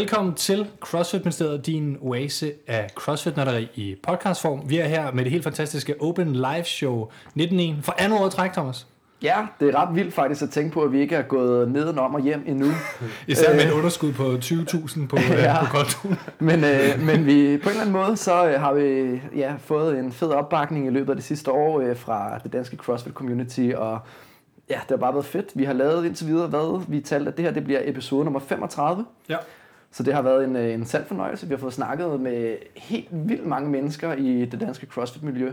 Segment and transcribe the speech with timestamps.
[0.00, 3.34] Velkommen til CrossFit Ministeriet, din oase af crossfit
[3.74, 4.62] i podcastform.
[4.70, 7.08] Vi er her med det helt fantastiske Open Live Show
[7.38, 8.86] 19.1 for andet år træk, Thomas.
[9.22, 12.14] Ja, det er ret vildt faktisk at tænke på, at vi ikke er gået nedenom
[12.14, 12.66] og hjem endnu.
[13.26, 15.64] Især med et underskud på 20.000 på, ja.
[15.64, 16.18] på kontoen.
[16.48, 19.98] men, øh, men vi, på en eller anden måde, så øh, har vi ja, fået
[19.98, 23.70] en fed opbakning i løbet af det sidste år øh, fra det danske CrossFit Community,
[23.76, 23.98] og
[24.70, 25.46] ja, det har bare været fedt.
[25.54, 28.40] Vi har lavet indtil videre, hvad vi talte, at det her det bliver episode nummer
[28.40, 29.04] 35.
[29.28, 29.36] Ja.
[29.92, 31.46] Så det har været en, øh, en sand fornøjelse.
[31.46, 35.52] Vi har fået snakket med helt vildt mange mennesker i det danske CrossFit-miljø.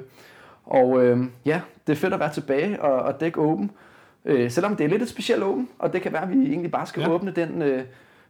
[0.65, 3.71] Og øh, ja, det er fedt at være tilbage og, og dække åben.
[4.25, 6.71] Øh, selvom det er lidt et specielt åben, og det kan være, at vi egentlig
[6.71, 7.09] bare skal ja.
[7.09, 7.83] åbne den øh,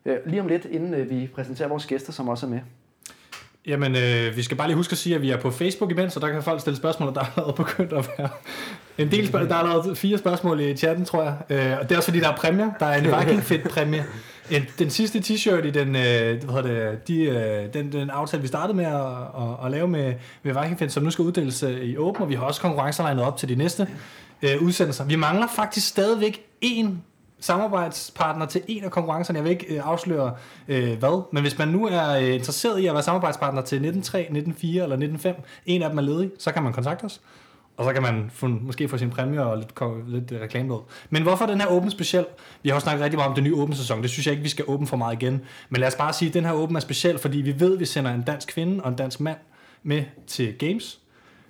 [0.06, 2.60] øh, lige om lidt, inden øh, vi præsenterer vores gæster, som også er med.
[3.68, 6.14] Jamen, øh, vi skal bare lige huske at sige, at vi er på Facebook imens,
[6.14, 8.30] så der kan folk stille spørgsmål, og der er allerede begyndt at være
[8.98, 9.50] en del spørgsmål.
[9.50, 11.36] Der er allerede fire spørgsmål i chatten, tror jeg.
[11.50, 12.70] Øh, og det er også fordi, der er præmier.
[12.80, 14.06] Der er en Viking Fit præmie.
[14.52, 18.48] En, den sidste t-shirt i den, øh, hvad det, de, øh, den, den aftale, vi
[18.48, 19.02] startede med at,
[19.44, 22.30] at, at lave med, med Viking Fit, som nu skal uddeles øh, i Open, og
[22.30, 23.88] vi har også konkurrencer op til de næste
[24.42, 25.06] øh, udsendelser.
[25.06, 27.04] Vi mangler faktisk stadigvæk en
[27.40, 29.38] samarbejdspartner til en af konkurrencerne.
[29.38, 30.36] Jeg vil ikke øh, afsløre
[30.68, 34.18] øh, hvad, men hvis man nu er øh, interesseret i at være samarbejdspartner til 19.3,
[34.18, 37.22] 19.4 eller 19.5, en af dem er ledig, så kan man kontakte os.
[37.78, 39.74] Og så kan man få, måske få sin præmie og lidt,
[40.08, 40.78] lidt øh, reklame med.
[41.10, 42.26] Men hvorfor den her åben speciel?
[42.64, 44.02] Vi har jo snakket rigtig meget om den nye åben sæson.
[44.02, 45.42] Det synes jeg ikke, vi skal åbne for meget igen.
[45.70, 47.80] Men lad os bare sige, at den her åben er speciel, fordi vi ved, at
[47.80, 49.38] vi sender en dansk kvinde og en dansk mand
[49.84, 51.00] med til Games.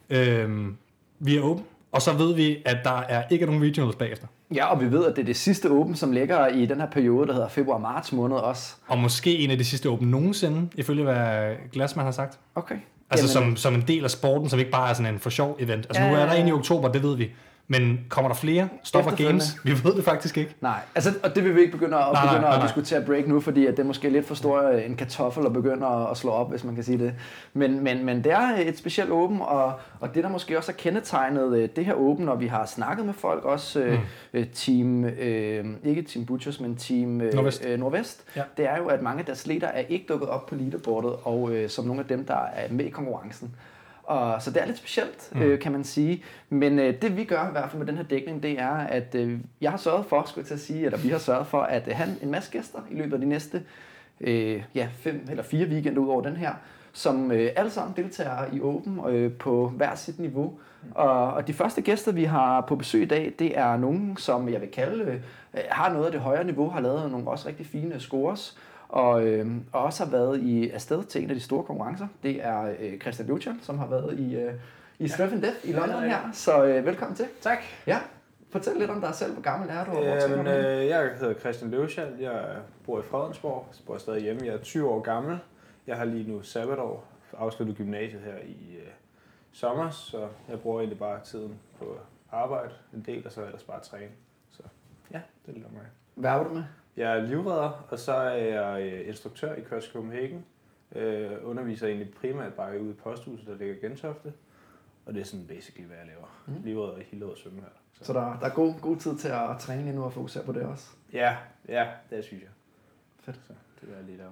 [0.09, 0.77] Øhm,
[1.19, 1.63] vi er åben.
[1.91, 4.27] Og så ved vi, at der er ikke nogen regionals bagefter.
[4.55, 6.87] Ja, og vi ved, at det er det sidste åben, som ligger i den her
[6.87, 8.75] periode, der hedder februar-marts måned også.
[8.87, 12.39] Og måske en af de sidste åben nogensinde, ifølge hvad Glassman har sagt.
[12.55, 12.75] Okay.
[13.09, 15.57] Altså som, som en del af sporten, som ikke bare er sådan en for sjov
[15.59, 15.85] event.
[15.85, 17.31] Altså ja, nu er der en i oktober, det ved vi.
[17.70, 19.58] Men kommer der flere stopper games?
[19.64, 20.55] Vi ved det faktisk ikke.
[20.61, 23.05] Nej, altså, og det vil vi ikke begynde at, nej, begynde nej, nej, at diskutere
[23.05, 25.88] break nu, fordi at det er måske lidt for stor øh, en kartoffel at begynde
[25.88, 27.14] at, at slå op, hvis man kan sige det.
[27.54, 30.76] Men, men, men det er et specielt åben, og, og det der måske også er
[30.76, 33.99] kendetegnet øh, det her åben, når vi har snakket med folk, også øh,
[34.34, 34.45] mm.
[34.54, 38.44] team, øh, ikke Team Butchers, men Team øh, Nordvest, øh, Nordvest ja.
[38.58, 41.52] det er jo, at mange af deres leder er ikke dukket op på leaderboardet, og
[41.52, 43.55] øh, som nogle af dem, der er med i konkurrencen.
[44.07, 45.41] Og, så det er lidt specielt, mm.
[45.41, 46.23] øh, kan man sige.
[46.49, 49.15] Men øh, det vi gør i hvert fald med den her dækning, det er, at
[49.15, 51.61] øh, jeg har sørget for, skulle jeg til at sige, eller vi har sørget for,
[51.61, 53.63] at øh, have en masse gæster i løbet af de næste
[54.21, 56.53] øh, ja, fem eller fire weekender ud over den her,
[56.93, 60.53] som øh, alle sammen deltager i Open øh, på hver sit niveau.
[60.95, 64.49] Og, og de første gæster, vi har på besøg i dag, det er nogen, som
[64.49, 65.21] jeg vil kalde,
[65.53, 68.57] øh, har noget af det højere niveau, har lavet nogle også rigtig fine scores,
[68.89, 72.08] og, øh, og også har været i afsted til en af de store konkurrencer.
[72.23, 74.53] Det er øh, Christian Lucian, som har været i, øh,
[74.99, 76.20] i Surf and Death i London her.
[76.33, 77.25] Så øh, velkommen til.
[77.42, 77.58] Tak.
[77.87, 77.99] Ja.
[78.49, 79.33] Fortæl lidt om dig selv.
[79.33, 79.92] Hvor gammel er du?
[79.92, 82.08] Og Jamen, øh, jeg hedder Christian Lucian.
[82.20, 82.55] Jeg
[82.86, 83.65] bor i Fredensborg.
[83.70, 84.45] Jeg bor stadig hjemme.
[84.45, 85.39] Jeg er 20 år gammel.
[85.87, 87.08] Jeg har lige nu sabbatår.
[87.37, 88.87] Afsluttet gymnasiet her i øh,
[89.52, 91.98] sommer, så jeg bruger egentlig bare tiden på
[92.31, 94.11] arbejde en del, og så ellers bare træne.
[94.49, 94.64] Så
[95.11, 95.81] ja, det er lidt om mig.
[96.15, 96.64] Hvad er du med?
[96.97, 100.45] Jeg er livredder, og så er jeg øh, instruktør i CrossFit Copenhagen.
[100.95, 104.33] Øh, underviser egentlig primært bare ude i posthuset, der ligger i Gentofte.
[105.05, 106.27] Og det er sådan basically, hvad jeg laver.
[106.45, 106.63] Mm.
[106.63, 107.67] Livredder i Hillerød og svømme her.
[107.93, 110.52] Så, så der, der er god, god tid til at træne nu og fokusere på
[110.52, 110.87] det også?
[111.13, 111.37] Ja,
[111.67, 112.52] ja, det synes jeg.
[113.19, 113.39] Fedt.
[113.47, 114.31] Så det jeg lige lave.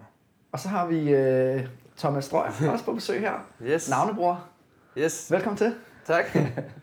[0.51, 1.67] Og så har vi øh,
[1.97, 3.49] Thomas Strøg også på besøg her.
[3.63, 3.89] Yes.
[3.89, 4.47] Navnebror.
[4.97, 5.31] Yes.
[5.31, 5.75] Velkommen til.
[6.05, 6.25] Tak.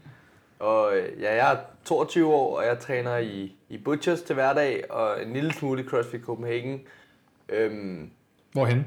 [0.59, 4.85] og øh, ja, jeg er 22 år, og jeg træner i, i Butchers til hverdag,
[4.91, 6.81] og en lille smule i CrossFit Copenhagen.
[7.49, 8.11] Øhm,
[8.53, 8.87] Hvorhen?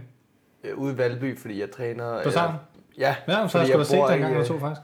[0.63, 2.23] Øh, ude i Valby, fordi jeg træner...
[2.23, 2.59] På sammen?
[2.97, 4.81] Ja, ja så skal du se den gang eller to faktisk.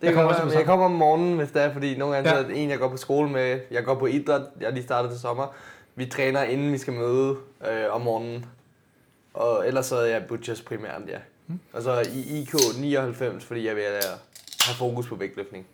[0.00, 2.42] Det jeg kommer, også jeg kommer om morgenen, hvis det er, fordi nogle gange ja.
[2.42, 5.10] så er en, jeg går på skole med, jeg går på idræt, jeg lige startet
[5.10, 5.54] til sommer.
[5.94, 7.36] Vi træner, inden vi skal møde
[7.70, 8.46] øh, om morgenen.
[9.34, 11.18] Og ellers så er jeg butchers primært, ja.
[11.46, 11.60] Hmm.
[11.72, 13.84] Og så i IK 99, fordi jeg vil
[14.64, 15.66] have fokus på vægtløftning.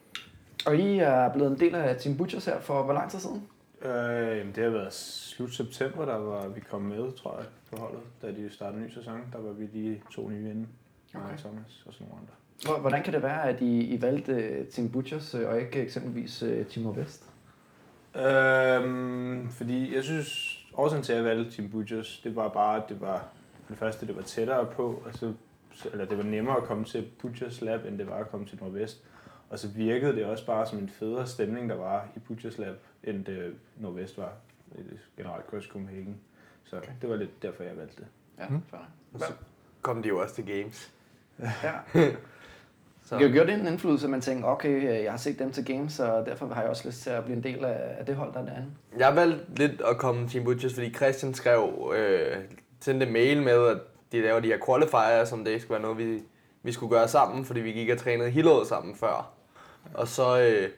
[0.71, 3.43] Og I er blevet en del af Team Butchers her for hvor lang tid siden?
[3.83, 8.01] Øh, det har været slut september, der var vi kom med, tror jeg, på holdet.
[8.23, 10.67] Da de startede en ny sæson, der var vi lige to nye inde.
[11.15, 11.39] Okay.
[11.39, 12.81] Thomas og sådan nogle andre.
[12.81, 16.43] Hvordan kan det være, at I, I valgte øh, Team Butchers øh, og ikke eksempelvis
[16.43, 17.25] uh, Team Vest?
[18.17, 22.89] Øhm, fordi jeg synes, årsagen til at jeg valgte Team Butchers, det var bare, at
[22.89, 23.29] det var,
[23.65, 25.33] for det første, det var tættere på, altså,
[25.93, 28.59] eller det var nemmere at komme til Butchers Lab, end det var at komme til
[28.61, 29.05] Nordvest.
[29.51, 32.77] Og så virkede det også bare som en federe stemning, der var i Butchers Lab,
[33.05, 34.33] end det Nordvest var.
[35.17, 36.17] Generelt Cross Copenhagen.
[36.65, 36.93] Så okay.
[37.01, 38.07] det var lidt derfor, jeg valgte det.
[38.39, 38.63] Ja, mm.
[39.15, 39.33] Og så
[39.83, 40.93] kom de jo også til Games.
[41.63, 41.73] Ja.
[43.07, 43.19] så.
[43.19, 46.01] Det gjorde det en indflydelse, at man tænkte, okay, jeg har set dem til Games,
[46.01, 48.41] og derfor har jeg også lyst til at blive en del af det hold, der
[48.41, 48.71] er derinde?
[48.99, 52.37] Jeg valgte lidt at komme til Team Butchers, fordi Christian skrev øh,
[52.81, 53.79] sendte mail med, at
[54.13, 56.23] de laver de her qualifier, som det skulle være noget, vi,
[56.63, 59.40] vi skulle gøre sammen, fordi vi gik og trænede hele året sammen før.
[59.95, 60.69] Og så øh,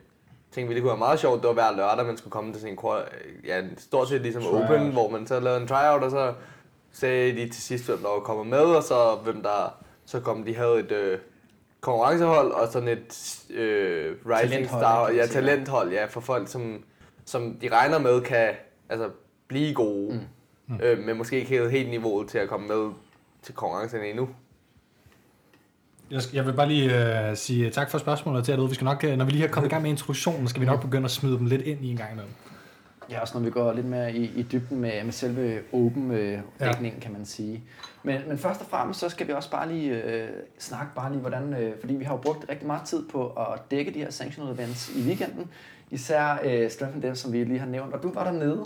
[0.52, 2.60] tænkte vi, det kunne være meget sjovt, det var hver lørdag, man skulle komme til
[2.60, 4.70] sådan en, ja, stort set ligesom tryout.
[4.70, 6.34] open, hvor man så lavede en tryout, og så
[6.92, 10.44] sagde de til sidst, hvem der var kommet med, og så hvem der så kom,
[10.44, 11.18] de havde et øh,
[11.80, 16.84] konkurrencehold, og sådan et øh, rising star, ja, talenthold, ja, for folk, som,
[17.24, 18.54] som de regner med kan
[18.88, 19.10] altså,
[19.48, 20.74] blive gode, mm.
[20.74, 20.80] Mm.
[20.82, 22.90] Øh, men måske ikke helt, helt niveauet til at komme med
[23.42, 24.28] til konkurrencerne endnu.
[26.32, 26.90] Jeg vil bare lige
[27.30, 29.48] uh, sige tak for spørgsmålet til jer Vi skal nok, uh, når vi lige har
[29.48, 31.90] kommet i gang med introduktionen, skal vi nok begynde at smide dem lidt ind i
[31.90, 32.32] en gang imellem.
[33.10, 37.02] Ja, også når vi går lidt mere i, i dybden med, med selve open-dækningen, ja.
[37.02, 37.62] kan man sige.
[38.02, 40.28] Men, men først og fremmest, så skal vi også bare lige øh,
[40.58, 43.70] snakke bare lige, hvordan, øh, fordi vi har jo brugt rigtig meget tid på at
[43.70, 45.50] dække de her sanctioned events i weekenden.
[45.90, 47.94] Især øh, Strength and som vi lige har nævnt.
[47.94, 48.64] Og du var dernede,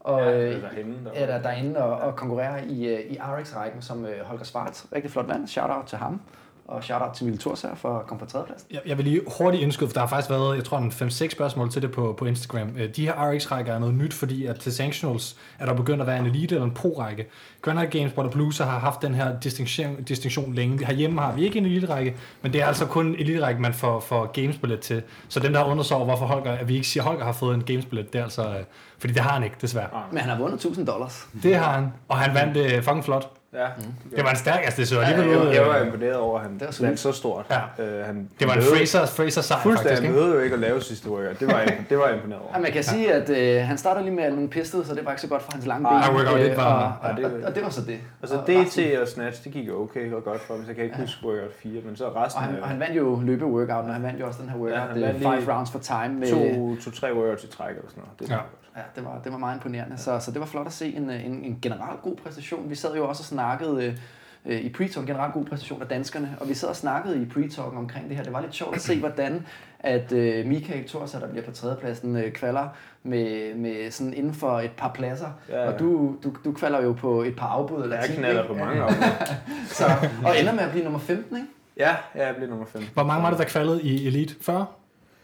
[0.00, 3.82] og, ja, øh, derinde, der er der derinde og, og konkurrerer i, øh, i RX-rækken
[3.82, 4.86] som øh, Holger Svarts.
[4.94, 5.46] Rigtig flot mand.
[5.46, 6.20] Shout-out til ham.
[6.68, 8.66] Og shout-out til Mille her for at komme på tredjeplads.
[8.70, 11.28] Jeg, jeg vil lige hurtigt indskyde, for der har faktisk været, jeg tror, en 5-6
[11.28, 12.76] spørgsmål til det på, på Instagram.
[12.78, 16.06] Øh, de her RX-rækker er noget nyt, fordi at til Sanctionals er der begyndt at
[16.06, 17.26] være en elite eller en pro-række.
[17.62, 20.86] Granite Games, Border Blues har haft den her distinktion, distinktion længe.
[20.86, 24.00] Herhjemme har vi ikke en elite-række, men det er altså kun en elite-række, man får,
[24.00, 25.02] får gamesbillet til.
[25.28, 27.24] Så den der har undret sig over, hvorfor Holger, at vi ikke siger, at Holger
[27.24, 28.64] har fået en gamesbillet, det er altså, øh,
[28.98, 29.88] fordi det har han ikke, desværre.
[30.10, 31.28] Men han har vundet 1000 dollars.
[31.42, 33.30] Det har han, og han vandt det uh, fucking flot.
[33.54, 33.66] Ja.
[33.76, 33.84] Mm.
[34.16, 36.44] Det var en stærk, altså det så alligevel ja, jeg, jeg, var imponeret over, at
[36.44, 37.46] han det var så stort.
[37.50, 38.00] Ja.
[38.00, 40.14] Uh, han det var en Fraser, Fraser sejr faktisk, ikke?
[40.14, 41.40] Han jo ikke at lave sidste workout.
[41.40, 42.50] Det var, det var jeg imponeret over.
[42.54, 42.82] Ja, man kan ja.
[42.82, 45.42] sige, at uh, han starter lige med nogle pistet, så det var ikke så godt
[45.42, 45.96] for hans lange ben.
[45.96, 47.98] Ah, workout, det var, og, og, og, og, det var så det.
[48.22, 50.84] Altså DT og snatch, det gik jo okay og godt for ham, så jeg kan
[50.84, 52.38] ikke huske workout 4, men så resten...
[52.38, 54.58] Og han, og han vandt jo løbe workout, og han vandt jo også den her
[54.58, 56.08] workout, ja, 5 rounds for time.
[56.08, 58.20] Med to, to, tre workouts i træk eller sådan noget.
[58.20, 58.38] Det ja.
[58.76, 59.98] Ja, det var, det var meget imponerende.
[59.98, 62.70] Så, så det var flot at se en, en, en generelt god præstation.
[62.70, 63.98] Vi sad jo også og snakkede
[64.46, 67.24] øh, i pre-talk, en generelt god præstation af danskerne, og vi sad og snakkede i
[67.24, 68.24] pre-talk omkring det her.
[68.24, 69.46] Det var lidt sjovt at se, hvordan
[69.78, 72.68] at øh, Michael Thorsa, der bliver på tredjepladsen, øh, kvalder
[73.02, 75.28] med, med sådan inden for et par pladser.
[75.48, 75.72] Ja, ja.
[75.72, 77.82] Og du, du, du kvalder jo på et par afbud.
[77.82, 79.04] Eller jeg knaller på mange afbud.
[79.78, 79.84] så,
[80.24, 81.48] og ender med at blive nummer 15, ikke?
[81.76, 82.90] Ja, ja jeg blev nummer 15.
[82.94, 84.34] Hvor mange var det, der kvalede i Elite?
[84.40, 84.66] 40?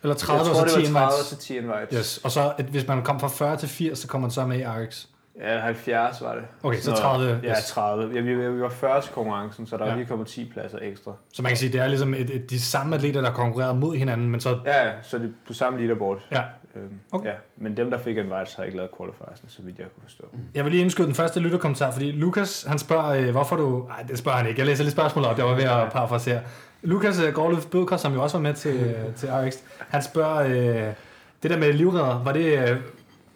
[0.02, 0.94] Eller 30 jeg tror, og så 10 invites?
[0.94, 1.98] 30 til 10 invites.
[1.98, 2.20] Yes.
[2.24, 4.58] Og så, at hvis man kom fra 40 til 80, så kommer man så med
[4.58, 5.06] i RX?
[5.40, 6.44] Ja, 70 var det.
[6.62, 7.40] Okay, så 30.
[7.42, 8.14] Ja, 30.
[8.14, 9.90] Ja, vi, vi var 40 til konkurrencen, så der ja.
[9.90, 11.12] er lige kommet 10 pladser ekstra.
[11.32, 13.96] Så man kan sige, det er ligesom et, et, de samme atleter, der konkurrerer mod
[13.96, 14.58] hinanden, men så...
[14.66, 16.18] Ja, så det er på samme leaderboard.
[16.32, 16.42] Ja.
[16.76, 17.28] Øhm, okay.
[17.28, 17.34] ja.
[17.56, 20.24] Men dem, der fik vej, har ikke lavet qualifiers, så vidt jeg kunne forstå.
[20.54, 23.84] Jeg vil lige indskyde den første lytterkommentar, fordi Lukas, han spørger, øh, hvorfor du...
[23.88, 24.58] Nej, det spørger han ikke.
[24.58, 26.40] Jeg læser lige spørgsmålet op, jeg var ved at parafrasere.
[26.82, 29.54] Lukas øh, Gårdløf Bødker, som jo også var med til, øh, til RX,
[29.88, 30.94] han spørger, øh,
[31.42, 32.76] det der med livredder, var det, øh,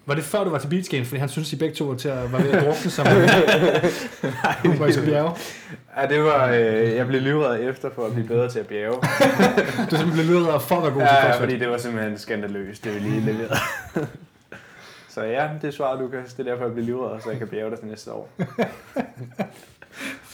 [0.07, 1.95] var det før du var til Beach Games, fordi han synes, I begge to var
[1.95, 3.17] til at, var ved at drukne som Nej,
[4.87, 5.31] det bjerge?
[5.97, 8.95] Ja, det var, øh, jeg blev livredder efter for at blive bedre til at bjerge.
[9.91, 12.19] du simpelthen blev livredder for at være god ja, til Ja, fordi det var simpelthen
[12.19, 13.57] skandaløst, det vi lige leverede.
[15.15, 16.35] så ja, det svarer Lukas.
[16.35, 18.31] Det er derfor, jeg bliver livredder, så jeg kan bjerge det til næste år.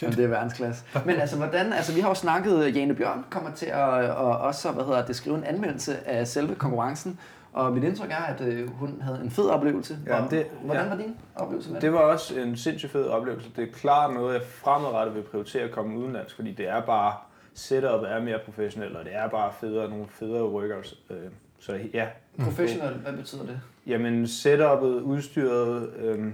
[0.02, 0.85] Jamen, det er verdensklasse.
[1.07, 4.71] Men altså, hvordan, altså, vi har jo snakket, Jane Bjørn kommer til at og også
[4.73, 7.19] hvad hedder det, skrive en anmeldelse af selve konkurrencen.
[7.52, 9.99] Og mit indtryk er, at øh, hun havde en fed oplevelse.
[10.07, 10.88] Ja, det, hvordan ja.
[10.88, 11.83] var din oplevelse med det?
[11.83, 13.50] Det var også en sindssygt fed oplevelse.
[13.57, 17.14] Det er klart noget, jeg fremadrettet vil prioritere at komme udenlands, fordi det er bare,
[17.54, 20.95] setup er mere professionelt, og det er bare federe, nogle federe workouts.
[21.11, 21.16] Øh,
[21.59, 22.07] så ja.
[22.45, 23.61] Professionelt, hvad betyder det?
[23.87, 26.26] Jamen setupet, udstyret, øh,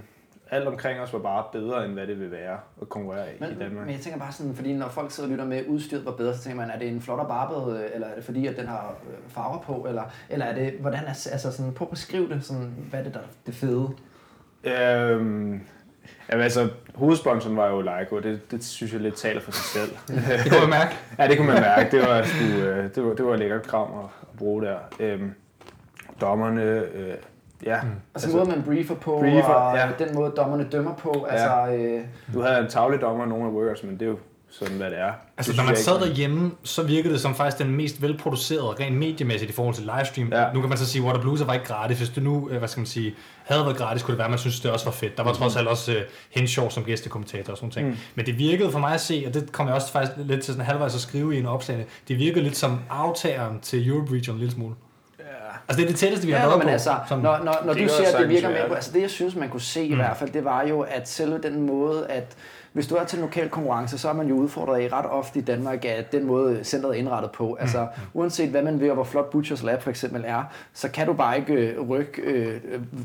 [0.51, 3.51] alt omkring os var bare bedre, end hvad det vil være at konkurrere i, men,
[3.51, 3.87] i Danmark.
[3.87, 6.35] Men jeg tænker bare sådan, fordi når folk sidder og lytter med, udstyret var bedre,
[6.37, 8.67] så tænker man, er det en flottere barbet, øh, eller er det fordi, at den
[8.67, 12.29] har øh, farver på, eller, eller er det, hvordan er, altså sådan, prøv at beskrive
[12.29, 13.91] det, sådan, hvad er det der det fede?
[14.65, 15.61] Øhm,
[16.31, 19.91] Jamen altså, hovedsponsoren var jo Leico, det, det synes jeg lidt taler for sig selv.
[20.45, 20.97] det kunne man mærke.
[21.19, 21.97] ja, det kunne man mærke.
[21.97, 24.79] Det var, sgu, øh, det var, det var lækkert kram at, at bruge der.
[25.01, 25.35] Øhm,
[26.21, 26.63] dommerne,
[26.95, 27.15] øh,
[27.65, 27.83] Ja.
[27.83, 27.89] Mm.
[27.89, 29.89] Altså, altså måden man briefer på, briefer, og ja.
[29.99, 31.27] den måde dommerne dømmer på.
[31.31, 31.77] Altså, ja.
[31.77, 32.05] øh...
[32.35, 34.19] Du havde en tavlig dommer nogle af workers, men det er jo
[34.51, 35.13] sådan, hvad det er.
[35.37, 38.97] Altså, det når man sad derhjemme, så virkede det som faktisk den mest velproducerede, rent
[38.97, 40.33] mediemæssigt i forhold til livestream.
[40.33, 40.53] Ja.
[40.53, 41.99] Nu kan man så sige, Water Blues var ikke gratis.
[41.99, 44.31] Hvis det nu, øh, hvad skal man sige, havde været gratis, kunne det være, at
[44.31, 45.17] man synes, det også var fedt.
[45.17, 45.37] Der var mm.
[45.37, 45.99] trods alt også uh,
[46.31, 47.89] Henshaw som gæstekommentator og sådan ting.
[47.89, 47.97] Mm.
[48.15, 50.55] Men det virkede for mig at se, og det kom jeg også faktisk lidt til
[50.55, 54.35] sådan halvvejs at skrive i en opslag, det virkede lidt som aftageren til Europe Region
[54.35, 54.75] en lille smule.
[55.69, 56.73] Altså det er det tætteste, vi har ja, været men på.
[56.73, 59.35] Altså, som, når, når, når du siger, at det virker med altså det jeg synes,
[59.35, 62.37] man kunne se i hvert fald, det var jo, at selve den måde, at
[62.77, 65.39] hvis du er til en lokal konkurrence, så er man jo udfordret i ret ofte
[65.39, 67.57] i Danmark af den måde, centret er indrettet på.
[67.61, 70.43] Altså, uanset hvad man vil, og hvor flot Butchers Lab for eksempel er,
[70.73, 72.61] så kan du bare ikke øh, rykke øh,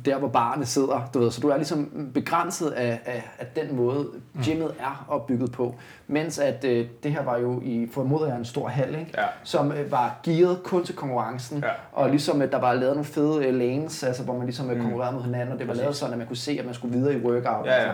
[0.06, 1.10] der, hvor barnet sidder.
[1.13, 1.32] Du ved.
[1.32, 4.08] Så du er ligesom begrænset af, af, af den måde,
[4.46, 5.75] gymmet er opbygget på.
[6.08, 9.12] Mens at øh, det her var jo i, formoder jeg, en stor hal, ikke?
[9.18, 9.25] Ja.
[9.44, 11.58] som øh, var gearet kun til konkurrencen.
[11.58, 11.72] Ja.
[11.92, 14.82] Og ligesom, at der var lavet nogle fede øh, lanes, altså, hvor man ligesom mm.
[14.82, 16.98] konkurrerede mod hinanden, og det var lavet sådan, at man kunne se, at man skulle
[16.98, 17.66] videre i workout.
[17.66, 17.92] Ja, ja.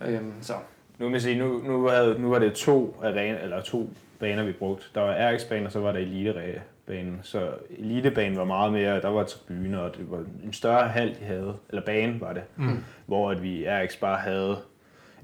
[0.00, 0.16] Altså.
[0.16, 0.54] Øhm, så.
[0.98, 3.88] Nu, man sige, nu, nu, var, nu var det to, arena, eller to
[4.20, 4.84] baner, vi brugte.
[4.94, 7.20] Der var RX-banen, og så var der Elite-banen.
[7.22, 11.24] Så Elite-banen var meget mere, der var tribuner, og det var en større hal, de
[11.24, 11.56] havde.
[11.68, 12.42] Eller bane var det.
[12.56, 12.84] Mm.
[13.06, 14.56] Hvor at vi RX bare havde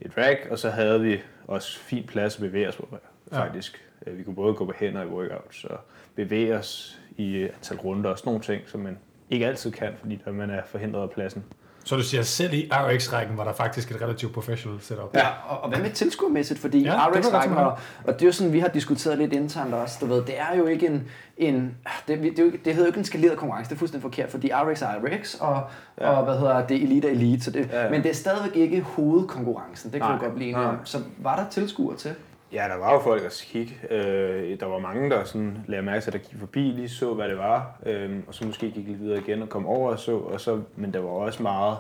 [0.01, 2.99] et rack, og så havde vi også fin plads at bevæge os på,
[3.33, 3.85] faktisk.
[4.07, 4.11] Ja.
[4.11, 5.79] Vi kunne både gå på hænder i workouts og
[6.15, 8.99] bevæge os i antal runder og sådan nogle ting, som man
[9.31, 11.45] ikke altid kan, fordi man er forhindret af pladsen.
[11.91, 15.15] Så du siger, selv i RX-rækken var der faktisk et relativt professional setup.
[15.15, 16.61] Ja, og, og hvad med tilskuermæssigt?
[16.61, 18.53] Fordi Ja, ja, det var RX godt rækken, til og, og det er jo sådan,
[18.53, 21.77] vi har diskuteret lidt internt også, du ved, det er jo ikke en, en
[22.09, 24.83] det, det, det hedder jo ikke en skaleret konkurrence, det er fuldstændig forkert, fordi RX
[24.83, 25.63] er RX, og,
[26.01, 26.11] ja.
[26.11, 28.57] og hvad hedder det, Elite er Elite, så det, Ja, ja, men det er stadigvæk
[28.57, 30.77] ikke hovedkonkurrencen, det kan Nej, vi godt blive enige om.
[30.85, 32.15] Så var der tilskuere til?
[32.53, 33.95] Ja, der var jo folk, der kiggede.
[33.95, 37.15] Øh, der var mange, der sådan lagde mærke til, at der gik forbi, lige så,
[37.15, 39.99] hvad det var, øh, og så måske gik lidt videre igen og kom over og
[39.99, 41.79] så, og så men der var også meget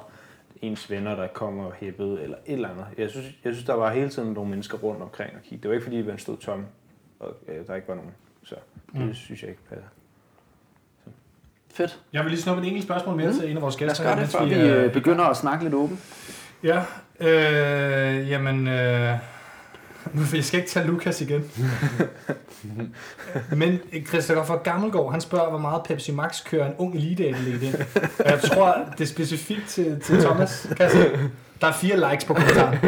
[0.62, 2.86] ens venner, der kom og hæppede, eller et eller andet.
[2.98, 5.62] Jeg synes, jeg synes, der var hele tiden nogle mennesker rundt omkring og kiggede.
[5.62, 6.64] Det var ikke, fordi man stod tom,
[7.20, 8.12] og øh, der ikke var nogen.
[8.44, 8.54] Så
[8.92, 9.14] det mm.
[9.14, 9.88] synes jeg ikke passer.
[11.72, 12.00] Fedt.
[12.12, 14.14] Jeg vil lige snuppe et enkelt spørgsmål mere til en af vores Lad os gæster.
[14.14, 16.00] gøre det, før vi øh, øh, begynder at snakke lidt åbent.
[16.62, 16.82] Ja,
[17.20, 18.68] øh, jamen...
[18.68, 19.18] Øh,
[20.12, 21.44] nu jeg skal ikke tage Lukas igen.
[23.56, 23.78] Men
[24.08, 27.74] Christoffer Gammelgaard, han spørger, hvor meget Pepsi Max kører en ung elite atlet ind.
[28.18, 30.66] Og jeg tror, det er specifikt til, til Thomas.
[30.76, 31.10] Kan jeg se?
[31.60, 32.78] Der er fire likes på kommentaren.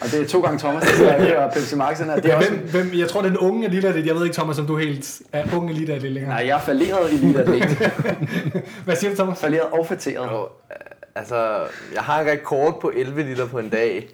[0.00, 1.98] Og det er to gange Thomas, der sidder her og Pepsi Max.
[1.98, 2.16] her.
[2.16, 4.06] Det er også, Hvem, hvem, jeg tror, det er en unge elite atlet.
[4.06, 6.34] Jeg ved ikke, Thomas, om du helt er ung elite atlet længere.
[6.34, 7.92] nej, jeg er falderet elite atlet.
[8.84, 9.38] Hvad siger du, Thomas?
[9.40, 10.28] Falderet og fætteret.
[10.28, 10.52] Og,
[11.14, 11.56] altså,
[11.94, 14.08] jeg har en rekord på 11 liter på en dag.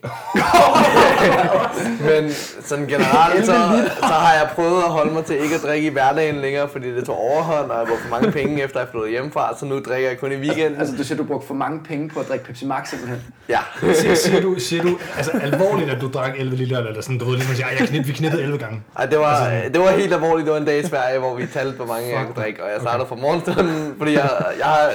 [2.08, 3.52] Men sådan generelt, så,
[4.00, 6.94] så har jeg prøvet at holde mig til ikke at drikke i hverdagen længere, fordi
[6.94, 9.80] det tog overhånd, og jeg brugte for mange penge efter jeg flyttede hjemmefra, så nu
[9.80, 10.80] drikker jeg kun i weekenden.
[10.80, 13.22] Altså, du siger, du brugte for mange penge på at drikke Pepsi Max simpelthen.
[13.48, 13.58] Ja.
[13.94, 17.24] Siger, siger, du, siger du altså alvorligt, at du drak 11 liter, eller sådan, du
[17.24, 18.82] ved, ligesom, at jeg knit, vi knittede 11 gange?
[18.98, 20.46] Ej, det var, det var helt alvorligt.
[20.46, 22.64] Det var en dag i Sverige, hvor vi talte, hvor mange jeg Fuck, kunne drikke,
[22.64, 24.90] og jeg startede fra morgenstunden, fordi jeg, jeg, har-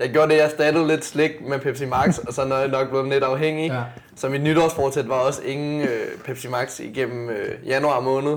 [0.00, 2.88] jeg gjorde det, jeg erstattede lidt slik med Pepsi Max, og så er jeg nok
[2.88, 3.68] blevet lidt afhængig.
[3.70, 3.82] Ja.
[4.18, 5.88] Så mit nytårsfortsæt var også ingen øh,
[6.24, 8.32] Pepsi Max igennem øh, januar måned,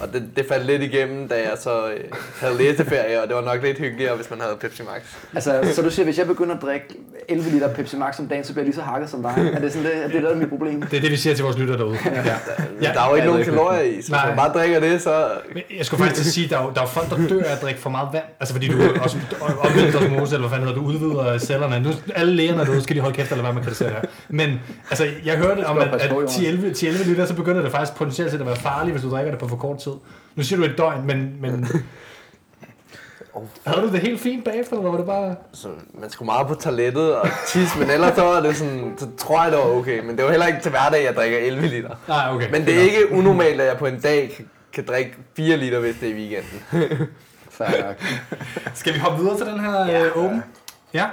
[0.00, 2.00] og det, det faldt lidt igennem, da jeg så øh,
[2.40, 5.02] havde læseferie, og det var nok lidt hyggeligere, hvis man havde Pepsi Max.
[5.34, 6.86] Altså, så du siger, hvis jeg begynder at drikke
[7.28, 9.50] 11 liter Pepsi Max om dagen, så bliver jeg lige så hakket som dig.
[9.54, 10.82] Er det sådan, det, er det der er mit problem?
[10.82, 11.98] Det er det, vi siger til vores lytter derude.
[12.04, 12.10] Ja.
[12.10, 12.36] Ja,
[12.82, 14.80] Ja, der er jo ikke ja, nogen er kalorier i, så hvis man bare drikker
[14.80, 15.28] det, så...
[15.54, 17.62] Men Jeg skulle faktisk sige, der er, jo, der er folk, der dør af at
[17.62, 18.24] drikke for meget vand.
[18.40, 21.80] Altså fordi du også omvendt osmose, eller hvad fanden hedder, du udvider cellerne.
[21.80, 24.00] Nu, alle lægerne derude skal de holde kæft, eller hvad man kan det her.
[24.28, 24.60] Men
[24.90, 26.36] altså, jeg hørte om, at, at på, Jonas.
[26.36, 29.30] 10-11 10-11 liter, så begynder det faktisk potentielt set at være farligt, hvis du drikker
[29.30, 29.92] det på for kort tid.
[30.34, 31.66] Nu siger du et døgn, men, men
[33.34, 35.36] Oh, havde du det helt fint bagefter, eller var det bare...
[35.52, 35.68] Så
[36.00, 39.42] man skulle meget på toilettet og tisse, men ellers så var det sådan, så tror
[39.42, 40.04] jeg, det var okay.
[40.04, 41.90] Men det var heller ikke til hverdag, jeg drikker 11 liter.
[42.08, 42.50] Nej, okay.
[42.50, 45.96] Men det er ikke unormalt, at jeg på en dag kan, drikke 4 liter, hvis
[46.00, 46.60] det er i weekenden.
[47.50, 47.92] Fair.
[48.74, 50.04] Skal vi hoppe videre til den her ja.
[50.04, 50.42] øh, åben?
[50.94, 51.06] Ja.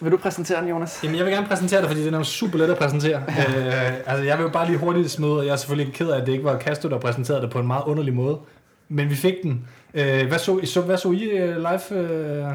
[0.00, 1.00] Vil du præsentere den, Jonas?
[1.04, 3.16] Jamen, jeg vil gerne præsentere det, fordi den er jo super let at præsentere.
[3.28, 6.20] øh, altså, jeg vil jo bare lige hurtigt smide, og jeg er selvfølgelig ked af,
[6.20, 8.38] at det ikke var Castro, der præsenterede det på en meget underlig måde.
[8.88, 9.68] Men vi fik den.
[9.94, 12.46] Øh, hvad, så, I- så, hvad så I øh, live øh?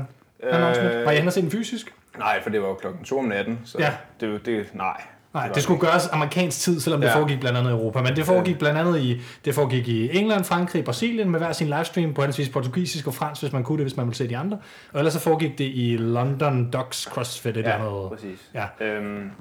[0.43, 1.93] Øh, Var I hen og se den fysisk?
[2.17, 3.91] Nej, for det var jo klokken 2 om natten, så Ja.
[4.19, 5.01] det, det, nej.
[5.38, 7.15] Nej, det skulle gøres amerikansk tid, selvom det Ja.
[7.15, 8.01] foregik blandt andet i Europa.
[8.01, 11.67] Men det foregik blandt andet i, det foregik i England, Frankrig, Brasilien med hver sin
[11.67, 14.38] livestream på henholdsvis portugisisk og fransk, hvis man kunne det, hvis man ville se de
[14.38, 14.58] andre.
[14.94, 18.10] Og ellers så foregik det i London Docs CrossFit, et Ja, eller andet.
[18.12, 18.51] præcis.
[18.53, 18.86] Ja.
[18.86, 19.32] Øhm,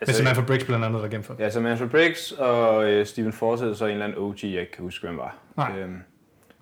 [0.00, 1.42] altså, Samantha Briggs blandt andet, der gennemførte.
[1.42, 4.72] Ja, så Manfred Briggs og øh, Steven Forsett, så en eller anden OG, jeg ikke
[4.72, 5.36] kan huske, hvem var.
[5.56, 5.72] Nej.
[5.78, 5.96] Øhm,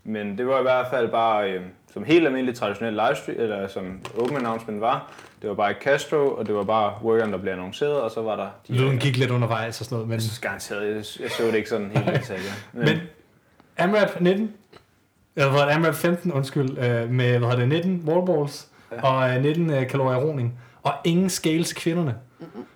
[0.07, 4.01] men det var i hvert fald bare, øh, som helt almindelig traditionel livestream, eller som
[4.19, 7.53] open announcement var, det var bare et Castro, og det var bare workeren, der blev
[7.53, 8.49] annonceret, og så var der...
[8.69, 10.15] De, Lyden gik lidt undervejs og sådan noget, men...
[10.15, 12.51] Jeg synes garanteret, jeg, jeg så det ikke sådan helt i detaljer.
[12.73, 12.99] Men
[13.77, 14.53] AMRAP 19,
[15.37, 19.03] eller hvad AMRAP 15, undskyld, øh, med, hvad hedder det, 19 wallballs ja.
[19.03, 22.15] og øh, 19 øh, kalorier roning, og ingen scale til kvinderne.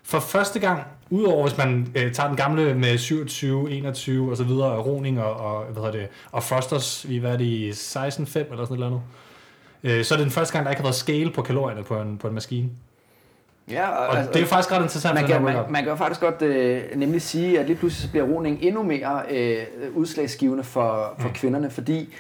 [0.03, 4.45] For første gang, udover hvis man øh, tager den gamle med 27, 21 og så
[4.45, 8.27] videre, og roning og, og, hvad hedder det, og thrusters, vi var det i 16,
[8.27, 9.03] 5 eller sådan et eller andet.
[9.99, 12.01] øh, så er det den første gang, der ikke har været scale på kalorierne på
[12.01, 12.71] en, på en maskine.
[13.71, 15.15] Ja, og, og altså, det er jo faktisk ret interessant.
[15.15, 18.11] Man kan, man, man kan jo faktisk godt øh, nemlig sige, at lige pludselig så
[18.11, 19.59] bliver roning endnu mere øh,
[19.95, 21.35] udslagsgivende for, for mm.
[21.35, 22.15] kvinderne, fordi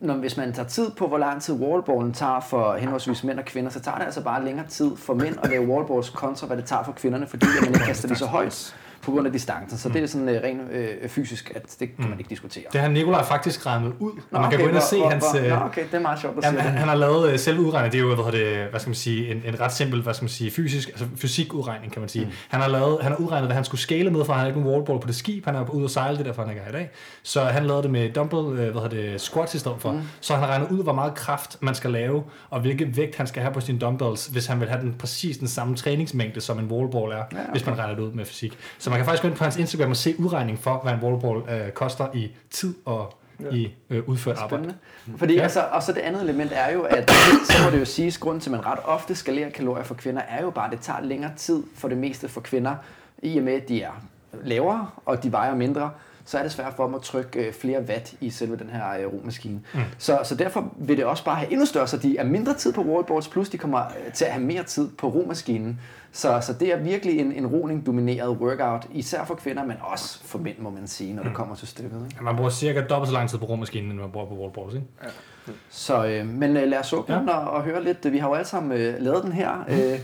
[0.00, 3.44] når, hvis man tager tid på, hvor lang tid wallballen tager for henholdsvis mænd og
[3.44, 6.56] kvinder, så tager det altså bare længere tid for mænd at lave wallballs kontra, hvad
[6.56, 9.78] det tager for kvinderne, fordi man ikke kaster det så højt på grund af distancen.
[9.78, 10.60] Så det er sådan uh, rent
[11.04, 12.18] uh, fysisk, at det kan man mm.
[12.18, 12.64] ikke diskutere.
[12.72, 15.10] Det har Nikolaj faktisk regnet ud, og man okay, kan gå ind og se hvor,
[15.10, 15.24] hans...
[15.32, 17.58] Hvor, nå, okay, det er meget sjovt at han, han, han, har lavet uh, selv
[17.58, 20.14] udregnet, det er jo, hvad, det, hvad skal man sige, en, en ret simpel, hvad
[20.14, 22.24] skal man sige, fysisk, altså fysikudregning, kan man sige.
[22.24, 22.30] Mm.
[22.48, 24.60] Han har lavet, han har udregnet, hvad han skulle scale med, for han har ikke
[24.60, 26.68] nogen wallball på det skib, han er ude og sejle, det derfor han ikke er
[26.68, 26.90] i dag.
[27.22, 29.92] Så han lavede det med dumbbell, hvad hedder det, squats i stedet for.
[29.92, 30.00] Mm.
[30.20, 33.26] Så han har regnet ud, hvor meget kraft man skal lave, og hvilken vægt han
[33.26, 36.58] skal have på sine dumbbells, hvis han vil have den præcis den samme træningsmængde, som
[36.58, 37.50] en wallball er, ja, okay.
[37.52, 38.58] hvis man regner det ud med fysik.
[38.78, 41.00] Så man kan faktisk gå ind på hans Instagram og se udregning for, hvad en
[41.00, 43.50] wallball øh, koster i tid og ja.
[43.50, 44.74] i øh, udført arbejde.
[45.16, 45.42] Fordi ja.
[45.42, 47.10] altså, og så det andet element er jo, at
[47.44, 50.22] så må det jo siges, grund til, at man ret ofte skalerer kalorier for kvinder,
[50.28, 52.74] er jo bare, at det tager længere tid for det meste for kvinder,
[53.22, 54.02] i og med, at de er
[54.44, 55.90] lavere, og de vejer mindre,
[56.26, 58.90] så er det svært for dem at trykke øh, flere watt i selve den her
[59.00, 59.60] øh, romaskine.
[59.74, 59.80] Mm.
[59.98, 62.72] Så, så derfor vil det også bare have endnu større, så de er mindre tid
[62.72, 65.80] på wallboards, plus de kommer øh, til at have mere tid på romaskinen.
[66.12, 70.38] Så, så det er virkelig en, en roning-domineret workout, især for kvinder, men også for
[70.38, 71.28] mænd, må man sige, når mm.
[71.28, 72.06] det kommer til stykket.
[72.10, 72.24] Ikke?
[72.24, 74.86] Man bruger cirka dobbelt så lang tid på romaskinen, end man bruger på wallboards, ikke?
[75.02, 75.08] Ja.
[75.70, 77.38] Så, øh, men øh, lad os åbne ja.
[77.38, 78.12] og, og høre lidt.
[78.12, 79.64] Vi har jo alle sammen øh, lavet den her.
[79.68, 80.00] Øh,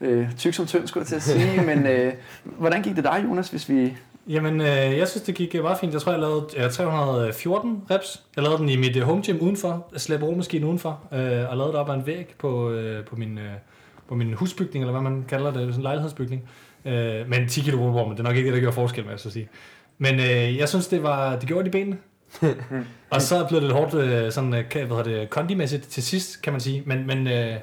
[0.00, 1.62] øh, tyk som tynd, skulle jeg til at sige.
[1.74, 2.12] men øh,
[2.44, 3.96] hvordan gik det dig, Jonas, hvis vi
[4.28, 5.92] Jamen, øh, jeg synes, det gik øh, meget fint.
[5.92, 8.22] Jeg tror, jeg lavede øh, 314 reps.
[8.36, 9.88] Jeg lavede den i mit øh, home gym udenfor.
[9.92, 11.00] Jeg slæber romaskinen udenfor.
[11.12, 13.52] Øh, og lavede det op ad en væg på, øh, på, min, øh,
[14.08, 15.60] på min husbygning, eller hvad man kalder det.
[15.60, 16.42] Sådan en lejlighedsbygning.
[16.84, 19.20] Øh, men 10 kilo men det er nok ikke det, der gjorde forskel, med, jeg
[19.20, 19.48] så sige.
[19.98, 21.98] Men øh, jeg synes, det var det gjorde de benene.
[23.10, 26.42] og så blev det lidt hårdt øh, sådan, øh, hvad hedder det, kondimæssigt til sidst,
[26.42, 26.82] kan man sige.
[26.86, 27.54] Men, men, øh,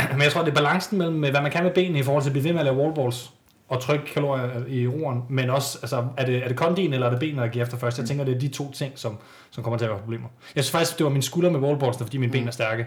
[0.12, 2.30] men jeg tror, det er balancen mellem, hvad man kan med benene i forhold til
[2.30, 3.30] at blive ved med at lave wallballs
[3.70, 7.10] og trykke kalorier i roeren, men også, altså, er det, er det kondien, eller er
[7.10, 7.98] det benene, der giver efter først?
[7.98, 9.18] Jeg tænker, det er de to ting, som,
[9.50, 10.28] som kommer til at være problemer.
[10.54, 12.86] Jeg synes faktisk, det var min skulder med wallballs, fordi mine ben er stærke,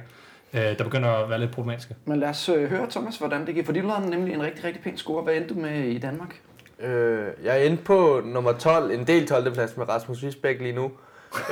[0.54, 1.96] øh, der begynder at være lidt problematiske.
[2.06, 4.64] Men lad os øh, høre, Thomas, hvordan det gik, for de lavede nemlig en rigtig,
[4.64, 5.24] rigtig pæn score.
[5.24, 6.42] Hvad endte du med i Danmark?
[6.80, 9.54] Øh, jeg endte på nummer 12, en del 12.
[9.54, 10.92] plads med Rasmus Wiesbæk lige nu.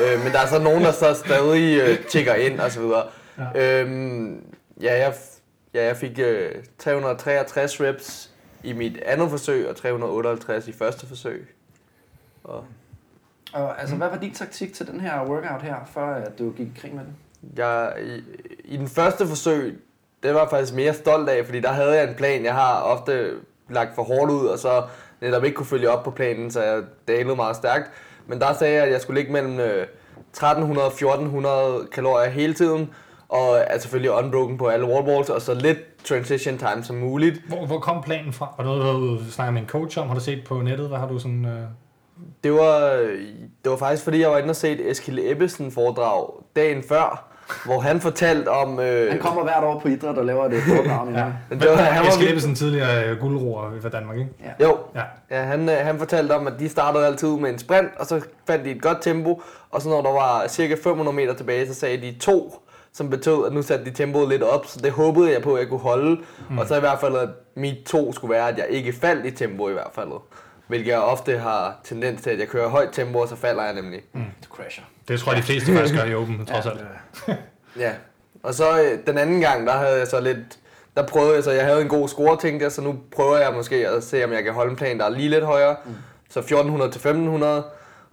[0.02, 3.04] øh, men der er så nogen, der så stadig øh, tjekker ind og så videre.
[3.56, 3.82] Ja.
[3.82, 4.44] Øhm,
[4.82, 5.14] ja, jeg,
[5.74, 8.31] ja, jeg fik øh, 363 reps
[8.64, 11.56] i mit andet forsøg, og 358 i første forsøg.
[12.44, 12.66] Og,
[13.54, 16.68] og altså, hvad var din taktik til den her workout her, før at du gik
[16.68, 17.16] i krig med den?
[17.58, 18.22] Jeg, i,
[18.64, 19.82] I den første forsøg,
[20.24, 22.44] det var jeg faktisk mere stolt af, fordi der havde jeg en plan.
[22.44, 23.34] Jeg har ofte
[23.70, 24.84] lagt for hårdt ud, og så
[25.22, 27.92] netop ikke kunne følge op på planen, så jeg dalede meget stærkt.
[28.28, 32.90] Men der sagde jeg, at jeg skulle ligge mellem 1300 og 1400 kalorier hele tiden,
[33.32, 37.42] og er selvfølgelig unbroken på alle wallballs, og så lidt transition time som muligt.
[37.48, 38.54] Hvor, hvor kom planen fra?
[38.58, 40.08] Var det noget, du snakker med en coach om?
[40.08, 40.88] Har du set på nettet?
[40.88, 41.46] Hvad har du sådan...
[41.46, 41.62] Øh...
[42.44, 42.90] Det var,
[43.64, 47.28] det var faktisk, fordi jeg var inde og set Eskil Ebbesen foredrag dagen før,
[47.66, 48.80] hvor han fortalte om...
[48.80, 49.12] Øh...
[49.12, 51.08] Han kommer hvert år på idræt og laver det foredrag.
[51.16, 51.26] ja.
[51.56, 54.30] det var, han var Eskil Ebbesen tidligere øh, guldroer for Danmark, ikke?
[54.44, 54.66] Ja.
[54.66, 54.78] Jo.
[54.96, 55.04] Ja.
[55.32, 58.22] ja han, øh, han fortalte om, at de startede altid med en sprint, og så
[58.48, 59.42] fandt de et godt tempo,
[59.72, 62.62] og så når der var cirka 500 meter tilbage, så sagde de to
[62.94, 65.60] som betød, at nu satte de tempoet lidt op, så det håbede jeg på, at
[65.60, 66.22] jeg kunne holde.
[66.50, 66.58] Mm.
[66.58, 69.32] Og så i hvert fald, at mit to skulle være, at jeg ikke faldt i
[69.32, 70.10] tempo i hvert fald.
[70.68, 73.74] Hvilket jeg ofte har tendens til, at jeg kører højt tempo, og så falder jeg
[73.74, 74.02] nemlig.
[74.14, 74.22] Mm.
[74.22, 74.84] Du crasher.
[75.08, 76.80] Det tror jeg, de fleste faktisk gør i Open, trods alt.
[77.78, 77.92] ja.
[78.44, 80.38] Og så øh, den anden gang, der havde jeg så lidt...
[80.98, 83.54] Der prøvede jeg så, jeg havde en god score, tænkte jeg, så nu prøver jeg
[83.54, 85.76] måske at se, om jeg kan holde en plan, der er lige lidt højere.
[85.86, 85.96] Mm.
[86.30, 87.64] Så 1400 til 1500.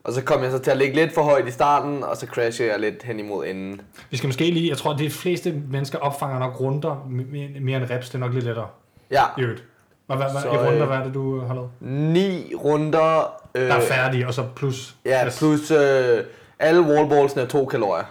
[0.05, 2.27] Og så kom jeg så til at ligge lidt for højt i starten, og så
[2.27, 3.81] crashede jeg lidt hen imod enden.
[4.11, 7.07] Vi skal måske lige, jeg tror, at de fleste mennesker opfanger nok runder
[7.61, 8.67] mere end reps, det er nok lidt lettere.
[9.11, 9.23] Ja.
[9.39, 9.65] I øvrigt.
[10.07, 11.71] Hvad, hvad, så, i runder, hvad er det, du har lavet?
[11.81, 13.37] Ni runder.
[13.55, 14.97] Øh, der er færdige, og så plus...
[15.05, 15.39] Ja, yes.
[15.39, 16.25] plus øh,
[16.59, 18.05] alle wallballsene er to kalorier.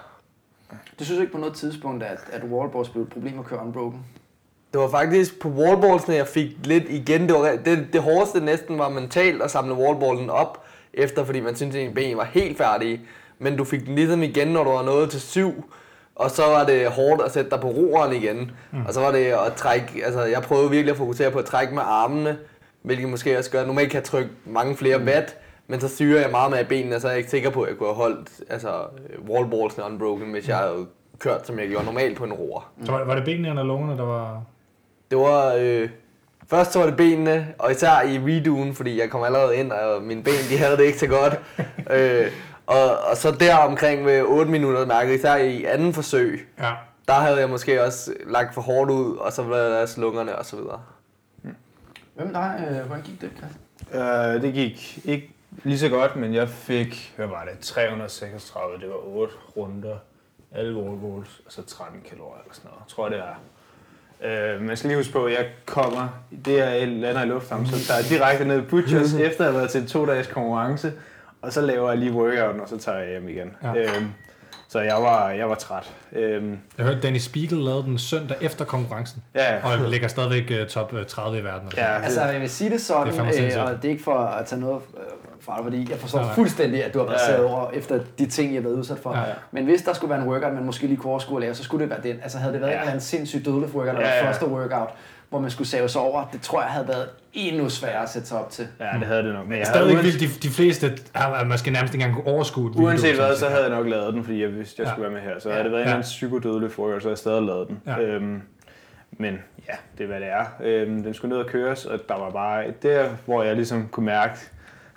[0.99, 4.05] Du synes ikke på noget tidspunkt, at, at wallballs blev et problem at køre unbroken?
[4.73, 7.21] Det var faktisk på wallballsene, jeg fik lidt igen.
[7.21, 10.63] Det, var, det, det hårdeste næsten var mentalt at samle wallballen op
[10.97, 13.01] efter, fordi man syntes, at ens ben var helt færdige.
[13.39, 15.63] Men du fik den ligesom igen, når du var nået til syv.
[16.15, 18.51] Og så var det hårdt at sætte dig på roeren igen.
[18.71, 18.85] Mm.
[18.85, 21.73] Og så var det at trække, altså jeg prøvede virkelig at fokusere på at trække
[21.73, 22.37] med armene,
[22.81, 25.05] hvilket måske også gør, at normalt kan trykke mange flere mm.
[25.05, 27.61] watt, men så styrer jeg meget med benene, og så er jeg ikke sikker på,
[27.61, 28.83] at jeg kunne have holdt altså,
[29.29, 30.85] wallballsene unbroken, hvis jeg havde
[31.19, 32.71] kørt, som jeg gjorde normalt på en roer.
[32.83, 34.43] Så var, var det benene eller lungerne, der var...
[35.11, 35.89] Det var, øh,
[36.49, 40.03] Først så var det benene, og især i redoen, fordi jeg kom allerede ind, og
[40.03, 41.39] mine ben de havde det ikke så godt.
[41.95, 42.31] øh,
[42.67, 46.71] og, og så der omkring ved 8 minutter mærkede især i anden forsøg, ja.
[47.07, 50.45] der havde jeg måske også lagt for hårdt ud, og så var der lungerne og
[50.45, 50.81] så videre.
[52.15, 52.67] Hvem dig?
[52.69, 54.35] Øh, hvordan gik det, Christian?
[54.35, 55.33] Uh, det gik ikke
[55.63, 59.97] lige så godt, men jeg fik, hvad var det, 336, det var 8 runder,
[60.51, 63.41] alle wall goals, og så 13 kalorier eller sådan noget, tror jeg det er.
[64.19, 66.07] Uh, man skal lige huske på, at jeg kommer,
[66.45, 69.59] det jeg lander i lufthavnen, så tager jeg direkte ned i Butchers, efter at have
[69.59, 70.93] været til en to-dages konkurrence,
[71.41, 73.55] og så laver jeg lige workouten, og så tager jeg hjem igen.
[73.63, 73.71] Ja.
[73.71, 74.03] Uh,
[74.69, 75.93] så jeg var, jeg var træt.
[76.11, 76.57] Øhm.
[76.77, 79.23] Jeg hørte, Danny Spiegel lavede den søndag efter konkurrencen.
[79.35, 79.67] Ja.
[79.67, 81.71] Og ligger stadigvæk uh, top 30 i verden.
[81.77, 84.45] Ja, altså, jeg vil sige det sådan, det øh, og det er ikke for at
[84.45, 85.03] tage noget øh,
[85.47, 87.47] fra det, fordi jeg forstår ja, fuldstændig, at du har været ja, ja.
[87.47, 89.13] over efter de ting, jeg har været udsat for.
[89.13, 89.33] Ja, ja.
[89.51, 91.63] Men hvis der skulle være en workout, man måske lige kunne overskue at lave, så
[91.63, 92.19] skulle det være den.
[92.23, 92.93] Altså havde det været ja.
[92.93, 94.27] en sindssygt dødelig workout, eller ja, ja.
[94.27, 94.89] første workout,
[95.29, 98.27] hvor man skulle save sig over, det tror jeg havde været endnu sværere at sætte
[98.27, 98.67] sig op til.
[98.79, 99.47] Ja, det havde det nok.
[99.47, 102.79] Men jeg Stadig vildt, de, de fleste har måske nærmest ikke engang kunne overskue det.
[102.79, 104.91] Uanset hvad, så havde jeg nok lavet den, fordi jeg vidste, jeg ja.
[104.93, 105.39] skulle være med her.
[105.39, 105.55] Så ja.
[105.55, 105.95] havde det været ja.
[105.95, 107.81] en psykodødelig frokost, så havde jeg stadig lavet den.
[107.85, 107.99] Ja.
[107.99, 108.41] Øhm,
[109.11, 110.45] men ja, det er hvad det er.
[110.63, 114.05] Øhm, den skulle ned og køres, og der var bare der, hvor jeg ligesom kunne
[114.05, 114.33] mærke,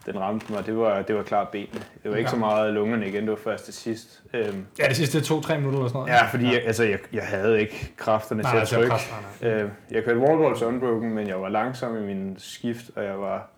[0.07, 1.81] den ramte mig, det var, det var klart benene.
[2.03, 2.35] Det var ikke ja.
[2.35, 4.23] så meget lungerne igen, det var først til sidst.
[4.35, 6.13] Øhm, ja, det sidste to-tre minutter eller sådan noget.
[6.13, 6.51] Ja, fordi ja.
[6.51, 8.91] Jeg, altså, jeg, jeg havde ikke kræfterne nej, til at altså, trykke.
[8.91, 13.21] Kraft, øh, jeg kørte wallballs unbroken, men jeg var langsom i min skift, og jeg
[13.21, 13.51] var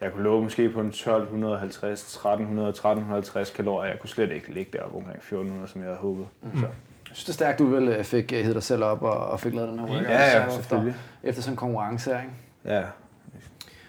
[0.00, 3.90] jeg kunne love måske på en 1250, 1300, 1350 kalorier.
[3.90, 6.26] Jeg kunne slet ikke ligge deroppe omkring 1400, som jeg havde håbet.
[6.42, 6.60] Mm.
[6.60, 6.66] Så.
[7.10, 9.40] Jeg synes, det er stærkt, du vel øh, fik heddet dig selv op og, og
[9.40, 10.08] fik lavet den her workout.
[10.08, 10.58] Ja, ja.
[10.58, 12.76] Efter, efter sådan en konkurrence, ikke?
[12.76, 12.82] Ja,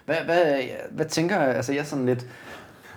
[0.04, 2.26] hvad, hvad, hvad tænker altså jeg sådan lidt,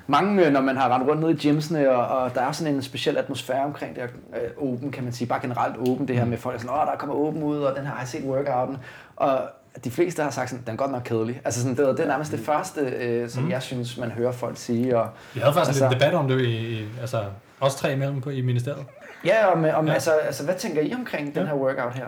[0.08, 2.82] mange, når man har rendt rundt ned i gymsene, og, og der er sådan en
[2.82, 6.26] speciel atmosfære omkring det her øh, open, kan man sige, bare generelt open, det her
[6.26, 8.24] med folk er sådan, åh, der kommer open ud, og den her har jeg set
[8.24, 8.78] workouten,
[9.16, 9.50] og
[9.84, 11.42] de fleste har sagt sådan, den er godt nok kedelig.
[11.46, 13.52] Altså sådan, det, det er nærmest det første, øh, som mm.
[13.52, 14.98] jeg synes, man hører folk sige.
[14.98, 17.24] Og, Vi havde faktisk altså, lidt debat om det, i, i, altså
[17.60, 18.86] os tre imellem på, i ministeriet.
[19.26, 19.94] Ja, om, om ja.
[19.94, 21.40] Altså, altså, hvad tænker I omkring ja.
[21.40, 22.06] den her workout her?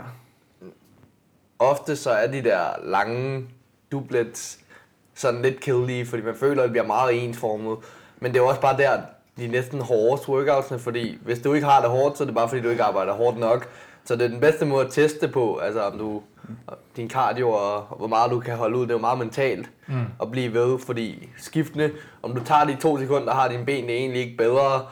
[1.60, 3.46] Ofte så er de der lange
[3.92, 4.60] doublets,
[5.18, 7.78] sådan lidt kedelige, fordi man føler, at det bliver meget ensformet.
[8.20, 9.02] Men det er også bare der,
[9.38, 12.50] de næsten hårdeste workoutsene, fordi hvis du ikke har det hårdt, så er det bare
[12.50, 13.70] fordi, du ikke arbejder hårdt nok.
[14.06, 16.22] Så det er den bedste måde at teste på, altså om du,
[16.96, 20.06] din cardio og, hvor meget du kan holde ud, det er jo meget mentalt mm.
[20.22, 21.92] at blive ved, fordi skiftende,
[22.24, 24.86] om du tager de to sekunder, har dine ben egentlig ikke bedre,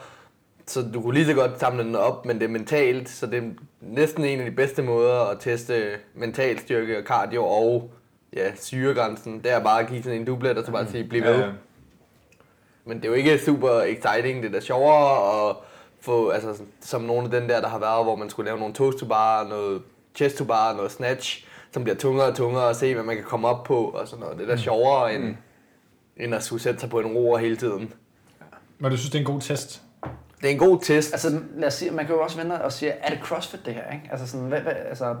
[0.66, 3.38] så du kunne lige så godt samle den op, men det er mentalt, så det
[3.38, 5.84] er næsten en af de bedste måder at teste
[6.14, 7.90] mental styrke og cardio og
[8.36, 10.90] ja, syregrænsen, det er bare at give sådan en dublet, og så bare mm.
[10.90, 11.34] sige, bliv ved.
[11.34, 11.50] Ja, ja.
[12.84, 15.56] Men det er jo ikke super exciting, det er da sjovere at
[16.00, 18.74] få, altså som nogle af den der, der har været, hvor man skulle lave nogle
[18.74, 19.82] toast to bar, noget
[20.14, 23.24] chest to bar, noget snatch, som bliver tungere og tungere at se, hvad man kan
[23.24, 24.38] komme op på, og sådan noget.
[24.38, 24.60] Det er da mm.
[24.60, 25.36] sjovere, end, mm.
[26.16, 27.92] end at skulle sætte sig på en roer hele tiden.
[28.78, 29.82] Men du synes, det er en god test?
[30.40, 31.12] Det er en god test.
[31.12, 33.74] Altså, lad os sige, man kan jo også vente og sige, er det CrossFit det
[33.74, 34.08] her, ikke?
[34.10, 35.16] Altså sådan, hvad, hvad, altså,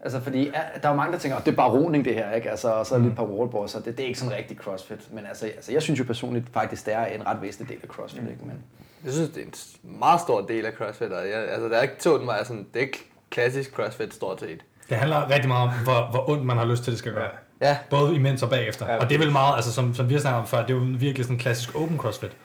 [0.00, 0.44] Altså, fordi
[0.82, 2.50] der er jo mange, der tænker, at det er bare roning det her, ikke?
[2.50, 3.04] Altså, og så er mm.
[3.04, 5.12] lidt par wallballs, så det, det er ikke sådan rigtig crossfit.
[5.12, 7.88] Men altså, altså, jeg synes jo personligt faktisk, det er en ret væsentlig del af
[7.88, 8.28] crossfit, mm.
[8.28, 8.40] ikke?
[8.44, 8.56] Men...
[9.04, 11.82] Jeg synes, det er en meget stor del af crossfit, og jeg, altså, der er
[11.82, 14.60] ikke sådan, mig, sådan, det er ikke klassisk crossfit stort set.
[14.88, 17.30] Det handler rigtig meget om, hvor, hvor ondt man har lyst til, det skal gøre.
[17.60, 17.78] Ja.
[17.90, 18.86] Både imens og bagefter.
[18.86, 20.70] Ja, og det er vel meget, altså, som, som vi har snakket om før, det
[20.70, 22.36] er jo virkelig sådan en klassisk open crossfit,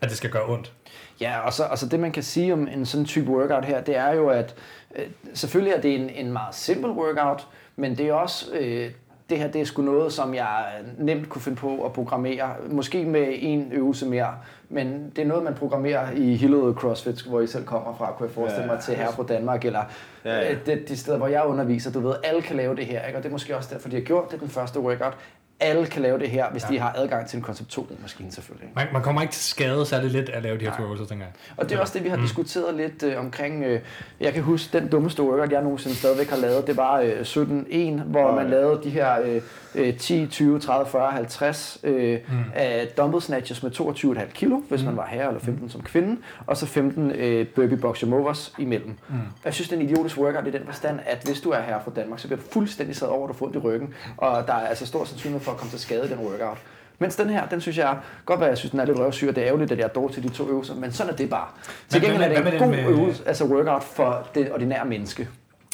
[0.00, 0.72] at det skal gøre ondt.
[1.20, 3.96] Ja, og så altså det man kan sige om en sådan type workout her, det
[3.96, 4.54] er jo, at
[4.96, 7.46] øh, selvfølgelig er det en, en meget simpel workout,
[7.76, 8.90] men det er også, øh,
[9.30, 10.64] det her det er sgu noget, som jeg
[10.98, 12.50] nemt kunne finde på at programmere.
[12.70, 14.34] Måske med en øvelse mere,
[14.68, 18.26] men det er noget, man programmerer i Hillerød CrossFit, hvor I selv kommer fra, kunne
[18.26, 19.82] jeg forestille ja, mig, til her på Danmark, eller
[20.24, 20.52] ja, ja.
[20.52, 21.92] Øh, det, de steder, hvor jeg underviser.
[21.92, 23.18] Du ved, alle kan lave det her, ikke?
[23.18, 25.16] og det er måske også derfor, de har gjort det den første workout
[25.62, 26.68] alle kan lave det her, hvis ja.
[26.68, 28.68] de har adgang til en Concept 2 maskine selvfølgelig.
[28.74, 31.34] Man, man kommer ikke til skade særlig lidt at lave de her throws, tænker jeg.
[31.56, 32.22] Og det er også det, vi har mm.
[32.22, 33.64] diskuteret lidt øh, omkring.
[33.64, 33.80] Øh,
[34.20, 38.02] jeg kan huske, den dummeste workout, jeg nogensinde stadigvæk har lavet, det var øh, 17.1,
[38.02, 39.40] hvor oh, man lavede de her
[39.74, 42.34] øh, 10, 20, 30, 40, 50 øh, mm.
[42.54, 44.86] af dumbbell snatches med 22,5 kilo, hvis mm.
[44.86, 45.70] man var herre, eller 15 mm.
[45.70, 48.94] som kvinde, og så 15 øh, burpee box movers imellem.
[49.08, 49.14] Mm.
[49.44, 51.80] Jeg synes, det er en idiotisk workout i den forstand, at hvis du er her
[51.84, 54.46] fra Danmark, så bliver du fuldstændig sad over, at du får ondt i ryggen, og
[54.46, 56.58] der er altså stor sandsynlighed for at komme til skade i den workout.
[56.98, 59.34] Mens den her, den synes jeg, godt være, jeg synes, den er lidt røvsyg, og
[59.34, 61.30] det er ærgerligt, at jeg er dårlig til de to øvelser, men sådan er det
[61.30, 61.46] bare.
[61.88, 62.84] Til gengæld er det en god med...
[62.84, 65.28] øvelse, altså workout for det ordinære menneske.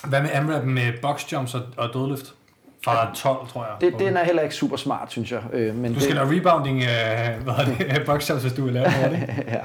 [0.04, 2.34] Hvad med AMRAP med box jumps og, og dødløft?
[2.84, 3.92] Fra 12, tror jeg.
[3.92, 5.40] Det, den er heller ikke super smart, synes jeg.
[5.52, 6.28] Øh, men du skal det...
[6.28, 6.84] lave rebounding uh,
[7.44, 9.28] hvad det, box jumps, hvis du vil lave det.
[9.48, 9.58] ja.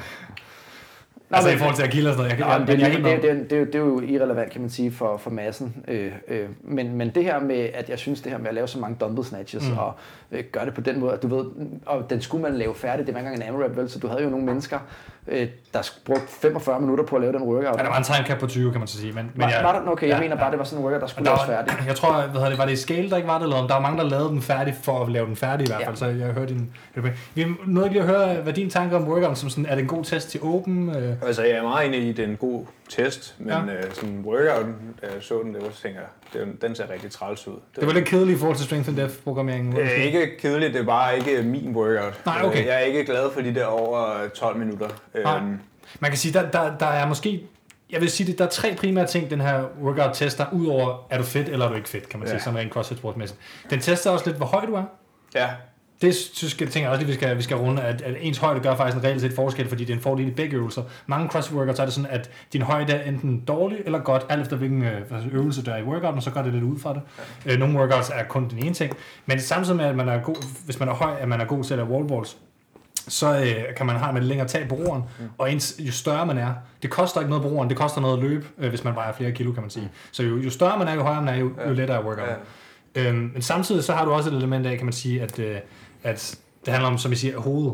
[1.33, 2.39] Altså i forhold til Akil og sådan noget.
[2.39, 5.17] Jeg, jeg, det, jeg, det, det, det, det, er jo irrelevant, kan man sige, for,
[5.17, 5.75] for massen.
[5.87, 8.67] Øh, øh, men, men det her med, at jeg synes, det her med at lave
[8.67, 9.77] så mange dumbbell snatches, mm.
[9.77, 9.93] og
[10.31, 11.45] øh, gøre det på den måde, at du ved,
[11.85, 14.23] og den skulle man lave færdig, det var engang en AMRAP, vel, så du havde
[14.23, 14.79] jo nogle mennesker,
[15.27, 17.77] øh, der brugte 45 minutter på at lave den workout.
[17.77, 19.13] Ja, der var en time cap på 20, kan man så sige.
[19.13, 20.85] Men, men var, jeg, var der, okay, jeg ja, mener bare, det var sådan en
[20.85, 21.85] workout, der skulle der laves færdig.
[21.91, 23.67] Jeg tror, hvad hedder det, var det i Scale, der ikke var det, eller om
[23.67, 26.11] der var mange, der lavede den færdig for at lave den færdig i hvert fald,
[26.11, 26.19] ja.
[26.19, 26.71] så jeg hørte din...
[27.35, 29.81] Vi nåede ikke lige at høre, hvad din tanke om workout, som sådan, er det
[29.81, 30.89] en god test til Open?
[30.89, 31.15] Øh?
[31.25, 33.73] Altså, jeg er meget enig i, at det er en god test, men ja.
[33.73, 34.65] øh, sådan workout,
[35.01, 36.01] da jeg så den, det var, tænker
[36.33, 37.53] det, den ser rigtig træls ud.
[37.53, 39.75] Det, det var lidt kedeligt i forhold til Strength and Depth programmeringen.
[39.75, 42.21] Det er ikke kedeligt, det er bare ikke min workout.
[42.25, 42.65] Nej, okay.
[42.65, 44.89] Jeg er ikke glad for de der over 12 minutter.
[45.23, 45.37] Nej.
[45.37, 45.59] Øhm,
[45.99, 47.43] Man kan sige, der, der, der er måske
[47.91, 51.17] jeg vil sige, at der er tre primære ting, den her workout tester, udover er
[51.17, 52.33] du fedt eller er du ikke fedt, kan man ja.
[52.33, 53.39] sige, som rent crossfit sportmæssigt.
[53.69, 54.83] Den tester også lidt, hvor høj du er.
[55.35, 55.49] Ja
[56.03, 58.37] det synes jeg, tænker jeg også, at vi skal, vi skal runde, at, at ens
[58.37, 60.83] højde gør faktisk en reelt set forskel, fordi det er en fordel i begge øvelser.
[61.07, 64.41] Mange crossfit workouts er det sådan, at din højde er enten dårlig eller godt, alt
[64.41, 66.93] efter hvilken øh, øvelse der er i workouten, og så gør det lidt ud fra
[66.93, 67.01] det.
[67.45, 68.93] Øh, nogle workouts er kun den ene ting,
[69.25, 71.63] men samtidig med, at man er god, hvis man er høj, at man er god
[71.63, 72.37] til at lave wallballs,
[73.07, 75.25] så øh, kan man have med længere tag på roeren, mm.
[75.37, 78.17] og ens, jo større man er, det koster ikke noget på roeren, det koster noget
[78.17, 79.91] at løbe, øh, hvis man vejer flere kilo, kan man sige.
[80.11, 82.27] Så jo, jo større man er, jo højere man er, jo, jo lettere er workout.
[82.27, 82.35] Ja.
[82.95, 85.57] Øhm, men samtidig så har du også et element af, kan man sige, at, øh,
[86.03, 87.73] at det handler om, som I siger, hovedet.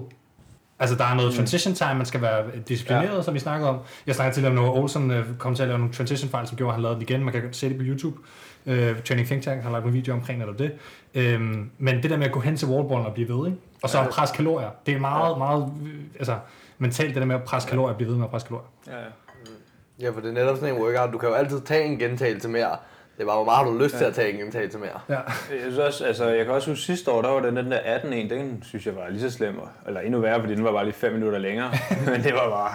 [0.80, 1.36] Altså, der er noget mm.
[1.36, 3.22] transition time, man skal være disciplineret, ja.
[3.22, 3.80] som vi snakker om.
[4.08, 6.58] Jeg snakkede til om, når Olsen øh, kom til at lave nogle transition fejl, som
[6.58, 7.24] gjorde, at han lavede det igen.
[7.24, 8.18] Man kan se det på YouTube.
[8.66, 10.72] Uh, Training Think Tank har lagt en video omkring netop det.
[11.36, 13.60] Um, men det der med at gå hen til wallballen og blive ved, ikke?
[13.84, 14.08] og så ja.
[14.10, 15.38] presse kalorier, det er meget, ja.
[15.38, 15.72] meget
[16.16, 16.38] altså,
[16.78, 18.68] mentalt det der med at presse kalorier og blive ved med at presse kalorier.
[18.88, 19.06] Ja, ja.
[20.00, 21.14] Ja, for det er netop sådan en workout.
[21.14, 22.78] Du kan jo altid tage en gentagelse mere.
[23.20, 23.98] Det var, hvor meget har du lyst ja.
[23.98, 25.00] til at tage en gentagelse mere?
[25.10, 25.16] Ja.
[25.16, 27.78] Jeg, synes også, altså, jeg kan også huske sidste år, der var den, den der
[27.78, 30.72] 18 en, den synes jeg var lige så slem, eller endnu værre, fordi den var
[30.72, 31.72] bare lige 5 minutter længere.
[32.12, 32.74] Men det var bare,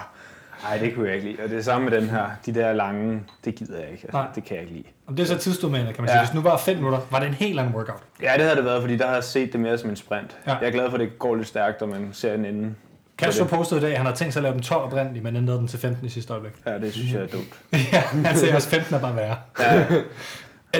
[0.63, 1.43] nej, det kunne jeg ikke lide.
[1.43, 4.03] Og det er samme med den her, de der lange, det gider jeg ikke.
[4.03, 4.27] Altså, nej.
[4.35, 4.87] det kan jeg ikke lide.
[5.07, 6.19] Og det er så tidsdomæne, kan man sige.
[6.19, 6.25] Ja.
[6.25, 8.01] Hvis nu var 5 minutter, var det en helt anden workout?
[8.21, 10.37] Ja, det havde det været, fordi der har jeg set det mere som en sprint.
[10.47, 10.55] Ja.
[10.55, 12.77] Jeg er glad for, at det går lidt stærkt, når man ser den inden.
[13.17, 15.35] Castro postede i dag, at han har tænkt sig at lave den 12 oprindeligt, men
[15.35, 16.53] ændrede den til 15 i sidste øjeblik.
[16.65, 17.53] Ja, det synes jeg er dumt.
[17.93, 19.35] ja, han siger også, 15 er bare værre.
[19.59, 19.85] Ja.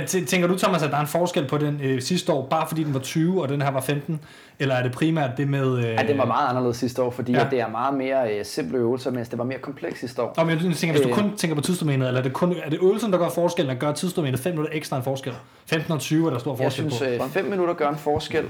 [0.06, 2.84] Tænker du, Thomas, at der er en forskel på den øh, sidste år, bare fordi
[2.84, 4.20] den var 20, og den her var 15?
[4.60, 5.78] Eller er det primært det med...
[5.78, 5.84] Øh...
[5.84, 7.48] Ja, det var meget anderledes sidste år, fordi ja.
[7.52, 10.34] det er meget mere øh, simple øvelser, mens det var mere komplekst sidste år.
[10.38, 11.16] Nå, men jeg tænker, hvis du øh.
[11.16, 13.80] kun tænker på tidsdomænet, eller er det, kun, er det øvelsen, der gør forskellen, der
[13.80, 15.34] gør tidsdomænet 5 minutter ekstra en forskel?
[15.66, 17.28] 15 og 20 er der stor forskel jeg synes, på.
[17.30, 18.46] 5 øh, minutter gør en forskel,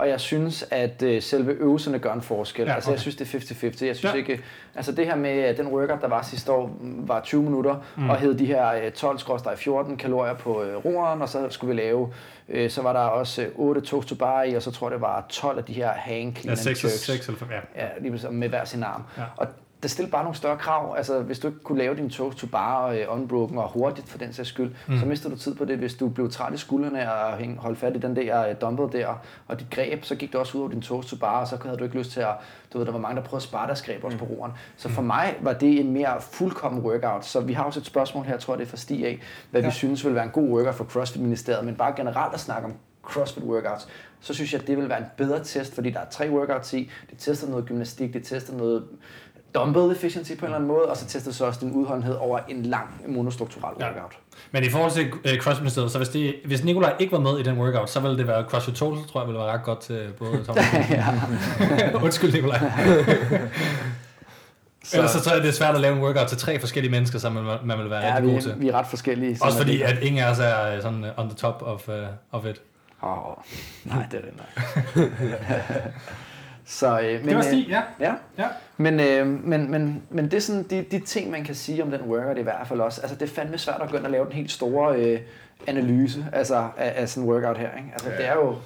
[0.00, 2.62] og jeg synes, at øh, selve øvelserne gør en forskel.
[2.62, 2.74] Ja, okay.
[2.74, 3.86] Altså, jeg synes, det er 50-50.
[3.86, 4.18] Jeg synes ja.
[4.18, 4.40] ikke...
[4.74, 8.10] Altså, det her med den workout, der var sidste år, var 20 minutter, mm.
[8.10, 12.08] og hed de her 12-14 kalorier på øh, roeren, og så skulle vi lave
[12.50, 15.00] Øh, så var der også 8 toast to bar i, og så tror jeg, det
[15.00, 17.82] var 12 af de her hang clean ja, 6, 6 eller 5, ja.
[17.82, 17.88] ja.
[18.00, 19.02] lige med hver sin arm.
[19.18, 19.22] Ja.
[19.36, 19.46] Og
[19.82, 20.94] det stiller bare nogle større krav.
[20.96, 24.18] Altså, hvis du ikke kunne lave din toast to bar uh, unbroken og hurtigt for
[24.18, 24.98] den sags skyld, mm.
[24.98, 25.78] så mister du tid på det.
[25.78, 28.92] Hvis du blev træt i skuldrene og hæng, holdt fat i den der uh, dumbbell
[28.92, 29.14] der,
[29.46, 31.58] og dit greb, så gik det også ud over din toast to bar, og så
[31.64, 32.34] havde du ikke lyst til at,
[32.72, 34.26] du ved, der var mange, der prøvede at spare deres greb også mm.
[34.26, 34.52] på roeren.
[34.76, 35.06] Så for mm.
[35.06, 37.24] mig var det en mere fuldkommen workout.
[37.24, 39.60] Så vi har også et spørgsmål her, jeg tror det er fra Stig af, hvad
[39.60, 39.66] ja.
[39.66, 42.74] vi synes vil være en god workout for CrossFit-ministeriet, men bare generelt at snakke om
[43.02, 43.88] CrossFit workouts,
[44.20, 46.72] så synes jeg, at det vil være en bedre test, fordi der er tre workouts
[46.72, 46.90] i.
[47.10, 48.84] Det tester noget gymnastik, det tester noget
[49.54, 52.38] dumbbell efficiency på en eller anden måde, og så tester så også din udholdenhed over
[52.48, 53.86] en lang monostrukturel ja.
[53.86, 54.12] workout.
[54.52, 57.42] Men i forhold til uh, CrossFit så hvis, det, hvis Nikolaj ikke var med i
[57.42, 60.08] den workout, så ville det være CrossFit Total, tror jeg ville være ret godt til
[60.18, 60.64] både Thomas
[62.04, 62.58] Undskyld, Nikolaj.
[64.84, 64.96] så.
[64.96, 67.18] Ellers så tror jeg, det er svært at lave en workout til tre forskellige mennesker,
[67.18, 68.54] som man, man vil være ja, rigtig god til.
[68.58, 69.38] vi er ret forskellige.
[69.40, 71.94] Også fordi, at ingen af os er øh, sådan on the top of, uh,
[72.32, 72.62] of it.
[73.02, 73.36] Oh,
[73.84, 75.92] nej, det er det nej.
[76.70, 77.82] Så, øh, men, det var Stig, ja.
[78.00, 78.14] ja.
[78.38, 78.46] ja.
[78.76, 81.90] Men, øh, men, men, men det er sådan de, de ting, man kan sige om
[81.90, 83.00] den workout i hvert fald også.
[83.00, 85.20] Altså, det er fandme svært at gå ind og lave den helt store øh,
[85.66, 87.76] analyse altså, af, af sådan en workout her.
[87.76, 87.88] Ikke?
[87.92, 88.16] Altså, ja.
[88.16, 88.56] det er jo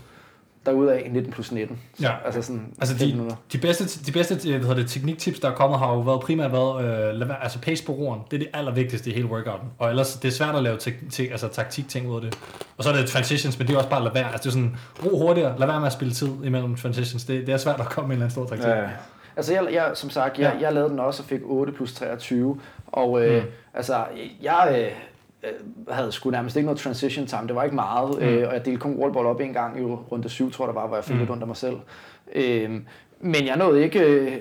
[0.66, 1.79] af 19 plus 19.
[2.00, 2.12] Ja.
[2.24, 5.79] Altså, sådan altså de, de bedste, de bedste hvad hedder det, tekniktips, der er kommet,
[5.79, 8.20] har jo været primært været, øh, altså pace på roeren.
[8.31, 9.68] Det er det allervigtigste i hele workouten.
[9.79, 12.38] Og ellers, det er svært at lave te, te, altså, taktik ting ud af det.
[12.77, 14.33] Og så er det transitions, men det er også bare at lade være.
[14.33, 17.24] Altså det er sådan, ro hurtigere, lad være med at spille tid imellem transitions.
[17.24, 18.68] Det, det er svært at komme med en eller anden stor taktik.
[18.68, 18.88] Ja, ja.
[19.37, 20.66] Altså jeg, jeg, som sagt, jeg, ja.
[20.66, 22.61] jeg lavede den også og fik 8 plus 23.
[22.87, 23.48] Og øh, mm.
[23.74, 24.05] altså,
[24.42, 24.77] jeg...
[24.79, 24.92] Øh, Øh,
[25.88, 27.46] havde sgu nærmest ikke noget transition time.
[27.46, 28.24] Det var ikke meget, mm.
[28.24, 30.74] øh, og jeg delte kun wallball op en gang i runde 7, tror jeg det
[30.74, 31.20] var, hvor jeg fik mm.
[31.20, 31.76] lidt under mig selv.
[32.35, 32.80] Øh,
[33.20, 34.33] men jeg nåede ikke, øh,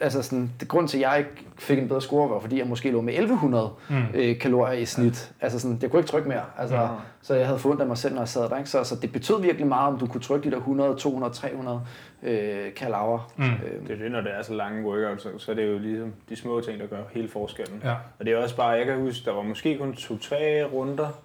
[0.00, 2.66] altså sådan, det grund til, at jeg ikke fik en bedre score, var fordi jeg
[2.66, 3.96] måske lå med 1100 mm.
[4.14, 5.32] øh, kalorier i snit.
[5.40, 6.42] Altså sådan, det kunne ikke trykke mere.
[6.58, 6.88] Altså, ja.
[7.22, 8.56] Så jeg havde fundet af mig selv, når jeg sad der.
[8.56, 8.70] Ikke?
[8.70, 11.80] Så, så det betød virkelig meget, om du kunne trykke de der 100, 200, 300
[12.22, 13.32] øh, kalauer.
[13.36, 13.44] Mm.
[13.44, 15.78] Øh, det er det, når det er så lange workouts, så, så er det jo
[15.78, 17.80] ligesom de små ting, der gør hele forskellen.
[17.84, 17.94] Ja.
[18.18, 21.22] Og det er også bare, jeg kan huske, der var måske kun to-tre runder,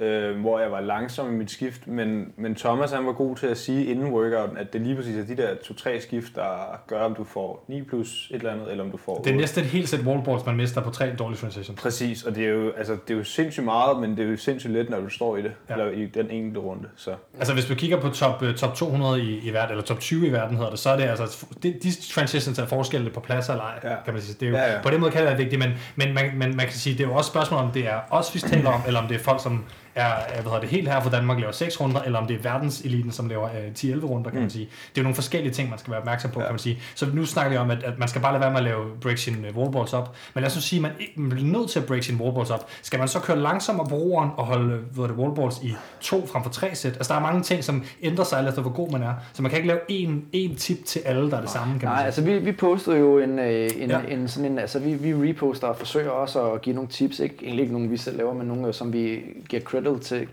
[0.00, 3.46] øh, hvor jeg var langsom i mit skift, men, men Thomas han var god til
[3.46, 7.00] at sige inden workouten, at det lige præcis er de der to-tre skift, der gør,
[7.00, 9.64] om du får 9 plus et eller andet, eller om du får Det er næsten
[9.64, 11.80] et helt sæt wallballs, man mister på tre dårlige transitions.
[11.80, 14.36] Præcis, og det er, jo, altså, det er jo sindssygt meget, men det er jo
[14.36, 15.74] sindssygt let, når du står i det, ja.
[15.74, 16.88] eller i den enkelte runde.
[16.96, 17.14] Så.
[17.38, 20.26] Altså hvis vi kigger på top, uh, top 200 i, i verden, eller top 20
[20.26, 23.52] i verden hedder det, så er det altså, de, de transitions er forskelle på pladser
[23.52, 23.96] eller ej, ja.
[24.04, 24.36] kan man sige.
[24.40, 24.82] Det er jo, ja, ja.
[24.82, 27.04] På den måde kan det være vigtigt, men, men man, man, man kan sige, det
[27.04, 29.18] er jo også spørgsmål om det er os, vi taler om, eller om det er
[29.18, 29.64] folk, som
[29.96, 33.12] er hvad det, helt her for Danmark laver 6 runder, eller om det er verdenseliten,
[33.12, 34.42] som laver øh, 10-11 runder, kan mm.
[34.42, 34.64] man sige.
[34.64, 36.46] Det er jo nogle forskellige ting, man skal være opmærksom på, ja.
[36.46, 36.78] kan man sige.
[36.94, 38.84] Så nu snakker vi om, at, at man skal bare lade være med at lave
[39.00, 40.16] break sin uh, wallballs op.
[40.34, 42.50] Men lad os nu sige, at man, man bliver nødt til at break sin wallballs
[42.50, 42.68] op.
[42.82, 46.42] Skal man så køre langsommere på roeren og holde hvad det, wallballs i to frem
[46.42, 46.92] for tre sæt?
[46.92, 49.14] Altså der er mange ting, som ændrer sig, efter hvor god man er.
[49.32, 51.88] Så man kan ikke lave en, en tip til alle, der er det samme, kan
[51.88, 52.06] man Nej, sige.
[52.06, 54.00] altså vi, vi postede jo en, øh, en, ja.
[54.08, 57.34] en, sådan en, altså vi, vi reposter og forsøger også at give nogle tips, ikke,
[57.42, 60.28] egentlig ikke nogen vi selv laver, men nogle, som vi giver credit til,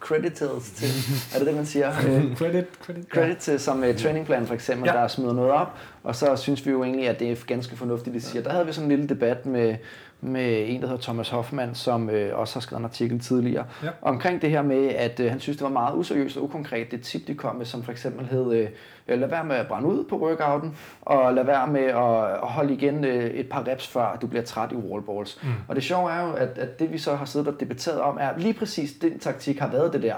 [0.00, 0.88] credited til,
[1.34, 1.92] er det det, man siger?
[2.38, 4.92] Credit, credit, credit til som uh, trainingplan for eksempel, ja.
[4.92, 8.14] der smider noget op, og så synes vi jo egentlig, at det er ganske fornuftigt,
[8.14, 8.42] det siger.
[8.42, 9.76] Der havde vi sådan en lille debat med,
[10.20, 13.88] med en, der hedder Thomas Hoffmann, som øh, også har skrevet en artikel tidligere, ja.
[14.02, 17.00] omkring det her med, at øh, han synes, det var meget useriøst og ukonkret, det
[17.00, 20.04] tip, de kom med, som for eksempel hed, øh, lad være med at brænde ud
[20.04, 24.18] på workouten, og lad være med at, at holde igen øh, et par reps, før
[24.20, 25.38] du bliver træt i wallballs.
[25.42, 25.48] Mm.
[25.68, 28.18] Og det sjove er jo, at, at det vi så har siddet og debatteret om,
[28.20, 30.14] er lige præcis den taktik har været det der,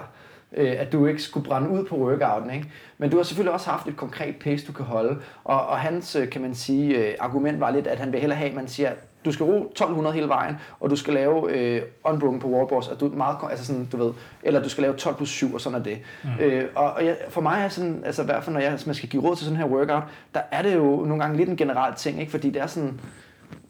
[0.57, 2.51] øh, at du ikke skulle brænde ud på workouten.
[2.51, 2.67] Ikke?
[2.99, 5.17] Men du har selvfølgelig også haft et konkret pace, du kan holde.
[5.45, 8.38] Og, og hans, øh, kan man sige, øh, argument var lidt, at han vil hellere
[8.38, 8.91] have, at man siger,
[9.25, 13.01] du skal ro 1200 hele vejen, og du skal lave øh, unbroken på wallballs, og
[13.01, 15.79] du meget, altså sådan, du ved, eller du skal lave 12 plus 7, og sådan
[15.79, 15.99] er det.
[16.25, 16.31] Mm.
[16.41, 18.95] Øh, og og jeg, for mig er sådan, altså i hvert fald når jeg, man
[18.95, 20.03] skal give råd til sådan her workout,
[20.35, 22.31] der er det jo nogle gange lidt en generel ting, ikke?
[22.31, 23.01] fordi det er sådan,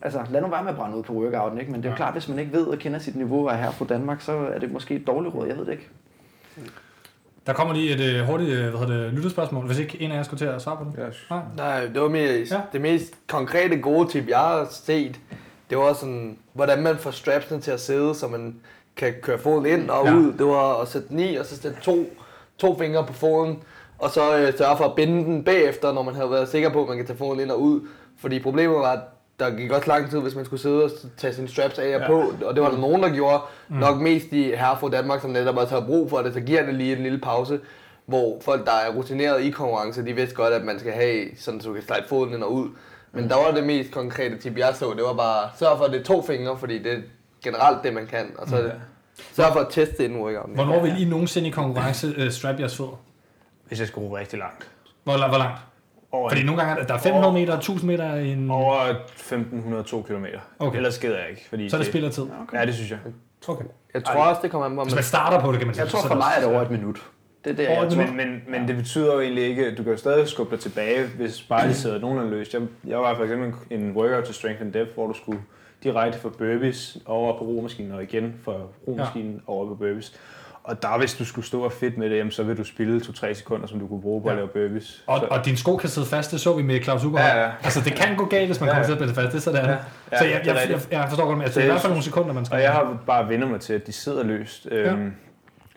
[0.02, 1.72] altså lad nu være med at brænde ud på workouten, ikke?
[1.72, 1.96] men det er jo ja.
[1.96, 4.58] klart, hvis man ikke ved og kender sit niveau er her på Danmark, så er
[4.58, 5.88] det måske et dårligt råd, jeg ved det ikke.
[7.46, 10.16] Der kommer lige et uh, hurtigt uh, hvad hedder det, lytterspørgsmål, hvis ikke en af
[10.16, 11.06] jer skulle til at svare på det.
[11.08, 11.26] Yes.
[11.30, 11.40] Nej.
[11.56, 12.60] Nej, det var mere, ja.
[12.72, 15.20] det mest konkrete gode tip, jeg har set,
[15.70, 18.56] det var sådan, hvordan man får strapsene til at sidde, så man
[18.96, 20.14] kan køre foden ind og ja.
[20.14, 20.32] ud.
[20.32, 22.06] Det var at sætte den i, og så sætte to,
[22.58, 23.58] to fingre på foden,
[23.98, 26.82] og så øh, sørge for at binde den bagefter, når man havde været sikker på,
[26.82, 27.80] at man kan tage foden ind og ud.
[28.18, 29.00] Fordi problemet var, at
[29.40, 32.00] der gik også lang tid, hvis man skulle sidde og tage sine straps af og
[32.00, 32.06] ja.
[32.06, 33.42] på, og det var der nogen, der gjorde.
[33.68, 33.76] Mm.
[33.76, 36.66] Nok mest i her fra Danmark, som netop også har brug for det, så giver
[36.66, 37.60] det lige en lille pause,
[38.06, 41.60] hvor folk, der er rutineret i konkurrence, de vidste godt, at man skal have, sådan
[41.60, 42.68] så du kan slide foden ind og ud.
[43.12, 45.92] Men der var det mest konkrete tip, jeg så, det var bare, sørg for, at
[45.92, 47.00] det er to fingre, fordi det er
[47.44, 48.26] generelt det, man kan.
[48.38, 48.70] Og så ja.
[49.32, 50.54] sørg for at teste inden workouten.
[50.54, 53.00] Hvornår vil I nogensinde i konkurrence uh, strap jeres fødder?
[53.68, 54.70] Hvis jeg skulle rigtig langt.
[55.04, 55.58] Hvor, hvor langt?
[56.12, 58.50] Over Fordi nogle gange er der 500 meter, 1000 meter i en...
[58.50, 60.24] Over 1502 km.
[60.58, 60.76] Okay.
[60.76, 61.46] Ellers gider jeg ikke.
[61.48, 62.22] Fordi så er det spillertid?
[62.22, 62.58] Okay.
[62.58, 62.98] Ja, det synes jeg.
[63.48, 63.64] Okay.
[63.94, 64.82] Jeg tror også, det kommer an på...
[64.82, 65.84] Hvis man starter på det, kan man sige.
[65.84, 67.02] Jeg tror for mig er det over et minut.
[67.44, 68.06] Det er det, jeg tror.
[68.06, 71.06] Men, men, men det betyder jo egentlig ikke, du kan jo stadig skubbe dig tilbage,
[71.06, 72.54] hvis bare det sidder nogenlunde løst.
[72.54, 75.40] Jeg, jeg var for eksempel en workout til Strength and Depth, hvor du skulle
[75.82, 78.52] direkte fra burpees over på romaskinen, og igen fra
[78.88, 79.52] romaskinen ja.
[79.52, 80.20] over på burpees.
[80.64, 83.00] Og der, hvis du skulle stå og fedt med det, jamen, så vil du spille
[83.00, 84.32] 2-3 sekunder, som du kunne bruge på ja.
[84.32, 85.04] at lave burpees.
[85.06, 87.30] Og, og din sko kan sidde fast, det så vi med Claus Uberhold.
[87.30, 87.50] Ja, ja.
[87.62, 89.40] Altså, det kan gå galt, hvis man ja, kommer til at spille fast, det er
[89.40, 89.64] sådan.
[89.64, 89.70] Ja.
[90.12, 91.92] Ja, så jeg, jeg, jeg, jeg, forstår godt, men altså, det er i hvert fald
[91.92, 92.56] nogle sekunder, man skal.
[92.56, 94.68] Og jeg har bare vendt mig til, at de sidder løst.
[94.70, 94.76] Ja.
[94.76, 95.14] Øhm,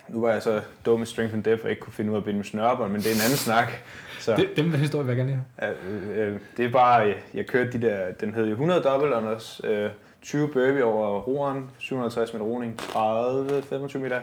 [0.07, 2.19] nu var jeg så dum med strength and depth og ikke kunne finde ud af
[2.19, 3.71] at binde med snørbånd, men det er en anden snak.
[4.19, 5.73] Så, det, dem med historie vil jeg gerne have.
[5.89, 9.15] Øh, øh, det er bare, jeg, jeg kørte de der, den hed jo 100 double
[9.15, 9.89] unders, øh,
[10.21, 14.19] 20 burpee over roeren, 750 meter roning, 30-25 meter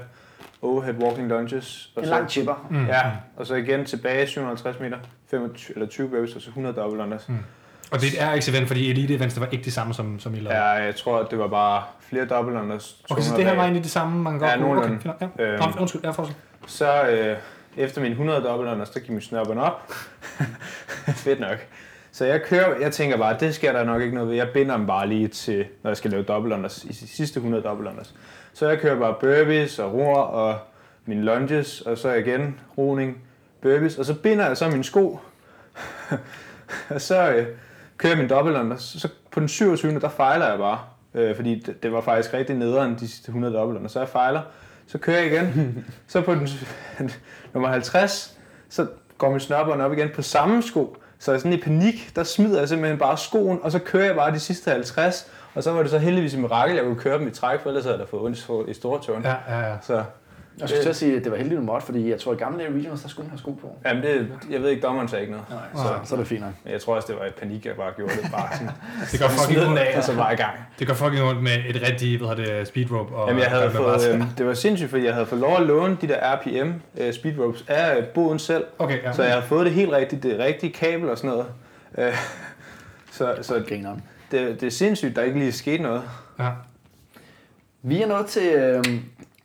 [0.63, 1.91] overhead walking lunges.
[1.97, 2.67] Og en så, lang chipper.
[2.71, 2.87] Mm.
[2.87, 3.03] Ja,
[3.37, 4.99] og så igen tilbage 750 meter,
[5.31, 7.29] 25, eller 20 burpees, og så 100 double unders.
[7.29, 7.39] Mm.
[7.91, 10.35] Og det er ikke event, fordi elite events, det var ikke det samme som, som
[10.35, 10.61] I lavede?
[10.61, 12.97] Ja, jeg tror, at det var bare flere double unders.
[13.11, 15.01] Okay, så det her var egentlig det samme, man godt ja, kunne?
[15.07, 15.45] Okay, ja.
[15.45, 16.31] Øhm, undskyld, jeg får
[16.67, 17.37] Så øh,
[17.77, 19.93] efter min 100 double unders, der gik min snørbånd op.
[21.25, 21.59] Fedt nok.
[22.13, 24.37] Så jeg kører, jeg tænker bare, det sker der nok ikke noget ved.
[24.37, 27.37] Jeg binder dem bare lige til, når jeg skal lave double unders, i de sidste
[27.37, 28.15] 100 double unders.
[28.53, 30.59] Så jeg kører bare burpees og roer og
[31.07, 33.19] mine lunges, og så igen roning,
[33.63, 35.19] burpees, og så binder jeg så min sko.
[36.95, 37.47] og så øh,
[37.97, 38.83] kører jeg min double unders.
[38.83, 40.01] Så på den 27.
[40.01, 40.81] der fejler jeg bare,
[41.15, 43.93] øh, fordi det, det, var faktisk rigtig nederen de sidste 100 double unders.
[43.93, 44.43] Så jeg fejler,
[44.87, 45.85] så kører jeg igen.
[46.07, 46.49] så på den
[47.53, 48.39] nummer 50,
[48.69, 48.87] så
[49.19, 50.97] går min snørbånd op igen på samme sko.
[51.23, 54.33] Så sådan i panik, der smider jeg simpelthen bare skoen, og så kører jeg bare
[54.33, 57.29] de sidste 50, og så var det så heldigvis et mirakel, jeg kunne køre dem
[57.29, 59.23] i træk, for ellers havde jeg da fået ondt i store tårn.
[59.23, 59.75] Ja, ja, ja.
[59.83, 60.05] Så,
[60.61, 62.39] Jeg skulle til at sige, at det var heldigt, du måtte, fordi jeg tror, at
[62.39, 63.77] gamle regionals, der skulle have sko på.
[63.85, 65.47] Jamen, det, jeg ved ikke, dommeren sagde ikke noget.
[65.51, 66.53] Nej, så, så er det fint nok.
[66.67, 68.31] Jeg tror også, det var et panik, jeg bare gjorde det.
[68.33, 68.69] Bare sådan,
[69.13, 69.79] Det går fucking ondt.
[69.79, 70.53] af, og så var i gang.
[70.79, 73.15] Det går fucking ondt med et rigtigt, hvad hedder det, speed rope.
[73.15, 75.63] Og, Jamen, jeg havde fået, øh, det var sindssygt, fordi jeg havde fået lov at
[75.63, 78.65] låne de der RPM øh, speed ropes af øh, boden selv.
[78.79, 79.13] Okay, ja.
[79.13, 81.47] Så jeg har fået det helt rigtigt, det rigtige kabel og sådan noget.
[81.99, 82.15] Øh,
[83.13, 83.55] så så
[84.31, 86.03] det, det er sindssygt, der ikke lige skete noget.
[86.39, 86.49] ja.
[87.83, 88.85] Vi er nået til øh,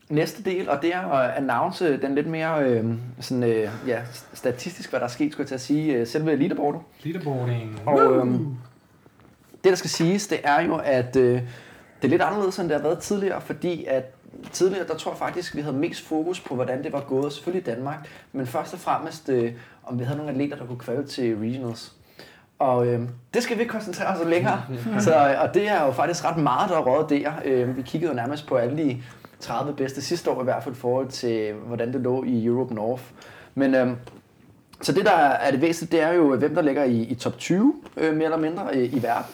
[0.09, 2.85] næste del, og det er at announce den lidt mere øh,
[3.19, 4.01] sådan, øh, ja,
[4.33, 6.81] statistisk, hvad der er sket, skulle jeg til at sige, øh, selve leaderboardet.
[7.03, 7.81] Leaderboarding.
[7.85, 8.25] Og øh,
[9.63, 11.41] det, der skal siges, det er jo, at øh,
[12.01, 14.13] det er lidt anderledes, end det har været tidligere, fordi at
[14.51, 17.71] tidligere, der tror jeg faktisk, vi havde mest fokus på, hvordan det var gået, selvfølgelig
[17.71, 19.53] i Danmark, men først og fremmest, øh,
[19.83, 21.93] om vi havde nogle atleter, der kunne kvalde til regionals.
[22.59, 23.01] Og øh,
[23.33, 24.63] det skal vi ikke koncentrere os om længere.
[24.99, 27.31] Så, og det er jo faktisk ret meget, der er røget der.
[27.45, 29.01] Øh, vi kiggede jo nærmest på alle de
[29.39, 32.73] 30 bedste sidste år, i hvert fald i forhold til, hvordan det lå i Europe
[32.73, 33.03] North.
[33.55, 33.87] Men øh,
[34.81, 37.37] så det, der er det væsentlige, det er jo, hvem der ligger i, i top
[37.37, 39.25] 20, øh, mere eller mindre, øh, i verden.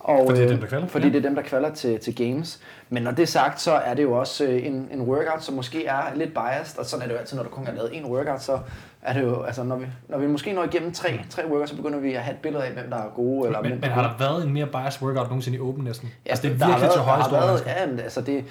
[0.00, 0.86] Og, Fordi det er øh, dem, der kvalder?
[0.86, 1.12] Fordi Ja.
[1.12, 2.60] det er dem, der kvalder til, til games.
[2.90, 5.54] Men når det er sagt, så er det jo også øh, en, en workout, som
[5.54, 7.90] måske er lidt biased, og sådan er det jo altid, når du kun har lavet
[7.96, 8.58] en workout, så
[9.02, 11.76] er det jo, altså når vi, når vi måske når igennem tre, tre workouts, så
[11.76, 13.46] begynder vi at have et billede af, hvem der er gode.
[13.46, 16.08] Eller Men, men har der været en mere biased workout nogensinde i Open næsten?
[16.26, 17.66] Ja, altså, det er virkelig til store været.
[17.66, 18.44] Ja, men altså det,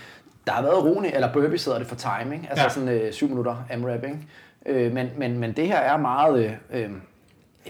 [0.48, 2.70] der har været rolig, eller burpees hedder det for timing, altså Ja.
[2.70, 4.18] sådan øh, 7 minutter AMRAP, ikke?
[4.66, 6.46] Øh, men, men, men det her er meget...
[6.72, 6.89] Øh, øh,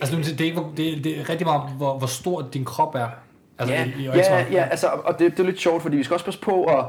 [0.02, 2.96] Altså, det, er- ikke, det, er- det er rigtig meget, hvor, hvor stor din krop
[2.96, 3.08] er.
[3.60, 6.04] Altså, ja, i, i ja, ja, altså, og det, det er lidt sjovt, fordi vi
[6.04, 6.86] skal også passe på at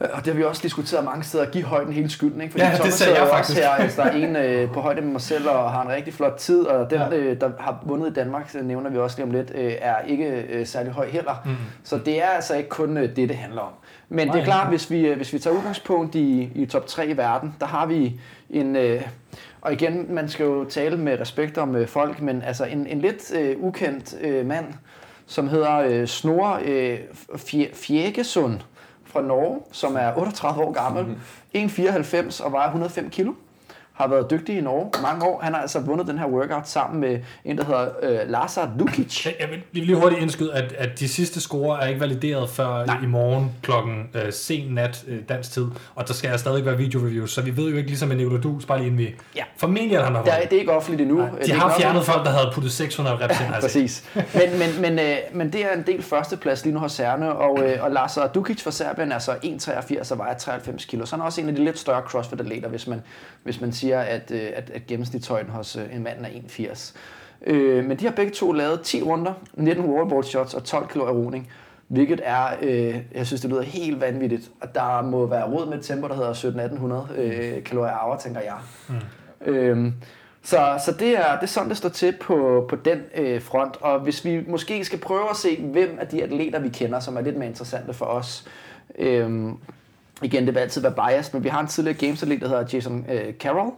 [0.00, 2.40] og det har vi også diskuteret mange steder, at give højden hele skylden.
[2.40, 2.52] Ikke?
[2.52, 3.58] Fordi Ja, det Thomas sagde sidder jeg faktisk.
[3.58, 6.14] Her, altså, der er en øh, på højde med mig selv og har en rigtig
[6.14, 7.16] flot tid, og den, Ja.
[7.16, 9.94] øh, der har vundet i Danmark, så nævner vi også lige om lidt, øh, er
[10.06, 11.42] ikke øh, særlig høj heller.
[11.44, 11.50] Mm.
[11.84, 13.72] Så det er altså ikke kun øh, det, det handler om.
[14.08, 16.86] Men Nej, det er klart, hvis vi, øh, hvis vi tager udgangspunkt i, i top
[16.86, 18.20] 3 i verden, der har vi
[18.50, 18.76] en...
[18.76, 19.02] Øh,
[19.60, 23.00] og igen, man skal jo tale med respekt om øh, folk, men altså en, en
[23.00, 24.64] lidt øh, ukendt øh, mand,
[25.26, 26.98] som hedder øh, Snorre øh,
[27.34, 28.58] Fje- Fjegesund
[29.12, 31.16] fra Norge, som er 38 år gammel,
[31.56, 33.34] 1,94 og vejer 105 kilo.
[33.92, 35.40] Har været dygtig i Norge mange år.
[35.42, 39.26] Han har altså vundet den her workout sammen med en, der hedder øh, Lazar Lukic.
[39.40, 42.98] Jeg vil lige, hurtigt indskyde, at, at de sidste score er ikke valideret før Nej.
[43.02, 46.76] i morgen klokken øh, sen nat øh, dansk tid, og der skal jeg stadig være
[46.76, 49.14] video-reviews, så vi ved jo ikke ligesom en Evolodus, bare lige inden vi...
[49.36, 49.42] Ja.
[49.56, 50.50] Formentlig at han har vundet.
[50.50, 51.18] det er ikke offentligt endnu.
[51.18, 53.54] Nej, Det De ikke har fjernet folk, der havde puttet 600 reps ind.
[53.54, 53.60] Altså.
[53.60, 54.04] Præcis.
[54.14, 57.62] Men, men, men, øh, men det er en del førsteplads lige nu hos Cerne, og,
[57.62, 61.06] øh, og Lazar Dukic fra Serbien er så 1,83 og vejer 93 kilo.
[61.06, 63.02] Så han er også en af de lidt større CrossFit-atleter, hvis man,
[63.42, 66.96] hvis man siger, at, øh, at, at gennemsnitshøjden hos øh, en mand er 1,80.
[67.46, 71.04] Øh, men de har begge to lavet 10 runder, 19 wallboard shots og 12 kilo
[71.04, 71.50] aeroning.
[71.88, 74.50] Hvilket er, øh, jeg synes, det lyder helt vanvittigt.
[74.60, 78.40] Og der må være råd med et tempo, der hedder 1700-1800 øh, kalorier hour, tænker
[78.40, 78.58] jeg.
[78.88, 79.52] Mm.
[79.52, 79.92] Øhm,
[80.42, 83.76] så, så det, er, det er sådan, det står til på, på den øh, front.
[83.80, 87.16] Og hvis vi måske skal prøve at se, hvem af de atleter, vi kender, som
[87.16, 88.46] er lidt mere interessante for os.
[88.98, 89.56] Øhm,
[90.22, 93.06] igen, det vil altid være bias, men vi har en tidligere gamesatlet, der hedder Jason
[93.10, 93.72] øh, Carroll,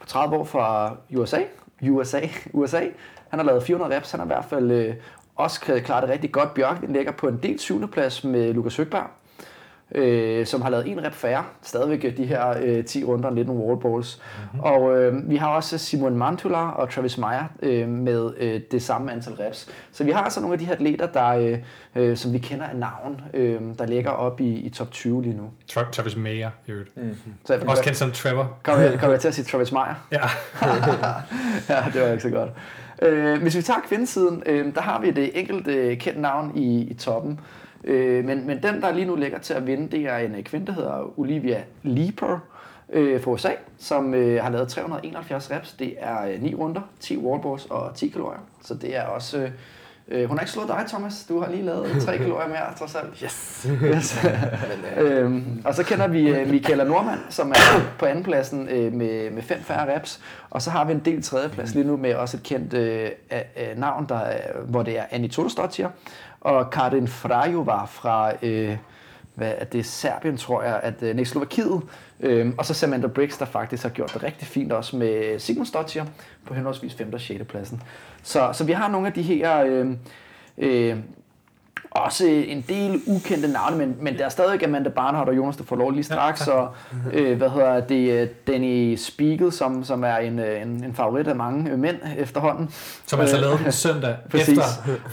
[0.00, 1.40] på 30 år fra USA.
[1.82, 2.20] USA,
[2.52, 2.80] USA.
[3.30, 4.10] Han har lavet 400 reps.
[4.10, 4.94] Han har i hvert fald øh,
[5.36, 6.54] også klaret det rigtig godt.
[6.54, 9.06] Bjørk ligger på en del syvende plads med Lukas Høgberg
[9.94, 13.62] øh, som har lavet en rep færre, stadigvæk de her øh, 10 runder, lidt nogle
[13.62, 14.20] wallballs.
[14.52, 14.60] Mm-hmm.
[14.60, 19.12] Og øh, vi har også Simon Mantula og Travis Meyer øh, med øh, det samme
[19.12, 19.68] antal reps.
[19.92, 21.58] Så vi har altså nogle af de her atleter, der, øh,
[21.96, 25.36] øh, som vi kender af navn, øh, der ligger op i, i top 20 lige
[25.36, 25.50] nu.
[25.72, 26.96] Tra- Travis Mayer, i øvrigt.
[26.96, 27.16] Mm.
[27.44, 28.58] Så jeg, Også kendt som Trevor.
[28.62, 29.94] Kommer jeg, kommer jeg til at sige Travis Meyer?
[30.12, 30.20] Ja.
[31.74, 32.50] ja, det var ikke så godt.
[33.02, 36.80] Øh, hvis vi tager kvindesiden, øh, der har vi et enkelt øh, kendt navn i,
[36.80, 37.40] i toppen.
[37.84, 40.42] Øh, men, men den, der lige nu ligger til at vinde, det er en øh,
[40.42, 42.38] kvinde, der hedder Olivia Leeper
[42.92, 45.72] øh, fra USA, som øh, har lavet 371 reps.
[45.72, 48.40] Det er øh, 9 runder, 10 wallballs og 10 kalorier.
[48.62, 49.38] Så det er også...
[49.38, 49.50] Øh,
[50.08, 51.24] øh, hun har ikke slået dig, Thomas.
[51.28, 53.18] Du har lige lavet 3 kalorier mere, trods alt.
[53.24, 53.66] Yes.
[53.84, 54.24] Yes.
[55.00, 59.42] øhm, og så kender vi øh, Michaela Normand, som er på andenpladsen øh, med, med
[59.42, 60.20] fem færre reps.
[60.50, 63.78] Og så har vi en del tredjeplads lige nu med også et kendt øh, øh,
[63.78, 65.88] navn, der, er- hvor det er Annie Tolstotier.
[66.40, 68.76] Og Karin Frajova fra øh,
[69.34, 71.82] hvad er det, Serbien, tror jeg, at øh, nej, Slovakiet.
[72.20, 75.66] Øhm, og så Samantha Briggs, der faktisk har gjort det rigtig fint også med Sigmund
[75.66, 76.04] Stottier
[76.46, 77.12] på henholdsvis 5.
[77.12, 77.44] og 6.
[77.48, 77.82] pladsen.
[78.22, 79.64] Så, så vi har nogle af de her...
[79.64, 79.98] Øhm,
[80.58, 80.96] øh, øh,
[81.90, 85.64] også en del ukendte navne, men, men der er stadig Amanda Barnhardt og Jonas, der
[85.64, 86.68] får lov lige straks, og
[87.12, 91.28] øh, hvad hedder det, øh, Danny Spiegel, som, som er en, øh, en, en favorit
[91.28, 92.70] af mange øh, mænd efterhånden.
[93.06, 94.62] Som altså lavede den søndag, efter,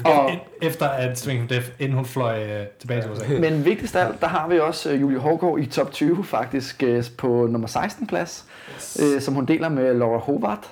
[0.05, 3.39] og, efter at Swing Death, inden hun fløj øh, tilbage til USA.
[3.39, 6.83] Men vigtigst af alt, der har vi også øh, Julie Hårgaard i top 20 faktisk
[6.83, 8.45] øh, på nummer 16 plads,
[8.75, 8.99] yes.
[9.01, 10.69] øh, som hun deler med Laura Hobart,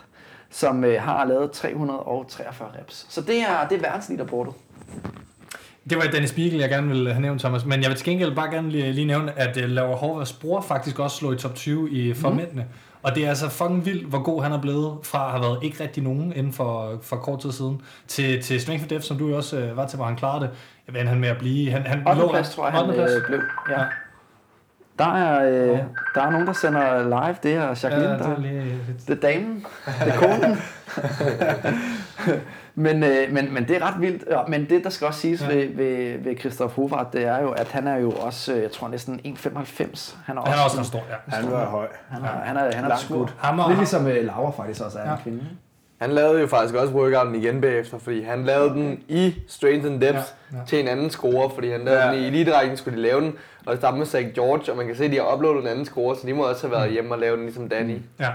[0.51, 3.05] som øh, har lavet 343 reps.
[3.09, 4.53] Så det er, det er verdensliderbordet.
[5.89, 7.65] Det var Dennis Spiegel, jeg gerne ville have nævnt, Thomas.
[7.65, 10.61] Men jeg vil til gengæld bare gerne lige, lige nævne, at uh, Laura Horvaths bror
[10.61, 12.35] faktisk også slog i top 20 i for mm.
[12.35, 12.65] mændene.
[13.03, 15.59] Og det er altså fucking vildt, hvor god han er blevet fra at have været
[15.63, 19.17] ikke rigtig nogen inden for, for kort tid siden, til, til Strength of Death, som
[19.17, 20.49] du jo også uh, var til, hvor han klarede det.
[20.87, 21.71] Jeg ved, han med at blive...
[21.71, 22.21] Han, han 8.
[22.29, 23.39] plads, tror jeg, han øh, blev.
[23.69, 23.79] Ja.
[23.79, 23.85] ja.
[24.99, 25.79] Der er, øh,
[26.15, 27.35] der er nogen, der sender live.
[27.43, 28.79] Det er Jacqueline, ja, det er, lige...
[29.07, 29.65] det er damen.
[29.85, 30.57] Det er konen.
[32.75, 34.23] men, øh, men, men det er ret vildt.
[34.29, 35.47] Ja, men det, der skal også siges ja.
[35.47, 38.71] ved, ved, ved Christoph Hovart, det er jo, at han er jo også, øh, jeg
[38.71, 40.15] tror næsten 1,95.
[40.25, 41.35] Han er også, han er også en stor, ja.
[41.35, 41.87] Han er høj.
[42.09, 42.97] Han er, han er, han er,
[43.37, 45.15] han er Lidt ligesom uh, Laura faktisk også er ja.
[45.15, 45.45] en kvinde.
[46.01, 50.01] Han lavede jo faktisk også workouten igen bagefter, fordi han lavede den i Strength and
[50.01, 50.19] Depth
[50.51, 50.63] ja, ja.
[50.67, 52.11] til en anden score, fordi han lavede ja.
[52.11, 53.33] den i elite skulle de lave den,
[53.65, 55.85] og det med Zach George, og man kan se, at de har uploadet en anden
[55.85, 57.97] score, så de må også have været hjemme og lave den ligesom Danny.
[58.19, 58.29] Ja.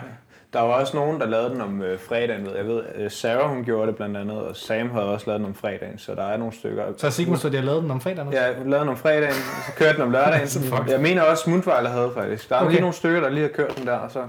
[0.52, 2.46] Der var også nogen, der lavede den om øh, fredagen.
[2.46, 2.56] Ved.
[2.56, 5.46] Jeg ved, øh, Sarah hun gjorde det blandt andet, og Sam havde også lavet den
[5.48, 6.84] om fredagen, så der er nogle stykker.
[6.96, 8.40] Så Sigmund, så de har lavet den om fredagen også?
[8.40, 9.34] Ja, lavede den om fredagen,
[9.66, 10.48] så kørte den om lørdagen.
[10.88, 12.48] jeg mener også, Smutweiler havde faktisk.
[12.48, 12.70] Der er okay.
[12.70, 14.20] lige nogle stykker, der lige har kørt den der, og så...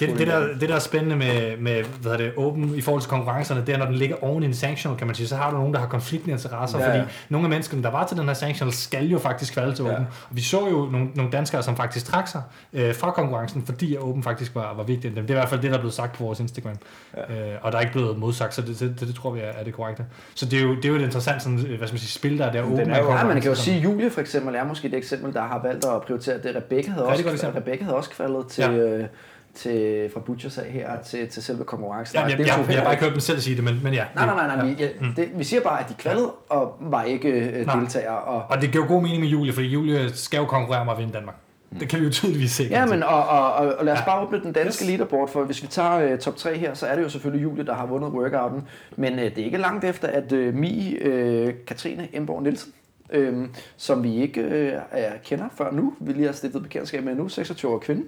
[0.00, 3.10] Det, det, der, det der er spændende med, med hvad det, Open i forhold til
[3.10, 5.50] konkurrencerne, det er, når den ligger oven i en sanctional, kan man sige, så har
[5.50, 7.00] du nogen, der har konfliktende interesser, ja, ja.
[7.00, 9.84] fordi nogle af menneskene, der var til den her sanctional, skal jo faktisk kvalde til
[9.84, 9.96] Open.
[9.96, 10.04] Ja.
[10.30, 12.42] Og vi så jo nogle, nogle danskere, som faktisk trak sig
[12.72, 15.16] øh, fra konkurrencen, fordi at Open faktisk var, var vigtigt.
[15.16, 16.76] Det er i hvert fald det, der er blevet sagt på vores Instagram.
[17.16, 17.52] Ja.
[17.52, 19.44] Øh, og der er ikke blevet modsagt, så det, det, det, det tror vi er,
[19.44, 20.04] er det korrekte.
[20.34, 22.38] Så det er jo, det er jo et interessant sådan, hvad skal man sige, spil,
[22.38, 22.90] der er der åben.
[22.90, 25.62] Ja, man kan jo sige, at Julie for eksempel er måske det eksempel, der har
[25.62, 26.56] valgt at prioritere det.
[26.56, 28.70] Rebecca havde, også, det Rebecca havde også kvaldet til, ja.
[28.70, 29.06] øh,
[29.54, 32.16] til, fra Butchers af her til, til selve konkurrencen.
[32.16, 33.94] Ja, jeg, jeg, jeg, jeg, har bare ikke hørt dem selv sige det, men, men
[33.94, 34.04] ja.
[34.14, 34.74] Nej, nej, nej, nej ja.
[34.74, 35.14] vi, ja, mm.
[35.14, 38.18] det, vi siger bare, at de kvalede og var ikke uh, deltagere.
[38.18, 40.92] Og, og det giver jo god mening med Julie, fordi Julie skal jo konkurrere med
[40.92, 41.34] at vinde Danmark.
[41.80, 42.64] Det kan vi jo tydeligvis se.
[42.64, 44.88] Ja, men og, og, og, og lad os bare åbne den danske yes.
[44.88, 47.66] leaderboard, for hvis vi tager uh, top 3 her, så er det jo selvfølgelig Julie,
[47.66, 48.62] der har vundet workouten.
[48.96, 52.72] Men uh, det er ikke langt efter, at uh, Mi, uh, Katrine Emborg Nielsen,
[53.16, 53.46] uh,
[53.76, 54.44] som vi ikke
[54.92, 58.04] uh, kender før nu, vi lige har stiftet bekendtskab med nu, 26 år kvinde,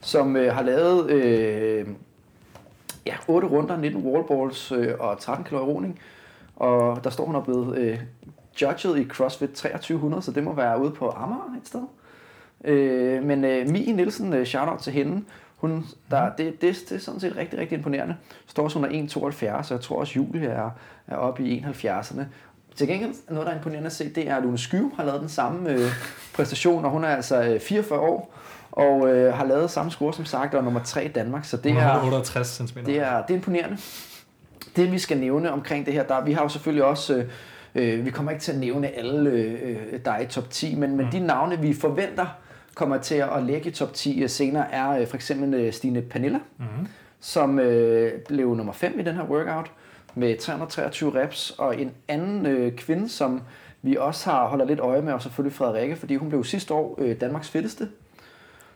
[0.00, 1.88] som uh, har lavet uh,
[3.06, 6.00] ja, 8 runder, 19 wallballs uh, og 13 kilo roning.
[6.56, 7.98] Og der står hun og blevet uh,
[8.62, 11.82] judget i CrossFit 2300, så det må være ude på Amager et sted.
[12.64, 15.24] Øh, men øh, Mie Nielsen, øh, shout-out til hende,
[15.56, 18.16] hun, der, det, det, det er sådan set rigtig, rigtig imponerende.
[18.46, 20.70] Står også under 1,72, så jeg tror også, Julie er,
[21.06, 22.22] er oppe i 71'erne.
[22.76, 25.20] Til gengæld, noget der er imponerende at se, det er, at Lune Skyve har lavet
[25.20, 25.90] den samme øh,
[26.34, 28.34] præstation, og hun er altså 44 øh, år,
[28.72, 31.44] og øh, har lavet samme score som sagt, og nummer 3 i Danmark.
[31.44, 32.78] Så det er, 68 cm.
[32.86, 33.76] Det er, det er imponerende.
[34.76, 37.24] Det vi skal nævne omkring det her, der, vi har jo selvfølgelig også, øh,
[37.74, 40.96] øh vi kommer ikke til at nævne alle, øh, der er i top 10, men,
[40.96, 41.10] men mm.
[41.10, 42.26] de navne, vi forventer,
[42.74, 46.02] kommer til at ligge i top 10 øh, senere, er øh, for eksempel øh, Stine
[46.02, 46.88] Panilla, mm-hmm.
[47.20, 49.70] som øh, blev nummer 5 i den her workout
[50.14, 53.42] med 323 reps, og en anden øh, kvinde, som
[53.82, 56.94] vi også har holder lidt øje med, og selvfølgelig Frederikke, fordi hun blev sidste år
[56.98, 57.88] øh, Danmarks fedeste.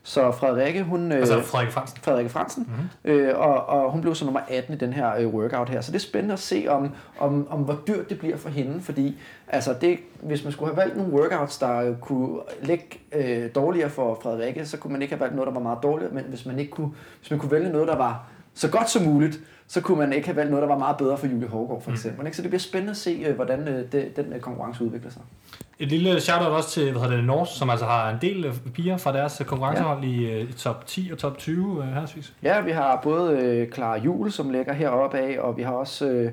[0.09, 1.13] Så Frederikke, hun...
[1.13, 1.99] Øh, altså Frederikke Fransen.
[2.03, 2.69] Frederikke Fransen.
[2.69, 3.13] Mm-hmm.
[3.13, 5.81] Øh, og, og hun blev så nummer 18 i den her øh, workout her.
[5.81, 8.81] Så det er spændende at se, om, om, om hvor dyrt det bliver for hende,
[8.81, 9.17] fordi
[9.49, 14.19] altså det, hvis man skulle have valgt nogle workouts, der kunne ligge øh, dårligere for
[14.23, 16.59] Frederikke, så kunne man ikke have valgt noget, der var meget dårligt, men hvis man,
[16.59, 16.91] ikke kunne,
[17.21, 18.25] hvis man kunne vælge noget, der var
[18.59, 21.19] så godt som muligt, så kunne man ikke have valgt noget, der var meget bedre
[21.19, 21.95] for Julie Hårgaard for mm.
[21.95, 22.27] eksempel.
[22.27, 22.33] Mm.
[22.33, 25.23] Så det bliver spændende at se, øh, hvordan det, den konkurrence udvikler sig.
[25.79, 28.97] Et lille shout-out også til hvad hedder det, Norse, som altså har en del piger
[28.97, 30.09] fra deres konkurrencehold ja.
[30.09, 32.33] i, i top 10 og top 20 øh, hersvis.
[32.43, 36.09] Ja, vi har både øh, Clara Jul, som ligger heroppe af, og vi har også...
[36.09, 36.33] Øh,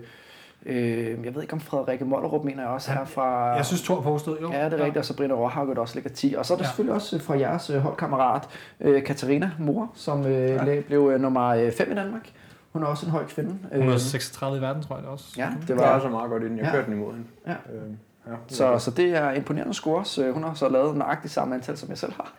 [0.66, 3.56] Øh, jeg ved ikke om Frederikke Mollerup mener jeg også her fra...
[3.56, 4.52] Jeg synes Thor postede, jo.
[4.52, 6.36] Ja, det er rigtigt, og Sabrina Råhauget også ligger 10.
[6.38, 6.68] Og så er der ja.
[6.68, 8.48] selvfølgelig også fra jeres øh, holdkammerat,
[8.80, 10.82] øh, Katarina Mor, som øh, ja.
[10.82, 12.30] blev øh, nummer 5 i Danmark.
[12.74, 13.58] Hun er også en høj kvinde.
[13.76, 15.26] Hun er 36 i verden, tror jeg også.
[15.38, 15.96] Ja, det var ja.
[15.96, 16.58] også meget godt i den.
[16.58, 16.72] Jeg ja.
[16.72, 17.28] kørte den imod hende.
[17.48, 17.52] Ja.
[17.52, 17.92] Øh.
[18.28, 20.20] Ja, så, så det er imponerende scores.
[20.34, 22.34] Hun har så lavet nøjagtigt samme antal, som jeg selv har.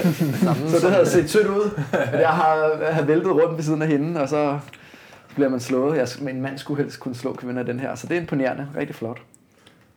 [0.70, 1.80] så det havde set sødt ud.
[2.12, 4.58] Jeg har, jeg har væltet rundt ved siden af hende, og så
[5.36, 5.98] bliver man slået.
[5.98, 8.68] Jeg, min mand skulle helst kunne slå kvinder den her, så det er imponerende.
[8.76, 9.22] Rigtig flot.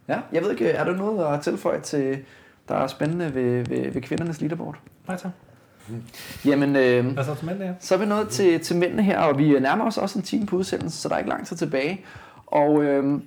[0.07, 2.17] Ja, jeg ved ikke, er der noget at tilføje til,
[2.69, 4.75] der er spændende ved, ved, ved kvindernes leaderboard?
[5.07, 5.31] Nej, tak.
[6.45, 7.73] Jamen, øh, Hvad så til mændene her?
[7.79, 10.45] Så er vi nået til, til mændene her, og vi nærmer os også en time
[10.45, 12.05] på udsendelsen, så der er ikke lang tid tilbage.
[12.45, 13.21] Og øh,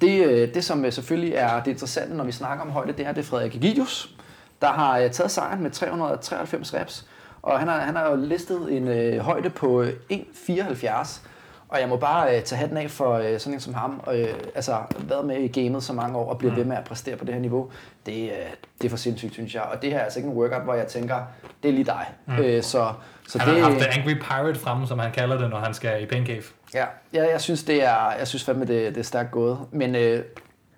[0.00, 3.12] det, øh, det, som selvfølgelig er det interessante, når vi snakker om højde, det er,
[3.12, 4.16] det er Frederik Egidius,
[4.62, 7.06] der har øh, taget sejren med 393 reps.
[7.42, 11.20] Og han har, han har jo listet en øh, højde på 1,74.
[11.68, 14.00] Og jeg må bare øh, tage hatten af for øh, sådan en som ham.
[14.12, 16.58] Øh, altså, været med i gamet så mange år og bliver mm.
[16.58, 17.70] ved med at præstere på det her niveau.
[18.06, 18.30] Det, øh,
[18.78, 19.62] det er for sindssygt, synes jeg.
[19.62, 21.16] Og det her er altså ikke en workout, hvor jeg tænker,
[21.62, 22.06] det er lige dig.
[22.26, 22.38] Mm.
[22.38, 22.92] Øh, så,
[23.28, 25.74] så han det, har haft The Angry Pirate fremme, som han kalder det, når han
[25.74, 26.42] skal i Pain Cave.
[26.74, 29.58] Ja, ja jeg synes, det er, jeg synes fandme, det, det er stærkt gået.
[29.70, 30.24] Men øh,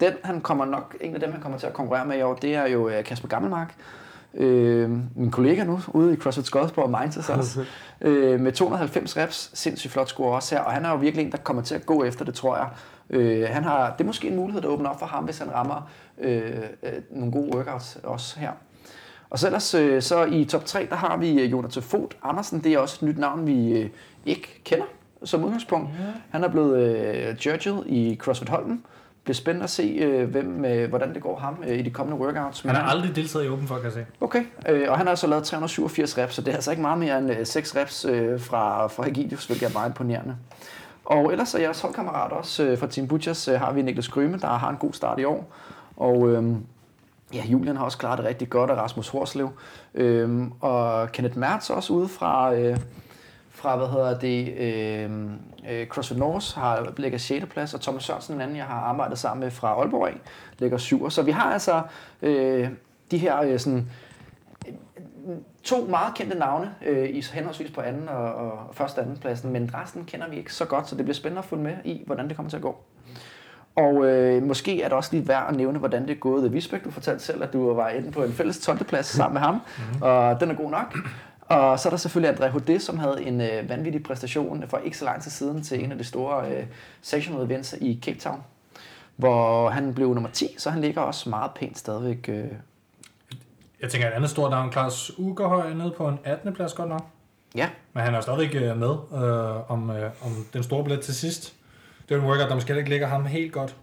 [0.00, 2.34] den, han kommer nok, en af dem, han kommer til at konkurrere med i år,
[2.34, 3.74] det er jo øh, Kasper Gammelmark.
[4.36, 7.64] Øh, min kollega nu, ude i CrossFit Skodsborg, Mindset også,
[8.00, 11.32] øh, med 290 reps, sindssygt flot score også her, og han er jo virkelig en,
[11.32, 12.68] der kommer til at gå efter det, tror jeg.
[13.10, 15.54] Øh, han har, det er måske en mulighed, der åbner op for ham, hvis han
[15.54, 16.42] rammer øh,
[16.82, 18.50] øh, nogle gode workouts også her.
[19.30, 22.64] Og så ellers, øh, så i top 3, der har vi øh, Jonathan Fogt Andersen,
[22.64, 23.90] det er også et nyt navn, vi øh,
[24.26, 24.84] ikke kender
[25.24, 25.90] som udgangspunkt.
[25.98, 26.04] Ja.
[26.30, 28.84] Han er blevet øh, judged i CrossFit Holmen,
[29.24, 32.20] bliver spændende at se, øh, hvem, øh, hvordan det går ham øh, i de kommende
[32.20, 32.60] workouts.
[32.60, 34.06] Han har aldrig deltaget i Open for, kan jeg se.
[34.20, 34.44] Okay,
[34.88, 37.30] og han har altså lavet 387 reps, så det er altså ikke meget mere end
[37.30, 38.06] øh, 6 reps
[38.38, 40.36] fra, fra Egidius, hvilket er meget imponerende.
[41.04, 44.70] Og ellers er jeres holdkammerat også fra Team Butchers, har vi Niklas Gryme, der har
[44.70, 45.52] en god start i år.
[45.96, 46.44] Og øh,
[47.34, 49.50] ja, Julian har også klaret det rigtig godt, og Rasmus Horslev.
[49.94, 52.54] Øh, og Kenneth Mertz også ude fra...
[52.54, 52.76] Øh,
[53.64, 55.10] fra, hvad hedder det, øh,
[55.70, 57.46] øh, CrossFit North har, ligger 6.
[57.46, 60.20] plads, og Thomas Sørensen, en anden, jeg har arbejdet sammen med fra Aalborg af,
[60.58, 61.10] ligger 7.
[61.10, 61.82] Så vi har altså
[62.22, 62.68] øh,
[63.10, 63.90] de her øh, sådan,
[65.62, 69.70] to meget kendte navne øh, i henholdsvis på anden og, og første anden pladsen, men
[69.74, 72.28] resten kender vi ikke så godt, så det bliver spændende at følge med i, hvordan
[72.28, 72.76] det kommer til at gå.
[73.76, 76.52] Og øh, måske er det også lige værd at nævne, hvordan det er gået.
[76.52, 78.84] Visbæk, du fortalte selv, at du var inde på en fælles 12.
[78.84, 80.02] plads sammen med ham, mm-hmm.
[80.02, 80.98] og den er god nok.
[81.48, 84.98] Og så er der selvfølgelig André Hodé, som havde en øh, vanvittig præstation for ikke
[84.98, 86.66] så lang tid siden til en af de store øh,
[87.02, 88.42] sectional events i Cape Town,
[89.16, 92.28] hvor han blev nummer 10, så han ligger også meget pænt stadigvæk.
[92.28, 92.44] Øh.
[93.82, 96.54] Jeg tænker, et andet stort navn, Klaus Ugerhøj, er nede på en 18.
[96.54, 97.04] plads godt nok.
[97.54, 97.68] Ja.
[97.92, 101.54] Men han er stadigvæk øh, med øh, om, øh, om den store billet til sidst.
[102.08, 103.76] Det er en workout, der måske ikke ligger ham helt godt.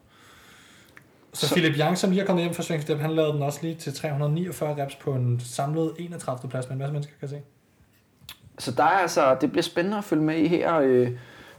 [1.34, 3.60] Så, så Philip Young, som lige er kommet hjem fra Svingstep, han lavede den også
[3.62, 6.50] lige til 349 reps på en samlet 31.
[6.50, 7.42] plads med en masse mennesker, kan se.
[8.60, 11.12] Så der er altså, det bliver spændende at følge med i her, øh,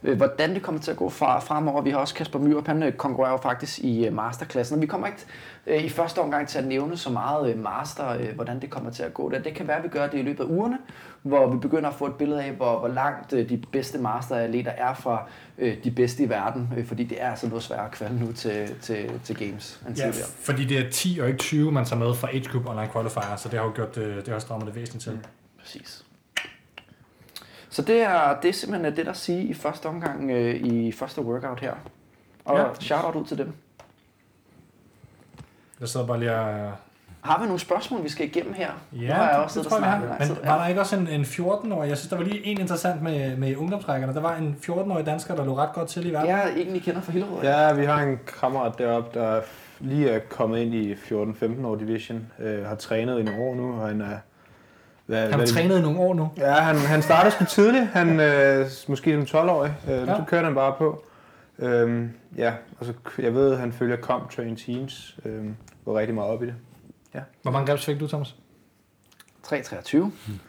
[0.02, 1.82] hvordan det kommer til at gå fra, fremover.
[1.82, 5.06] Vi har også Kasper Myrup, han øh, konkurrerer faktisk i øh, masterklassen, og vi kommer
[5.06, 5.18] ikke
[5.66, 8.90] øh, i første omgang til at nævne så meget øh, master, øh, hvordan det kommer
[8.90, 9.38] til at gå der.
[9.38, 10.78] Det kan være, at vi gør det i løbet af ugerne,
[11.22, 14.70] hvor vi begynder at få et billede af, hvor, hvor langt øh, de bedste masteratleter
[14.70, 15.26] er fra
[15.58, 18.32] øh, de bedste i verden, øh, fordi det er altså noget sværere at kvalde nu
[18.32, 20.28] til, til, til games end ja, tidligere.
[20.28, 23.36] fordi det er 10 og ikke 20, man tager med fra Age Group Online Qualifier,
[23.36, 25.12] så det har jo gjort det, det har strammet det væsentligt til.
[25.12, 25.18] Mm,
[25.60, 26.04] præcis.
[27.72, 31.22] Så det er, det er simpelthen det, der siger i første omgang øh, i første
[31.22, 31.72] workout her.
[32.44, 32.64] Og ja.
[32.80, 33.52] shout-out ud til dem.
[35.80, 36.72] Jeg sidder bare lige og...
[37.20, 38.70] Har vi nogle spørgsmål, vi skal igennem her?
[38.92, 40.36] Ja, nu har jeg også det, det tror jeg, Men tid.
[40.44, 41.88] var der ikke også en, en 14-årig?
[41.88, 44.14] Jeg synes, der var lige en interessant med, med ungdomsrækkerne.
[44.14, 46.28] Der var en 14-årig dansker, der lå ret godt til i verden.
[46.28, 47.42] Ja, egentlig kender fra Hillerød.
[47.42, 49.40] Ja, vi har en kammerat deroppe, der
[49.80, 52.26] lige er kommet ind i 14-15 år division.
[52.38, 54.16] Øh, har trænet i nogle år nu, og han er
[55.12, 56.30] hvad, han har trænet i nogle år nu.
[56.36, 57.86] Ja, han, han startede sgu tidligt.
[57.86, 59.74] Han, øh, måske som 12-årig.
[59.88, 60.06] Øh, ja.
[60.06, 61.04] Så kørte han bare på.
[61.58, 65.16] Øhm, ja, og så jeg ved, at han følger Comp Train Teams.
[65.24, 65.44] Øh,
[65.84, 66.54] går rigtig meget op i det.
[67.14, 67.20] Ja.
[67.42, 68.36] Hvor mange reps fik du, Thomas?
[69.46, 69.98] 3,23.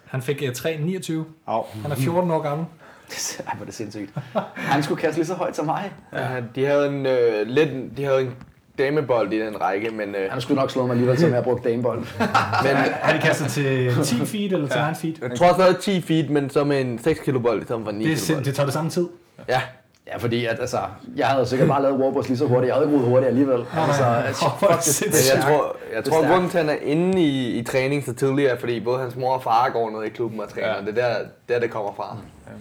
[0.05, 1.13] Han fik uh, 3,29.
[1.47, 1.63] Au.
[1.81, 2.65] Han er 14 år gammel.
[3.47, 4.13] Ej, hvor det sindssygt.
[4.55, 5.91] Han skulle kaste lige så højt som mig.
[6.13, 8.35] Ja, de havde en, øh, lidt, de havde en
[8.77, 10.15] damebold i den række, men...
[10.15, 10.31] Øh...
[10.31, 11.99] Han skulle nok slå mig alligevel, som jeg har brugt damebold.
[12.65, 14.89] men har de kastet til 10 feet eller til ja.
[14.89, 15.19] 9 feet?
[15.29, 17.91] Jeg tror stadig 10 feet, men så med en 6 kilo bold i stedet for
[17.91, 18.45] 9 det, kilo bold.
[18.45, 19.07] Det tager det samme tid?
[19.49, 19.61] Ja.
[20.07, 20.79] Ja, fordi at, altså,
[21.15, 22.67] jeg havde sikkert bare lavet warboss lige så hurtigt.
[22.67, 23.65] Jeg havde ikke hurtigt alligevel.
[23.73, 26.81] Nej, altså, altså, oh, fuck, det, jeg tror, jeg tror grunden til, at han er
[26.81, 30.03] inde i, i træning så tidligt, er fordi både hans mor og far går ned
[30.03, 30.67] i klubben og træner.
[30.67, 30.81] Ja.
[30.81, 31.15] Det er der,
[31.49, 32.17] der, det kommer fra.
[32.47, 32.51] Ja.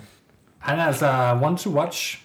[0.59, 2.23] Han er altså one to watch.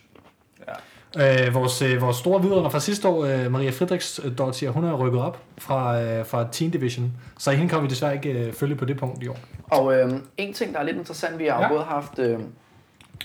[1.18, 4.84] Øh, vores, øh, vores store vidunder fra sidste år, øh, Maria Friedrichs øh, Dottier, hun
[4.84, 8.54] er rykket op fra, øh, fra Teen Division, så hende kan vi desværre ikke øh,
[8.54, 9.38] følge på det punkt i år.
[9.64, 11.68] Og øh, en ting, der er lidt interessant, vi har ja.
[11.70, 12.40] både haft øh,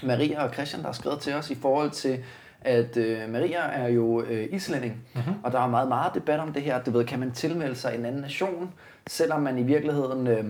[0.02, 2.18] Maria og Christian, der har skrevet til os i forhold til,
[2.60, 5.34] at øh, Maria er jo øh, islænding, mm-hmm.
[5.42, 6.82] og der er meget, meget debat om det her.
[6.82, 8.70] Du ved, kan man tilmelde sig en anden nation,
[9.06, 10.44] selvom man i virkeligheden øh,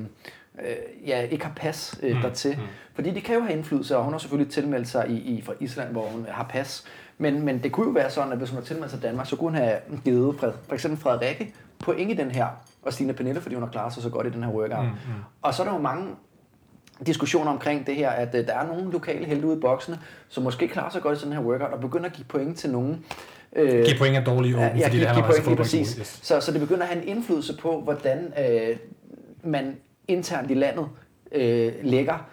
[0.61, 2.23] øh, ja, ikke har pas øh, mm.
[2.23, 2.57] dertil.
[2.57, 2.67] Mm.
[2.95, 5.53] Fordi det kan jo have indflydelse, og hun har selvfølgelig tilmeldt sig i, i fra
[5.61, 6.85] Island, hvor hun har pas.
[7.19, 9.37] Men, men det kunne jo være sådan, at hvis hun har tilmeldt sig Danmark, så
[9.37, 12.47] kunne hun have givet for, for eksempel Frederikke point i den her,
[12.83, 14.85] og Stine Pernille, fordi hun har klaret sig så godt i den her workout.
[14.85, 15.23] Mm, mm.
[15.43, 16.09] Og så er der jo mange
[17.07, 19.99] diskussioner omkring det her, at uh, der er nogle lokale helte ude i boksene,
[20.29, 22.71] som måske klarer sig godt i sådan her workout, og begynder at give point til
[22.71, 23.05] nogen,
[23.57, 25.97] Øh, give point er dårlige åben, ja, fordi det handler om, at præcis.
[26.01, 26.21] Yes.
[26.23, 28.77] Så, så det begynder at have en indflydelse på, hvordan øh,
[29.45, 29.77] man
[30.09, 30.87] internt i landet
[31.33, 32.27] øh, lægger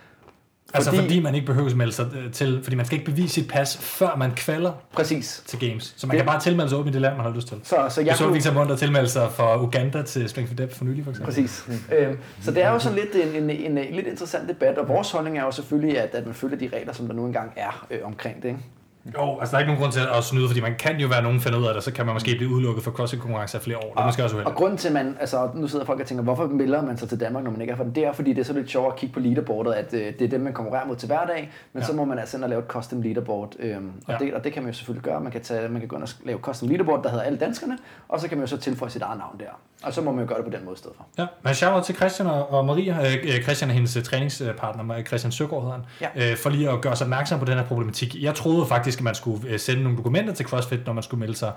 [0.73, 3.11] Altså fordi, fordi man ikke behøver at melde sig øh, til, fordi man skal ikke
[3.11, 5.43] bevise sit pas, før man kvalder Præcis.
[5.45, 5.93] til games.
[5.97, 7.57] Så man det, kan bare tilmelde sig åbent i det land, man har lyst til.
[7.63, 8.33] Så, så jeg så kunne...
[8.33, 11.33] Victor Mundt tilmelde sig for Uganda til Spring for Depth for nylig, for eksempel.
[11.33, 11.65] Præcis.
[11.67, 11.95] Mm.
[11.95, 14.87] Øhm, så det er jo sådan lidt en, en, en, en, lidt interessant debat, og
[14.87, 17.51] vores holdning er jo selvfølgelig, at, at man følger de regler, som der nu engang
[17.55, 18.47] er øh, omkring det.
[18.47, 18.59] Ikke?
[19.05, 21.23] Jo, altså der er ikke nogen grund til at snyde, fordi man kan jo være
[21.23, 23.77] nogen finder ud af det, så kan man måske blive udelukket for crossfit-konkurrence af flere
[23.77, 23.93] år.
[23.93, 24.51] Det er måske også uheldigt.
[24.51, 27.09] Og grunden til, at man, altså nu sidder folk og tænker, hvorfor melder man sig
[27.09, 27.95] til Danmark, når man ikke er for det?
[27.95, 30.21] Det er, fordi det er så lidt sjovt at kigge på leaderboardet, at øh, det
[30.21, 31.87] er dem, man konkurrerer mod til hverdag, men ja.
[31.87, 34.25] så må man altså ind og lave et custom leaderboard, øhm, og, ja.
[34.25, 35.21] det, og det kan man jo selvfølgelig gøre.
[35.21, 37.77] Man kan, tage, man kan gå ind og lave custom leaderboard, der hedder alle danskerne,
[38.07, 39.59] og så kan man jo så tilføje sit eget navn der.
[39.83, 41.07] Og så må man jo gøre det på den måde i stedet for.
[41.17, 42.99] Ja, men shout til Christian og Maria.
[42.99, 46.33] Øh, øh, Christian er hendes øh, træningspartner, Christian Søgaard hedder han, ja.
[46.33, 48.23] for lige at gøre sig opmærksom på den her problematik.
[48.23, 51.35] Jeg troede faktisk, at man skulle sende nogle dokumenter til CrossFit, når man skulle melde
[51.35, 51.51] sig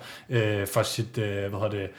[0.67, 1.91] for sit, hvad hedder det,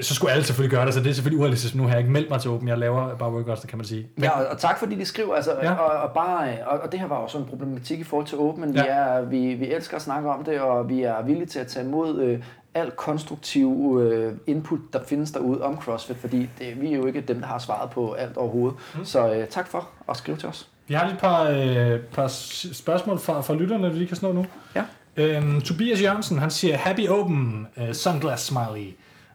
[0.00, 1.74] så skulle alle selvfølgelig gøre det, så det er selvfølgelig urealistisk.
[1.74, 3.86] Nu har jeg ikke meldt mig til Open, jeg laver bare workouts, det kan man
[3.86, 4.06] sige.
[4.16, 4.24] Men...
[4.24, 5.74] Ja, og, og tak fordi de skriver, altså, ja.
[5.74, 8.60] og, og, bare, og, og, det her var også en problematik i forhold til Open,
[8.60, 8.82] men ja.
[8.82, 11.66] vi, er, vi, vi elsker at snakke om det, og vi er villige til at
[11.66, 12.42] tage imod øh,
[12.74, 17.20] alt konstruktiv øh, input, der findes derude om CrossFit, fordi det, vi er jo ikke
[17.20, 18.78] dem, der har svaret på alt overhovedet.
[18.94, 19.04] Mm.
[19.04, 20.68] Så øh, tak for at skrive til os.
[20.88, 22.28] Vi har lige et par, øh, par
[22.72, 24.46] spørgsmål fra, fra lytterne, vi lige kan snå nu.
[24.74, 24.84] Ja.
[25.16, 28.92] Øhm, Tobias Jørgensen, han siger, Happy Open, uh, sunglass smiley.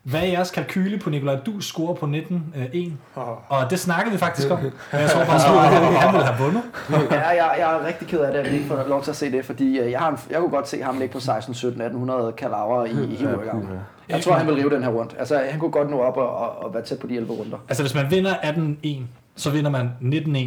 [0.09, 2.91] Hvad er jeres kalkyle på Nikolaj Du score på 19-1?
[3.15, 3.27] Oh.
[3.49, 4.57] Og det snakkede vi faktisk om.
[4.93, 6.63] Jeg tror bare, at han ville have vundet.
[7.11, 9.17] ja, jeg, jeg er rigtig ked af det, at vi ikke får lov til at
[9.17, 11.81] se det, fordi øh, jeg, har, jeg kunne godt se ham ligge på 16, 17,
[11.81, 13.63] 1800 kalorier i, i workout.
[14.09, 15.15] Jeg tror, han vil rive den her rundt.
[15.19, 17.57] Altså, han kunne godt nå op og, og, og være tæt på de 11 runder.
[17.69, 18.87] Altså, hvis man vinder 18-1,
[19.35, 20.37] så vinder man 19-1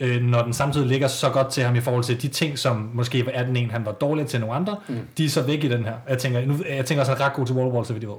[0.00, 2.90] øh, når den samtidig ligger så godt til ham i forhold til de ting, som
[2.94, 4.98] måske var 18-1, han var dårlig til nogle andre, mm.
[5.18, 5.94] de er så væk i den her.
[6.08, 8.02] Jeg tænker, nu, jeg tænker også, at han er ret god til wall så vidt
[8.02, 8.18] jeg ved.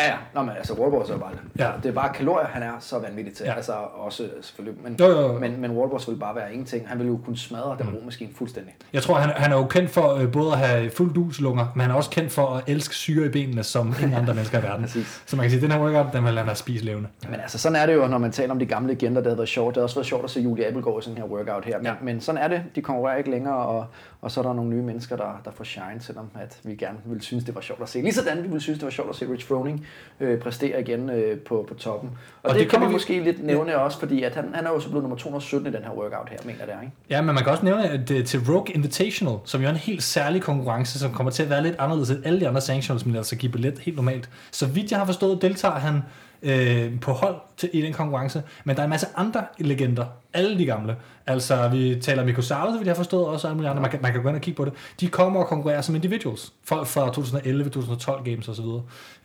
[0.00, 0.16] Ja, ja.
[0.34, 1.70] Nå, men altså wallballs er bare ja.
[1.82, 3.46] det er bare kalorier, han er så vanvittig til.
[3.46, 3.54] Ja.
[3.54, 4.82] Altså også selvfølgelig.
[4.84, 5.38] Men, jo, jo, jo.
[5.38, 6.88] men, men wallballs vil bare være ingenting.
[6.88, 7.96] Han vil jo kunne smadre den mm.
[7.96, 8.74] romaskine fuldstændig.
[8.92, 11.80] Jeg tror, han, han er jo kendt for øh, både at have fuld duslunger, men
[11.80, 14.62] han er også kendt for at elske syre i benene, som ingen andre mennesker i
[14.62, 14.88] verden.
[15.26, 17.08] Så man kan sige, at den her workout, den vil han have spist levende.
[17.28, 19.36] Men altså, sådan er det jo, når man taler om de gamle legender, der har
[19.36, 19.74] været sjovt.
[19.74, 21.78] Det har også været sjovt at se Julie Appelgaard i sådan her workout her.
[21.78, 21.92] Men, ja.
[22.02, 22.62] men sådan er det.
[22.74, 23.86] De konkurrerer ikke længere, og,
[24.22, 26.98] og så er der nogle nye mennesker, der, der får shine, selvom at vi gerne
[27.04, 28.02] vil synes, det var sjovt at se.
[28.02, 29.86] Ligesådan vi vil synes, det var sjovt at se Rich Froning
[30.20, 32.10] øh, præstere igen øh, på, på toppen.
[32.10, 32.92] Og, og det, det kan man vi...
[32.92, 35.76] måske lidt nævne også, fordi at han, han er jo så blevet nummer 217 i
[35.76, 36.92] den her workout her, mener det er, ikke?
[37.10, 40.02] Ja, men man kan også nævne at til Rogue Invitational, som jo er en helt
[40.02, 43.16] særlig konkurrence, som kommer til at være lidt anderledes end alle de andre sanctions, men
[43.16, 44.30] altså give billet helt normalt.
[44.50, 46.02] Så vidt jeg har forstået, deltager han
[46.42, 48.42] øh, på hold til, i den konkurrence.
[48.64, 50.96] Men der er en masse andre legender, alle de gamle.
[51.26, 53.82] Altså, vi taler Mikko Sauer, vil jeg har forstået, også alle mulige andre.
[53.82, 54.72] Man kan, man kan gå ind og kigge på det.
[55.00, 56.52] De kommer og konkurrerer som individuals.
[56.64, 58.64] Folk fra 2011, 2012 games osv.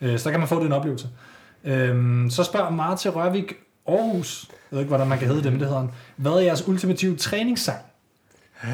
[0.00, 1.08] Øh, så der kan man få den oplevelse.
[1.64, 3.54] Øh, så spørger Martin Rørvik
[3.88, 5.90] Aarhus, jeg ved ikke, hvordan man kan hedde det, men det hedder han.
[6.16, 7.78] Hvad er jeres ultimative træningssang?
[8.64, 8.70] Uh,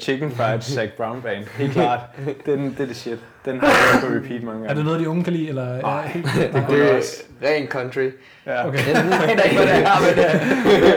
[0.00, 1.44] chicken fried Zach Brown band.
[1.56, 2.00] Helt klart.
[2.46, 3.18] Den, det er det shit.
[3.44, 4.70] Den har jeg på repeat mange gange.
[4.70, 5.48] Er det noget, de unge kan lide?
[5.48, 5.80] Eller?
[5.80, 7.00] Nej, ja, helt, det, det er
[7.42, 8.10] ren country.
[8.46, 8.68] Ja.
[8.68, 8.78] Okay.
[8.78, 8.96] det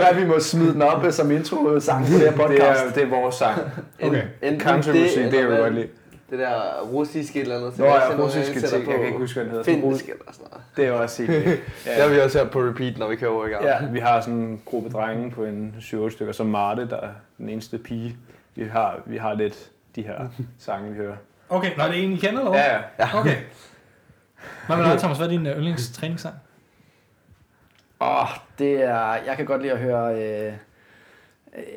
[0.09, 2.59] er, vi må smide den op som intro-sang på det her podcast.
[2.59, 3.61] Det er, det er vores sang.
[4.03, 4.23] Okay.
[4.41, 5.87] En, country musik, det, det er jo godt lide.
[6.29, 7.77] Det der russiske eller andet.
[7.77, 9.63] Nå ja, russiske ting, jeg kan ikke huske, hvad den hedder.
[9.63, 10.63] Finsk eller sådan noget.
[10.77, 11.45] Det er også helt
[11.85, 11.95] ja.
[11.95, 13.63] Det har vi også her på repeat, når vi kører over i gang.
[13.63, 17.09] Ja, vi har sådan en gruppe drenge på en 7 stykker, som Marte, der er
[17.37, 18.17] den eneste pige
[18.55, 20.27] vi har, vi har lidt de her
[20.59, 21.15] sange, vi hører.
[21.49, 23.19] Okay, når det en, I kender, eller Ja, ja.
[23.19, 23.35] Okay.
[24.67, 25.17] Hvad med dig, Thomas?
[25.17, 26.35] Hvad er din øh, yndlingstræningssang?
[28.01, 28.27] Åh, oh,
[28.59, 29.13] det er...
[29.25, 30.53] Jeg kan godt lide at høre øh,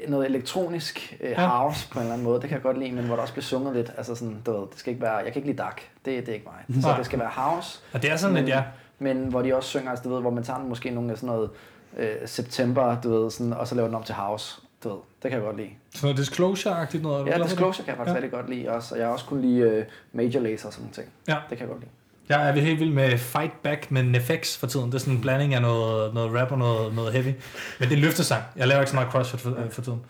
[0.09, 1.93] noget elektronisk øh, house ja.
[1.93, 2.41] på en eller anden måde.
[2.41, 3.93] Det kan jeg godt lide, men hvor der også bliver sunget lidt.
[3.97, 5.17] Altså sådan, du ved, det skal ikke være...
[5.17, 5.83] Jeg kan ikke lide dark.
[6.05, 6.83] Det, det er ikke mig.
[6.83, 7.81] Så det skal være house.
[7.93, 8.63] Og det er sådan men, lidt, ja.
[8.99, 11.27] Men hvor de også synger, altså, du ved, hvor man tager måske nogle af sådan
[11.27, 11.51] noget
[11.97, 14.61] øh, september, du ved, sådan, og så laver den om til house.
[14.85, 15.71] Du ved, det kan jeg godt lide.
[15.95, 17.27] Så noget disclosure-agtigt noget?
[17.27, 18.15] Ja, disclosure kan jeg faktisk ja.
[18.15, 18.95] rigtig godt lide også.
[18.95, 21.09] Og jeg har også kun lide uh, major laser og sådan noget ting.
[21.29, 21.37] Ja.
[21.51, 21.91] Det kan jeg godt lide.
[22.29, 24.87] Jeg er helt vild med Fight Back med Nefex for tiden.
[24.87, 27.35] Det er sådan en blanding af noget, noget rap og noget, noget heavy.
[27.81, 28.43] Men det er løftesang.
[28.57, 29.67] Jeg laver ikke så meget crossfit for, ja.
[29.71, 30.01] for tiden.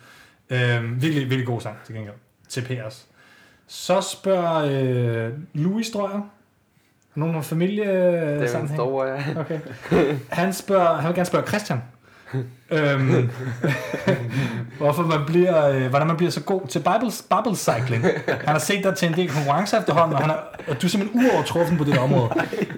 [0.50, 2.14] Øhm, virkelig, virkelig god sang til gengæld.
[2.48, 3.06] Til PS.
[3.66, 6.20] Så spørger øh, Louis Strøger.
[7.14, 7.84] Nogen har familie
[8.40, 9.24] Det er en stor, ja.
[9.36, 9.60] Okay.
[10.28, 11.82] Han, spørger, han vil gerne spørge Christian
[12.70, 13.30] øhm,
[14.78, 18.04] hvorfor man bliver, øh, hvordan man bliver så god til Bible, Bible cycling.
[18.26, 20.36] Han har set dig til en del konkurrencer efterhånden, og, han er,
[20.68, 22.30] og du er simpelthen uovertruffen på det område.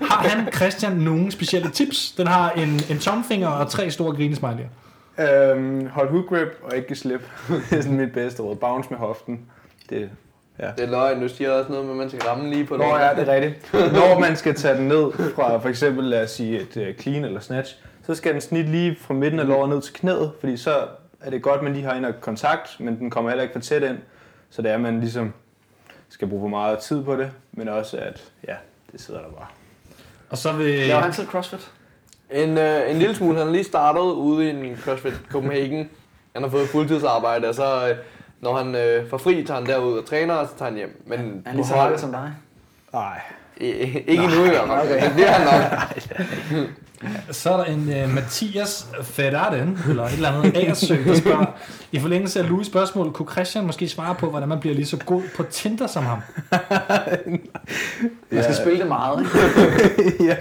[0.02, 2.14] Har han, Christian, nogle specielle tips?
[2.16, 5.22] Den har en, en tomfinger og tre store grinesmiley'er.
[5.22, 7.20] Øhm, hold hook grip og ikke slip.
[7.70, 8.56] det er sådan mit bedste råd.
[8.56, 9.40] Bounce med hoften.
[9.90, 10.10] Det,
[10.58, 10.70] Ja.
[10.76, 12.86] Det er løgn, du siger også noget med, at man skal ramme lige på det.
[12.86, 13.72] Nå ja, det er rigtigt.
[13.72, 17.24] Når man skal tage den ned fra for eksempel, lad os sige, et uh, clean
[17.24, 17.76] eller snatch,
[18.06, 20.86] så skal den snit lige fra midten af låret ned til knæet, fordi så
[21.20, 23.60] er det godt, at man lige har en kontakt, men den kommer heller ikke for
[23.60, 23.98] tæt ind.
[24.50, 25.32] Så det er, at man ligesom
[26.08, 28.54] skal bruge for meget tid på det, men også at, ja,
[28.92, 29.46] det sidder der bare.
[30.30, 30.86] Og så vil...
[30.86, 31.70] Laver han selv CrossFit?
[32.30, 33.38] En, øh, en lille smule.
[33.38, 35.90] Han har lige startet ude i en CrossFit Copenhagen.
[36.32, 37.96] Han har fået fuldtidsarbejde, og så øh,
[38.40, 41.02] når han øh, får fri, tager han derud og træner, og så tager han hjem.
[41.06, 42.32] Men er han lige så som dig?
[42.92, 43.20] Nej.
[43.60, 44.92] Ikke endnu i hvert fald.
[44.92, 45.04] Okay.
[45.04, 46.68] Det bliver han nok.
[47.30, 51.46] Så er der en uh, Mathias Ferraren, eller et eller andet Agersø, der spørger,
[51.92, 54.96] i forlængelse af Louis spørgsmål, kunne Christian måske svare på, hvordan man bliver lige så
[54.96, 56.18] god på Tinder som ham?
[58.30, 60.24] man skal spille det meget, ikke?
[60.30, 60.36] ja.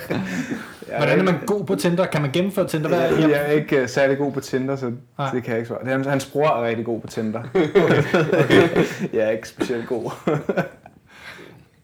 [0.98, 2.06] Hvordan er man god på Tinder?
[2.06, 2.88] Kan man gennemføre Tinder?
[2.88, 5.30] Hvad er, jeg er ikke uh, særlig god på Tinder, så Nej.
[5.32, 5.80] det kan jeg ikke svare.
[5.86, 7.44] Hans, hans bror er rigtig god på Tinder.
[7.54, 7.84] Okay.
[7.84, 8.84] okay.
[9.14, 10.12] jeg er ikke specielt god.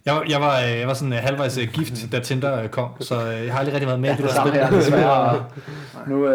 [0.09, 3.21] Jeg, jeg, var, øh, jeg var sådan uh, halvvejs uh, gift, da Tinder kom, så
[3.21, 4.53] jeg har aldrig rigtig været med ja, i det der spil.
[4.53, 5.45] Her, desværre.
[6.09, 6.33] nu, uh,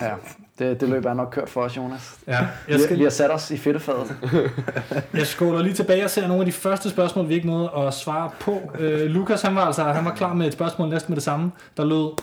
[0.00, 0.10] ja,
[0.58, 2.14] det, det løb er nok kørt for os, Jonas.
[2.26, 2.38] Ja,
[2.68, 2.90] jeg skal...
[2.90, 4.16] vi, vi har sat os i fedtefadet.
[5.14, 7.94] jeg skåler lige tilbage og ser nogle af de første spørgsmål, vi ikke nåede at
[7.94, 8.60] svare på.
[8.74, 11.52] Uh, Lukas, han var, altså, han var klar med et spørgsmål næsten med det samme,
[11.76, 12.18] der lød,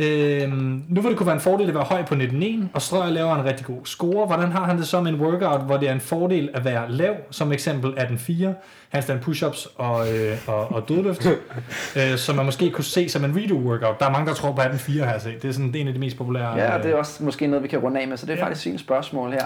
[0.00, 3.10] Øhm, nu vil det kunne være en fordel at være høj på 19 og Strøger
[3.10, 4.26] laver en rigtig god score.
[4.26, 6.92] Hvordan har han det så med en workout, hvor det er en fordel at være
[6.92, 8.46] lav, som eksempel 18-4,
[8.88, 11.26] handstand push-ups og, øh, og, og dødløft,
[11.98, 14.00] øh, som man måske kunne se som en redo-workout.
[14.00, 15.94] Der er mange, der tror på 18-4 her, så det er sådan det en af
[15.94, 16.56] de mest populære.
[16.56, 18.36] Ja, og det er også måske noget, vi kan runde af med, så det er
[18.36, 18.44] ja.
[18.44, 19.44] faktisk fine spørgsmål her.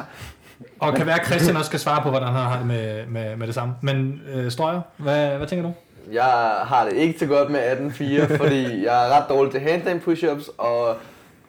[0.80, 3.36] Og kan være, at Christian også skal svare på, hvordan han har det med, med,
[3.36, 3.74] med det samme.
[3.80, 5.74] Men øh, Strøger, hvad, hvad tænker du?
[6.10, 6.24] Jeg
[6.64, 10.50] har det ikke så godt med 18-4, fordi jeg er ret dårlig til handstand push-ups,
[10.58, 10.96] og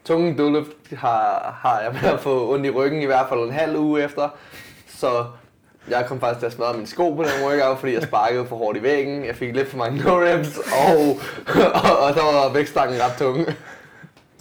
[0.06, 3.78] tunge dødløft har, har jeg at få ondt i ryggen i hvert fald en halv
[3.78, 4.30] uge efter.
[4.88, 5.26] Så
[5.90, 8.56] jeg kom faktisk til at smadre min sko på den workout, fordi jeg sparkede for
[8.56, 9.26] hårdt i væggen.
[9.26, 11.20] Jeg fik lidt for mange no-reps, og,
[11.84, 13.48] og, og, så var vægtstangen ret tung.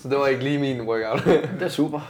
[0.02, 1.24] Så det var ikke lige min workout.
[1.24, 2.00] det er super.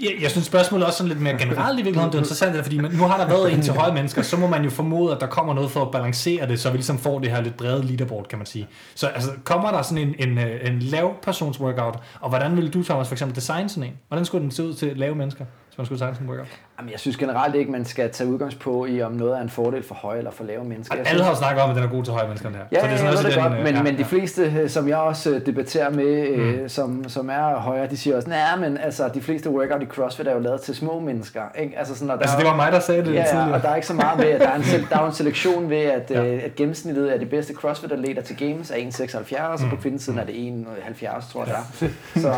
[0.00, 2.12] jeg, jeg synes spørgsmålet er også sådan lidt mere generelt i virkeligheden.
[2.12, 4.46] Det er interessant, fordi man, nu har der været en til høje mennesker, så må
[4.46, 7.18] man jo formode, at der kommer noget for at balancere det, så vi ligesom får
[7.18, 8.68] det her lidt brede leaderboard, kan man sige.
[8.94, 10.38] Så altså, kommer der sådan en, en,
[10.72, 13.98] en lav persons workout, og hvordan vil du, Thomas, for eksempel designe sådan en?
[14.08, 15.44] Hvordan skulle den se ud til lave mennesker?
[15.76, 16.46] Man skulle tegne workout?
[16.78, 19.82] Jamen, jeg synes generelt ikke, man skal tage udgangspunkt i, om noget er en fordel
[19.82, 20.96] for høje eller for lave mennesker.
[21.06, 22.64] alle har snakket om, at den er god til høje mennesker, den her.
[22.72, 24.42] Ja, så det er sådan ja, noget, det godt, den, men, ja, men de fleste,
[24.42, 26.42] øh, som jeg også øh, debatterer med, mm.
[26.42, 29.86] øh, som, som er højere, de siger også, nej, men altså, de fleste workout i
[29.86, 31.42] CrossFit er jo lavet til små mennesker.
[31.58, 31.78] Ikke?
[31.78, 33.54] Altså, sådan, der altså, det var mig, der sagde det ja, tidligere.
[33.54, 35.70] og der er ikke så meget ved, at der er en, der er en selektion
[35.70, 36.24] ved, at, ja.
[36.24, 39.64] øh, at gennemsnittet af de bedste CrossFit-atleter til Games er 1,76, mm.
[39.64, 42.20] og på kvindesiden er det 1,70, tror jeg, ja.
[42.20, 42.34] Så,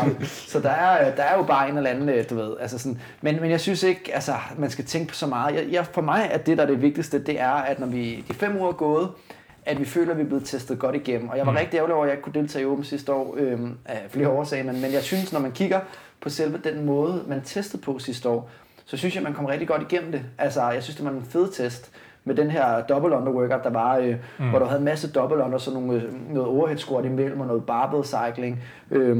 [0.47, 2.99] så der, er, der er jo bare en eller anden, øh, du ved, altså sådan,
[3.21, 5.55] men, men jeg synes ikke, altså, man skal tænke på så meget.
[5.55, 8.25] Jeg, jeg, for mig er det, der er det vigtigste, det er, at når vi
[8.27, 9.09] de fem uger er gået,
[9.65, 11.29] at vi føler, at vi er blevet testet godt igennem.
[11.29, 11.57] Og jeg var mm.
[11.57, 14.29] rigtig ærgerlig over, at jeg ikke kunne deltage i Åben sidste år øhm, af flere
[14.29, 15.79] årsager, men, men jeg synes, når man kigger
[16.21, 18.49] på selve den måde, man testede på sidste år,
[18.85, 20.21] så synes jeg, man kom rigtig godt igennem det.
[20.37, 21.91] Altså, jeg synes, det var en fed test
[22.23, 24.49] med den her double under workout, der var, øh, mm.
[24.49, 27.47] hvor du havde en masse double under, så nogle, øh, noget overhead squat imellem, og
[27.47, 28.63] noget barbell cycling.
[28.91, 29.17] Øh,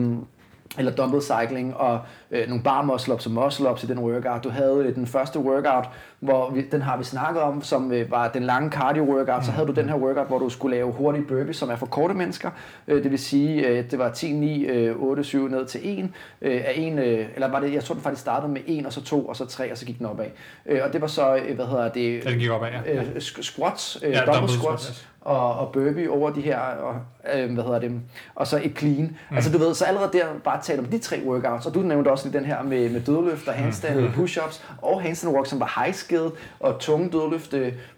[0.78, 1.99] eller dumbbell cycling, og
[2.32, 4.43] øh, nogle bar muscle ups og muscle ups i den workout.
[4.43, 5.86] Du havde øh, den første workout,
[6.20, 9.45] hvor vi, den har vi snakket om, som øh, var den lange cardio workout.
[9.45, 11.86] Så havde du den her workout, hvor du skulle lave hurtige burpees, som er for
[11.86, 12.49] korte mennesker.
[12.88, 16.09] Øh, det vil sige, øh, det var 10, 9, øh, 8, 7 ned til 1.
[16.41, 18.93] Øh, af en øh, eller var det, jeg tror den faktisk startede med 1, og
[18.93, 20.26] så 2, og så 3, og så gik den opad.
[20.65, 22.24] Øh, og det var så, øh, hvad hedder det?
[22.24, 22.93] Den gik opad, ja.
[22.93, 24.84] Øh, squats, øh, ja, double squats.
[24.84, 26.95] squats og, og burpee over de her, og,
[27.36, 28.01] øh, hvad hedder det,
[28.36, 29.17] og så et clean.
[29.30, 29.36] Mm.
[29.36, 32.11] Altså du ved, så allerede der bare tale om de tre workouts, og du nævnte
[32.11, 34.07] også lige den her med, med dødløft og handstand, mm.
[34.07, 37.55] push-ups og handstand walk, som var high skill og tunge dødløft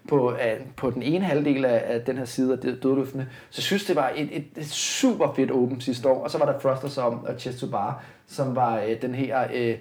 [0.08, 0.36] på, uh,
[0.76, 3.28] på den ene halvdel af, af den her side af dødløftene.
[3.50, 6.24] Så jeg synes, det var et, et, et super fedt åben sidste år.
[6.24, 9.44] Og så var der thrusters om uh, chest to bar, som var uh, den her
[9.44, 9.78] uh,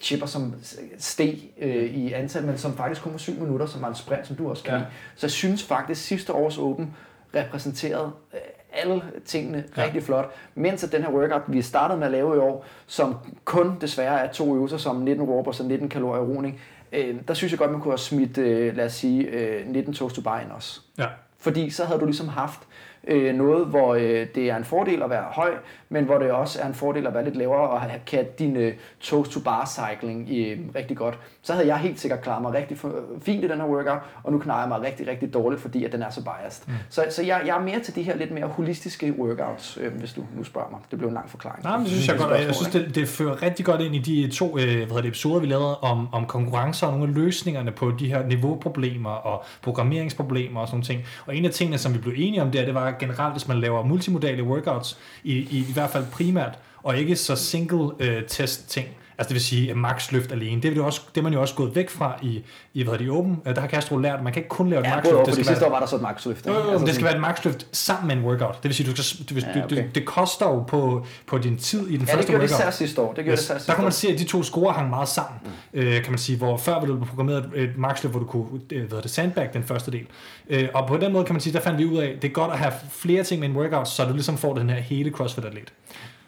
[0.00, 0.54] chipper, som
[0.98, 4.26] steg øh, i antal, men som faktisk kun var syv minutter, som var en sprint,
[4.26, 4.80] som du også kan ja.
[5.16, 6.94] Så jeg synes faktisk, sidste års Open
[7.34, 8.40] repræsenterede øh,
[8.72, 9.84] alle tingene ja.
[9.84, 10.30] rigtig flot.
[10.54, 14.20] Mens at den her workout, vi startede med at lave i år, som kun desværre
[14.20, 16.60] er to øvelser, som 19 warpers og 19 kalorier roning,
[16.92, 19.94] øh, der synes jeg godt, man kunne have smidt, øh, lad os sige, øh, 19
[19.94, 20.80] toast to ind også.
[20.98, 21.06] Ja.
[21.38, 22.60] Fordi så havde du ligesom haft
[23.08, 25.50] øh, noget, hvor øh, det er en fordel at være høj,
[25.88, 28.56] men hvor det også er en fordel at være lidt lavere og have, kan din
[28.56, 31.18] øh, toes-to-bar cycling øh, rigtig godt.
[31.42, 32.78] Så havde jeg helt sikkert klaret mig rigtig
[33.22, 35.92] fint i den her workout, og nu knarer jeg mig rigtig, rigtig dårligt, fordi at
[35.92, 36.64] den er så biased.
[36.66, 36.74] Mm.
[36.90, 40.12] Så, så jeg, jeg er mere til de her lidt mere holistiske workouts, øh, hvis
[40.12, 40.80] du nu spørger mig.
[40.90, 41.64] Det blev en lang forklaring.
[41.64, 42.30] Nej, men det synes jeg godt.
[42.30, 45.08] Jeg synes, det, det fører rigtig godt ind i de to øh, hvad hedder det,
[45.08, 49.44] episoder, vi lavede om, om konkurrencer og nogle af løsningerne på de her niveauproblemer og
[49.62, 51.02] programmeringsproblemer og sådan ting.
[51.26, 53.60] Og en af tingene, som vi blev enige om der, det var generelt, hvis man
[53.60, 58.70] laver multimodale workouts, i, i, i hvert fald primært, og ikke så single øh, test
[58.70, 58.88] ting,
[59.18, 60.62] Altså det vil sige max løft alene.
[60.62, 62.42] Det er, det, også, det er man jo også gået væk fra i,
[62.74, 63.42] i hvad det, Open.
[63.44, 65.26] Der har Castro lært, at man kan ikke kun lave et ja, max løft.
[65.26, 66.46] Det skal sidste år var der så et max løft.
[66.46, 68.54] Jo, jo, altså det skal være et max løft sammen med en workout.
[68.54, 69.76] Det vil sige, du skal, du, ja, okay.
[69.76, 72.50] det, det, koster jo på, på din tid i den ja, første workout.
[72.50, 73.12] Det gjorde det sidste år.
[73.12, 73.46] Det gjorde yes.
[73.46, 75.40] det sidste der kan man se, at de to score hang meget sammen.
[75.44, 75.80] Mm.
[75.80, 78.60] Øh, kan man sige, hvor før ville du programmeret et max løft, hvor du kunne
[78.72, 80.06] øh, hvad det, sandbag den første del.
[80.48, 82.28] Øh, og på den måde kan man sige, der fandt vi ud af, at det
[82.28, 84.80] er godt at have flere ting med en workout, så du ligesom får den her
[84.80, 85.72] hele CrossFit-atlet.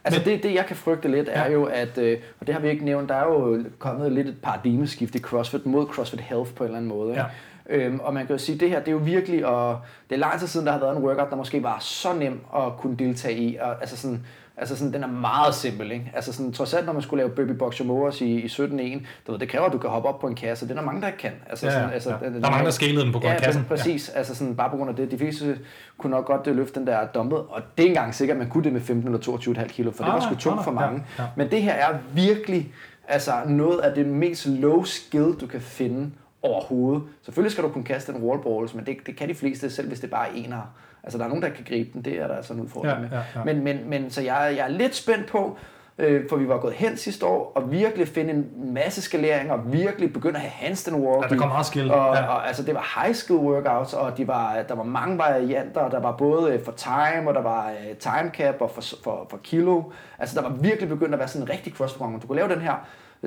[0.04, 1.52] Altså Men, det, det, jeg kan frygte lidt, er ja.
[1.52, 4.36] jo, at, øh, og det har vi ikke nævnt, der er jo kommet lidt et
[4.42, 7.14] paradigmeskift i CrossFit mod CrossFit Health på en eller anden måde.
[7.14, 7.24] Ja.
[7.66, 9.80] Øhm, og man kan jo sige, at det her, det er jo virkelig, og
[10.10, 12.40] det er lang tid siden, der har været en workout, der måske var så nem
[12.56, 13.56] at kunne deltage i.
[13.56, 14.26] Og, altså sådan,
[14.56, 16.12] Altså sådan, den er meget simpel, ikke?
[16.14, 19.32] Altså sådan, trods alt, når man skulle lave Burpee Box Morris i, i 17.1, du
[19.32, 20.66] ved, det kræver, at du kan hoppe op på en kasse.
[20.66, 21.32] Det er der mange, der ikke kan.
[21.48, 22.26] Altså, ja, sådan, altså, ja.
[22.26, 23.64] Den, der er mange, der skælede den på grund af ja, kassen.
[23.64, 24.10] præcis.
[24.14, 24.18] Ja.
[24.18, 25.10] Altså sådan, bare på grund af det.
[25.10, 25.58] De fleste
[25.98, 28.38] kunne nok godt øh, løfte den der dumpet, og det er ikke engang sikkert, at
[28.38, 30.70] man kunne det med 15 eller 22,5 kilo, for ah, det var sgu tungt for
[30.70, 31.04] mange.
[31.18, 31.28] Ja, ja.
[31.36, 32.72] Men det her er virkelig
[33.08, 36.10] altså, noget af det mest low skill, du kan finde
[36.42, 37.02] overhovedet.
[37.22, 40.00] Selvfølgelig skal du kunne kaste en wallballs, men det, det kan de fleste, selv hvis
[40.00, 40.66] det bare er enere.
[41.04, 43.08] Altså, der er nogen, der kan gribe den, det er der altså en udfordring med.
[43.12, 43.44] Ja, ja.
[43.44, 45.56] Men, men, men så jeg, jeg er lidt spændt på,
[45.98, 49.72] øh, for vi var gået hen sidste år, og virkelig finde en masse skalering, og
[49.72, 51.24] virkelig begynde at have handstand walking.
[51.30, 51.90] Ja, der kom meget skill.
[51.90, 52.26] Og, ja.
[52.26, 56.00] og, altså, det var high skill workouts, og de var, der var mange varianter, der
[56.00, 59.82] var både for time, og der var uh, time cap, og for, for, for kilo.
[60.18, 62.60] Altså, der var virkelig begyndt at være sådan en rigtig cross Du kunne lave den
[62.60, 62.74] her,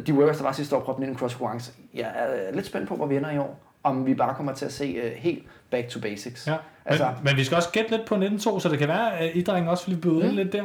[0.07, 2.95] de workouts, der var sidste år, proppen ind i cross Jeg er lidt spændt på,
[2.95, 5.89] hvor vi ender i år om vi bare kommer til at se uh, helt back
[5.89, 6.47] to basics.
[6.47, 6.55] Ja.
[6.85, 9.35] Altså, men, men vi skal også gætte lidt på 19.2, så det kan være, at
[9.35, 10.35] idrækken også vil byde mm.
[10.35, 10.63] lidt der.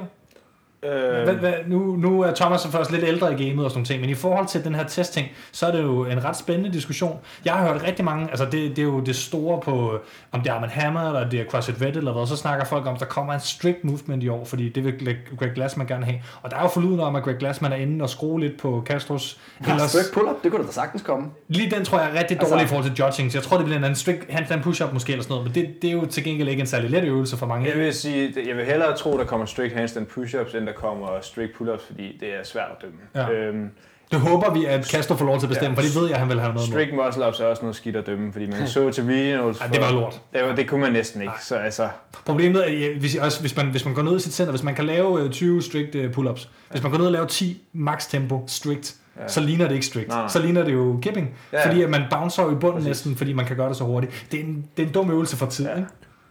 [0.84, 1.24] Øh...
[1.24, 4.00] Hvad, hvad, nu, nu er Thomas først lidt ældre i gamet og sådan noget ting,
[4.00, 7.18] men i forhold til den her testting, så er det jo en ret spændende diskussion.
[7.44, 9.98] Jeg har hørt rigtig mange, altså det, det er jo det store på,
[10.32, 12.86] om det er Armand Hammer, eller det er CrossFit Red, eller hvad, så snakker folk
[12.86, 16.04] om, at der kommer en strict movement i år, fordi det vil Greg Glassman gerne
[16.04, 16.18] have.
[16.42, 18.84] Og der er jo forlyden om, at Greg Glassman er inde og skrue lidt på
[18.86, 19.40] Castros.
[19.66, 19.90] Ja, ellers...
[19.90, 21.26] strict pull-up, det kunne da sagtens komme.
[21.48, 22.64] Lige den tror jeg er rigtig dårlig altså...
[22.64, 25.22] i forhold til judging, så jeg tror, det bliver en strict handstand push-up måske, eller
[25.22, 27.46] sådan noget, men det, det er jo til gengæld ikke en særlig let øvelse for
[27.46, 27.68] mange.
[27.68, 31.20] Jeg vil sige, jeg vil hellere tro, der kommer strict handstand push-ups, end der kommer
[31.20, 32.98] strict pull-ups, fordi det er svært at dømme.
[33.14, 33.30] Ja.
[33.30, 33.70] Øhm,
[34.10, 36.14] det håber vi, at Castro får lov til at bestemme, ja, for det ved jeg,
[36.14, 38.66] at han vil have noget Strict muscle-ups er også noget skidt at dømme, fordi man
[38.68, 39.60] så til regionals...
[39.60, 40.20] Ja, det var lort.
[40.32, 41.88] Det, var, det kunne man næsten ikke, så altså...
[42.24, 44.74] Problemet er, hvis, også, hvis, man, hvis man går ned i sit center, hvis man
[44.74, 48.06] kan lave 20 øh, strict øh, pull-ups, hvis man går ned og laver 10 max
[48.06, 49.28] tempo strict, ja.
[49.28, 50.08] så ligner det ikke strict.
[50.08, 50.28] Nej, nej.
[50.28, 51.68] Så ligner det jo kipping, ja, ja.
[51.68, 52.86] fordi at man bouncer i bunden Præcis.
[52.86, 54.26] næsten, fordi man kan gøre det så hurtigt.
[54.32, 55.76] Det er en, det er en dum øvelse for tid, ja.
[55.76, 55.88] ikke?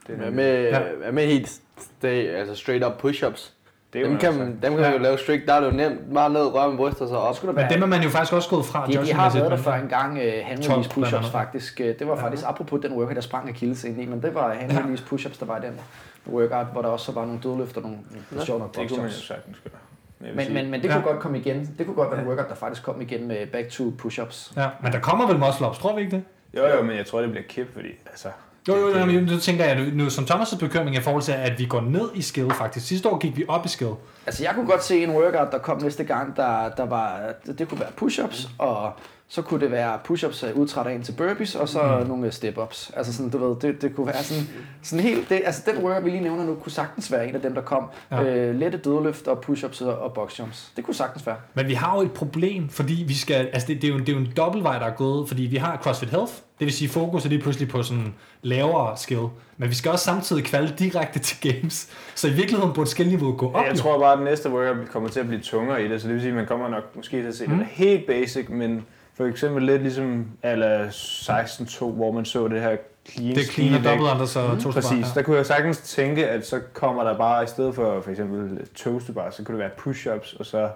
[0.08, 0.70] Det er med,
[1.04, 1.12] ja.
[1.12, 1.62] med helt
[2.04, 3.52] altså straight up push-ups
[3.94, 4.92] det dem kan, man, dem kan ja.
[4.92, 7.44] jo lave strict, der er det jo nemt, meget ned, røre med bryster så op.
[7.44, 8.88] Men dem er man jo faktisk også gået fra.
[8.88, 11.82] De, de har været der for en gang, uh, hand release push-ups faktisk.
[11.84, 12.50] Uh, det var faktisk, ja.
[12.50, 15.46] apropos den workout, der sprang Achilles ind i, men det var hand release push-ups, der
[15.46, 15.80] var i den
[16.28, 17.98] workout, hvor der også var nogle dødløfter, nogle
[18.36, 18.46] ja.
[18.46, 20.36] sjove nok Det kunne man jo sagtens gøre.
[20.36, 21.12] Men, men, men det kunne ja.
[21.12, 21.76] godt komme igen.
[21.78, 24.54] Det kunne godt være en workout, der faktisk kom igen med back to push-ups.
[24.58, 26.24] Ja, men der kommer vel muscle ups, tror vi ikke det?
[26.58, 28.28] Jo, jo, men jeg tror, det bliver kip, fordi altså,
[28.68, 31.66] jo, jo, jo, nu tænker jeg, nu som Thomas' bekymring i forhold til, at vi
[31.66, 32.88] går ned i skill faktisk.
[32.88, 33.92] Sidste år gik vi op i skill.
[34.26, 37.20] Altså jeg kunne godt se en workout, der kom næste gang, der, der var,
[37.58, 38.92] det kunne være push-ups, og
[39.34, 42.08] så kunne det være push-ups øh, udtrætter ind til burpees, og så mm.
[42.08, 42.92] nogle step-ups.
[42.98, 44.44] Altså sådan, du ved, det, det kunne være sådan,
[44.82, 47.42] sådan helt, det, altså den workout, vi lige nævner nu, kunne sagtens være en af
[47.42, 47.86] dem, der kom.
[48.12, 48.24] Ja.
[48.24, 50.72] Øh, lette dødeløft og push-ups og, box-jumps.
[50.76, 51.36] Det kunne sagtens være.
[51.54, 54.10] Men vi har jo et problem, fordi vi skal, altså det, det, er, jo, det
[54.10, 56.90] er jo en dobbeltvej, der er gået, fordi vi har CrossFit Health, det vil sige
[56.90, 59.26] fokus er lige pludselig på sådan lavere skill.
[59.58, 61.90] Men vi skal også samtidig kvalde direkte til games.
[62.16, 63.66] Så i virkeligheden burde skillniveauet gå op.
[63.66, 66.08] Jeg tror bare, at den næste workout kommer til at blive tungere i det, så
[66.08, 67.58] det vil sige, at man kommer nok måske til at se mm.
[67.58, 68.86] det helt basic, men
[69.22, 72.78] for eksempel lidt ligesom ala 16-2, hvor man så det her
[73.10, 74.72] clean Det er clean og double under, så mm.
[74.72, 75.12] Præcis, ja.
[75.16, 78.68] der kunne jeg sagtens tænke, at så kommer der bare, i stedet for for eksempel
[78.76, 80.70] toast bar, så kunne det være push-ups, og så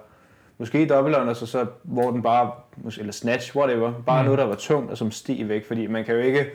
[0.58, 2.50] måske double under, så, så hvor den bare,
[2.98, 4.24] eller snatch, whatever, bare mm.
[4.24, 6.46] noget, der var tungt og som steg væk, fordi man kan jo ikke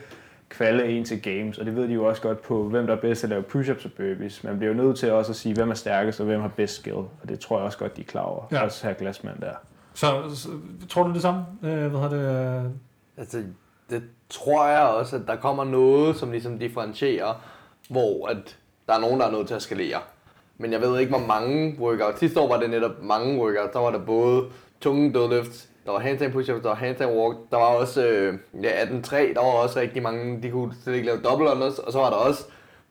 [0.50, 3.00] kvalde en til games, og det ved de jo også godt på, hvem der er
[3.02, 4.44] bedst til at lave push-ups og burpees.
[4.44, 6.76] Man bliver jo nødt til også at sige, hvem er stærkest og hvem har bedst
[6.76, 8.44] skill, og det tror jeg også godt, de er klar over.
[8.52, 8.64] Ja.
[8.64, 9.54] Også her glasmand der.
[9.94, 10.50] Så, så
[10.90, 11.46] tror du det samme?
[11.64, 12.64] Øh, hvad det?
[12.64, 12.72] Øh?
[13.18, 13.44] Altså,
[13.90, 17.34] det tror jeg også, at der kommer noget, som ligesom differentierer,
[17.90, 20.00] hvor at der er nogen, der er nødt til at skalere.
[20.58, 22.20] Men jeg ved ikke, hvor mange workouts.
[22.20, 23.74] Sidste år var det netop mange workouts.
[23.74, 24.46] Der var der både
[24.82, 28.86] tunge dødløft, der var handstand push-ups, der var handstand walk, der var også øh, ja,
[28.86, 32.00] 18-3, der var også rigtig mange, de kunne slet ikke lave double unders, og så
[32.00, 32.44] var der også...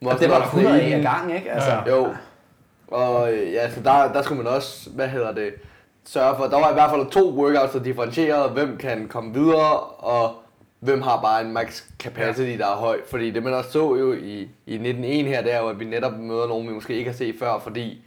[0.05, 1.53] Og det var der 100 af gang, ikke?
[1.53, 1.71] Altså.
[1.71, 1.97] Ja.
[1.97, 2.15] Jo.
[2.89, 5.53] Og øh, ja, så der, der skulle man også, hvad hedder det,
[6.13, 9.81] sørge for, der var i hvert fald to workouts, der differentierede, hvem kan komme videre,
[9.81, 10.35] og
[10.81, 13.01] hvem har bare en max capacity, der er høj.
[13.11, 15.85] Fordi det man også så jo i, i 19.1 her, det er jo, at vi
[15.85, 18.05] netop møder nogen, vi måske ikke har set før, fordi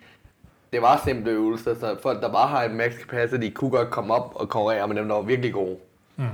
[0.73, 4.13] det var simple øvelser, så folk, der bare har en max capacity, kunne godt komme
[4.13, 5.77] op og konkurrere med dem, der var virkelig gode.
[6.15, 6.25] Mm.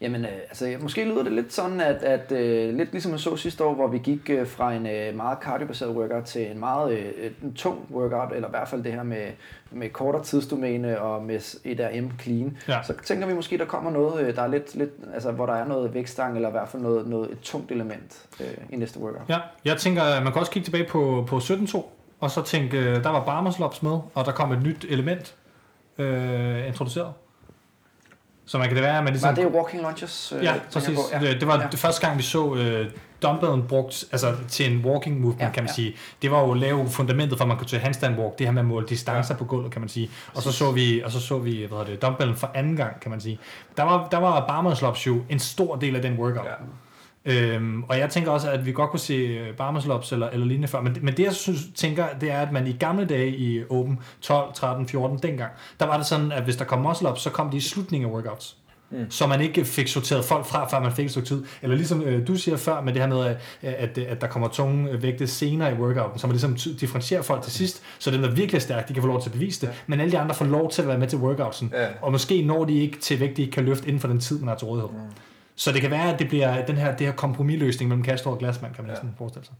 [0.00, 3.36] Jamen, øh, altså, måske lyder det lidt sådan, at, at uh, lidt ligesom jeg så
[3.36, 6.92] sidste år, hvor vi gik uh, fra en uh, meget cardiobaseret workout til en meget
[6.92, 9.26] uh, en tung workout, eller i hvert fald det her med,
[9.70, 12.56] med kortere tidsdomæne og med et RM clean.
[12.68, 12.82] Ja.
[12.82, 15.66] Så tænker vi måske, der kommer noget, der er lidt, lidt altså, hvor der er
[15.66, 19.28] noget vækstang, eller i hvert fald noget, noget et tungt element uh, i næste workout.
[19.28, 21.82] Ja, jeg tænker, man kan også kigge tilbage på, på 17.2,
[22.20, 25.34] og så tænke, der var barmerslops med, og der kom et nyt element
[25.98, 27.12] øh, introduceret.
[28.50, 29.36] Så man kan det være, at man ligesom...
[29.36, 30.32] Var det walking lunges?
[30.36, 30.96] Øh, ja, præcis.
[30.96, 31.02] På?
[31.12, 31.34] Ja.
[31.34, 31.66] Det var ja.
[31.70, 32.90] det første gang, vi så øh,
[33.22, 35.74] dumbbellen brugt altså, til en walking movement, ja, kan man ja.
[35.74, 35.96] sige.
[36.22, 38.52] Det var jo at lave fundamentet for, at man kunne tage handstand walk, det her
[38.52, 39.38] med at måle distancer ja.
[39.38, 40.10] på gulvet, kan man sige.
[40.34, 43.10] Og så så vi, og så så vi hvad det, dumbbellen for anden gang, kan
[43.10, 43.38] man sige.
[43.76, 46.46] Der var, der var barmerslops jo en stor del af den workout.
[46.46, 46.52] Ja.
[47.24, 50.68] Øhm, og jeg tænker også, at vi godt kunne se øh, Barmerslops eller, eller lignende
[50.68, 53.62] før, men, men det jeg synes, tænker, det er, at man i gamle dage i
[53.70, 57.30] Open 12, 13, 14 dengang, der var det sådan, at hvis der kom muscle så
[57.30, 58.56] kom de i slutningen af workouts.
[58.90, 59.10] Mm.
[59.10, 61.44] Så man ikke fik sorteret folk fra, før man fik et stykke tid.
[61.62, 64.48] Eller ligesom øh, du siger før, med det her med, at, at, at der kommer
[64.48, 68.30] tunge vægte senere i workouten, så man ligesom differentierer folk til sidst, så dem, der
[68.30, 69.72] virkelig er stærke, de kan få lov til at bevise det, ja.
[69.86, 71.72] men alle de andre får lov til at være med til workoutsen.
[71.74, 71.86] Ja.
[72.02, 74.38] Og måske når de ikke til vægt, de ikke kan løfte inden for den tid,
[74.38, 74.90] man har til rådighed.
[74.90, 74.98] Mm.
[75.60, 78.38] Så det kan være, at det bliver den her, det her kompromisløsning mellem Castro og
[78.38, 78.92] Glasman, kan man ja.
[78.92, 79.54] næsten forestille sig.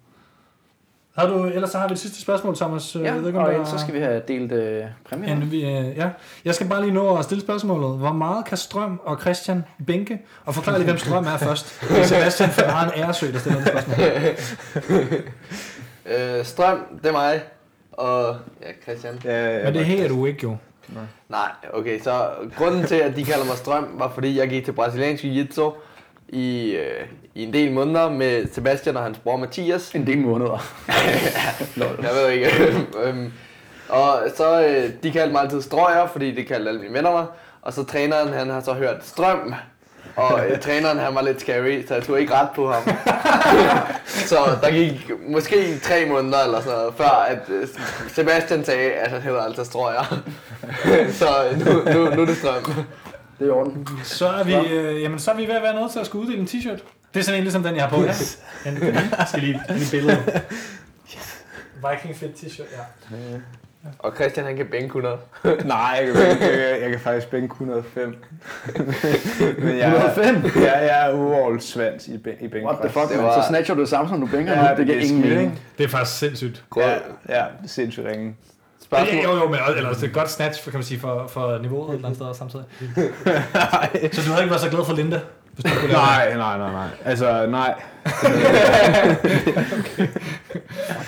[1.16, 2.96] Har du, ellers så har vi det sidste spørgsmål, Thomas.
[2.96, 3.64] Ja, jeg ved ikke, om og der...
[3.64, 5.28] så skal vi have delt øh, præmier.
[5.28, 6.08] Ja, vi, øh, ja.
[6.44, 7.98] Jeg skal bare lige nå at stille spørgsmålet.
[7.98, 10.20] Hvor meget kan Strøm og Christian bænke?
[10.44, 11.66] Og forklare lige, hvem Strøm er først.
[12.08, 14.06] Sebastian, for har en æresøg, der stiller det spørgsmål.
[16.38, 17.42] øh, Strøm, det er mig.
[17.92, 19.20] Og ja, Christian.
[19.24, 20.56] Ja, ja, Men det her du ikke jo.
[20.88, 21.04] Nej.
[21.28, 24.72] Nej, okay, så grunden til, at de kalder mig Strøm, var fordi jeg gik til
[24.72, 25.74] brasiliansk jiu-jitsu
[26.32, 29.90] i, øh, i en del måneder med Sebastian og hans bror Mathias.
[29.94, 30.66] En del måneder.
[32.02, 32.50] jeg ved ikke.
[33.04, 33.32] øhm,
[33.88, 37.26] og så, øh, de kaldte mig altid Strøger, fordi det kaldte alle mine venner mig.
[37.62, 39.54] Og så træneren, han har så hørt Strøm.
[40.16, 42.82] Og øh, træneren, han var lidt scary, så jeg tog ikke ret på ham.
[44.30, 47.68] så der gik måske tre måneder eller sådan noget, før at øh,
[48.08, 50.22] Sebastian sagde, at han hedder altså Strøger.
[51.20, 51.26] så
[51.58, 52.84] nu, nu, nu er det Strøm.
[53.40, 53.88] Det er i orden.
[54.04, 56.22] Så er vi, øh, jamen, så er vi ved at være nødt til at skulle
[56.26, 56.80] uddele en t-shirt.
[57.14, 58.12] Det er sådan en ligesom den, jeg har på her.
[58.64, 60.42] Den, jeg skal lige en billede.
[61.16, 61.44] Yes.
[61.90, 62.66] Viking Fit t-shirt,
[63.10, 63.16] ja.
[63.98, 65.16] Og Christian, han kan bænke 100.
[65.64, 68.08] Nej, jeg kan, bænke, jeg, kan, jeg kan faktisk bænke 105.
[69.58, 70.62] Men jeg, 105?
[70.62, 72.66] Ja, jeg er uoverholdt svans i, bæ- i bænk.
[72.66, 73.42] What the fuck, det var...
[73.42, 74.76] Så snatcher du det samme, som du bænker ja, nu?
[74.76, 75.60] Det giver ingen mening.
[75.78, 76.64] Det er faktisk sindssygt.
[76.76, 78.36] Ja, ja, det er sindssygt ringe.
[78.90, 79.16] Spørgsmål.
[79.16, 81.58] Ja, jo, jo, men eller, det er et godt snatch, kan man sige, for, for
[81.58, 82.64] niveauet et eller andet sted samtidig.
[84.14, 85.20] så du har ikke været så glad for Linda?
[85.52, 86.88] Hvis du nej, nej, nej, nej.
[87.04, 87.74] Altså, nej.
[89.78, 90.08] okay.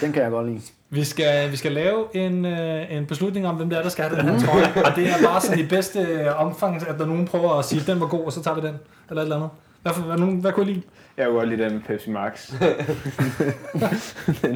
[0.01, 0.61] Den kan jeg godt lide.
[0.91, 4.05] Vi skal, vi skal lave en, øh, en beslutning om, hvem det er, der skal
[4.05, 4.85] have den her trøje.
[4.85, 7.81] Og det er bare sådan i bedste øh, omfang, at der nogen prøver at sige,
[7.81, 8.75] at den var god, og så tager vi den.
[9.11, 9.51] Eller et eller andet.
[9.83, 10.83] Hvad, hvad, hvad, hvad kunne I lide?
[11.17, 12.53] Jeg kunne godt lide den med Pepsi Max.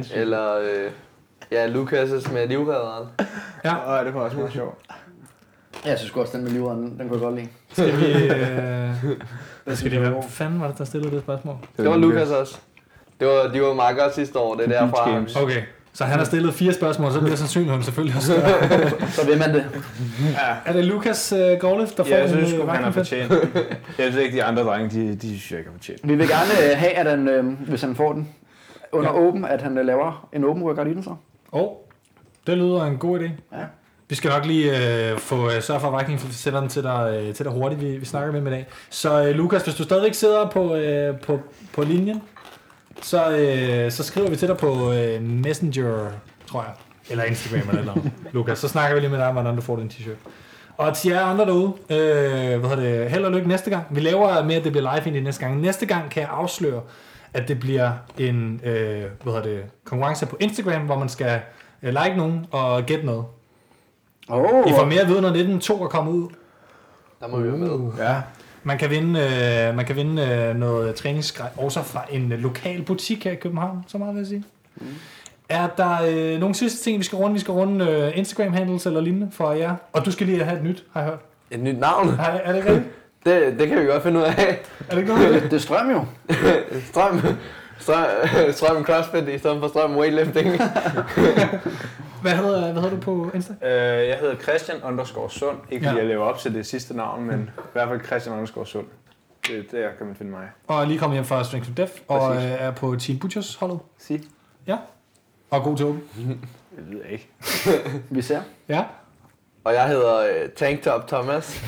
[0.21, 0.91] eller øh,
[1.51, 3.07] ja, Lukas' med livredderen.
[3.63, 4.77] Ja, og det var også meget sjovt.
[5.85, 7.47] Jeg synes også, den med livredderen, den kunne jeg godt lide.
[7.71, 8.13] Skal vi...
[8.23, 9.19] Øh,
[9.63, 10.09] hvad skal det være?
[10.09, 11.55] Hvad fanden var det, der stillede det spørgsmål?
[11.77, 12.57] Det var Lukas også.
[13.19, 15.41] Det var, de var meget godt sidste år, det er derfra.
[15.43, 15.61] Okay.
[15.97, 18.33] Så han har stillet fire spørgsmål, så bliver sandsynligheden selvfølgelig også
[19.21, 19.65] så vil man det.
[20.21, 20.55] Ja.
[20.65, 22.91] Er det Lukas uh, øh, Gorlef, der får ja, jeg synes, en, uh, han har
[22.91, 23.31] fortjent.
[23.31, 25.99] Jeg synes ikke, de andre drenge, de, de synes jeg ikke har fortjent.
[26.03, 28.29] Vi vil gerne uh, have, at han, uh, hvis han får den
[28.91, 29.19] under ja.
[29.19, 31.15] åben, at han uh, laver en åben workout i den så.
[31.51, 31.69] Oh,
[32.47, 33.57] det lyder en god idé.
[33.57, 33.63] Ja.
[34.09, 37.27] Vi skal nok lige uh, få uh, sørge for, at Viking sender den til dig,
[37.27, 38.67] uh, til dig hurtigt, vi, vi snakker med dem i dag.
[38.89, 41.39] Så uh, Lukas, hvis du stadigvæk sidder på, uh, på,
[41.73, 42.21] på linjen,
[43.01, 46.09] så, øh, så skriver vi til dig på øh, Messenger,
[46.47, 46.71] tror jeg.
[47.09, 48.11] Eller Instagram eller noget.
[48.33, 50.29] Lukas, så snakker vi lige med dig, hvordan du får din t-shirt.
[50.77, 53.85] Og til jer andre derude, øh, hvad det, held og lykke næste gang.
[53.89, 55.61] Vi laver mere, at det bliver live ind næste gang.
[55.61, 56.81] Næste gang kan jeg afsløre,
[57.37, 61.41] at det bliver en øh, hvad det, konkurrence på Instagram, hvor man skal
[61.83, 63.25] øh, like nogen og gætte noget.
[64.29, 64.69] Oh.
[64.69, 65.29] I får mere at vide, når
[65.79, 66.29] 19.2 er kommet ud.
[67.19, 67.69] Der må vi være med.
[67.69, 67.93] Uh.
[67.99, 68.21] Ja.
[68.63, 72.81] Man kan vinde, øh, man kan vinde øh, noget træningsgrej, også fra en øh, lokal
[72.81, 74.43] butik her i København, så meget vil jeg sige.
[74.75, 74.87] Mm.
[75.49, 77.33] Er der øh, nogle sidste ting, vi skal runde?
[77.33, 79.75] Vi skal runde øh, Instagram-handles eller lignende for jer.
[79.93, 81.19] Og du skal lige have et nyt, har jeg hørt.
[81.51, 82.09] Et nyt navn?
[82.09, 82.85] Er, er det rigtigt?
[83.25, 84.59] Det, det kan vi godt finde ud af.
[84.79, 85.33] Er det ikke noget?
[85.33, 86.05] Det, det er strøm jo.
[86.91, 87.19] Strøm,
[87.79, 88.05] strøm,
[88.51, 90.49] strøm CrossFit i stedet for strøm weightlifting.
[92.21, 93.53] Hvad hedder, hvad hedder du på Insta?
[93.63, 95.57] Øh, jeg hedder Christian underscore Sund.
[95.71, 96.01] Ikke fordi Ja.
[96.03, 98.85] jeg lever op til det sidste navn, men i hvert fald Christian underscore Sund.
[99.47, 100.47] Det, der kan man finde mig.
[100.67, 103.79] Og lige kommet hjem fra Strength to Death, og øh, er på Team Butchers holdet.
[103.97, 104.21] Sig.
[105.49, 106.01] Og god til åben.
[106.77, 107.29] Det ved jeg ikke.
[108.09, 108.41] Vi ser.
[108.69, 108.83] Ja.
[109.67, 111.61] Og jeg hedder øh, Tanktop Thomas.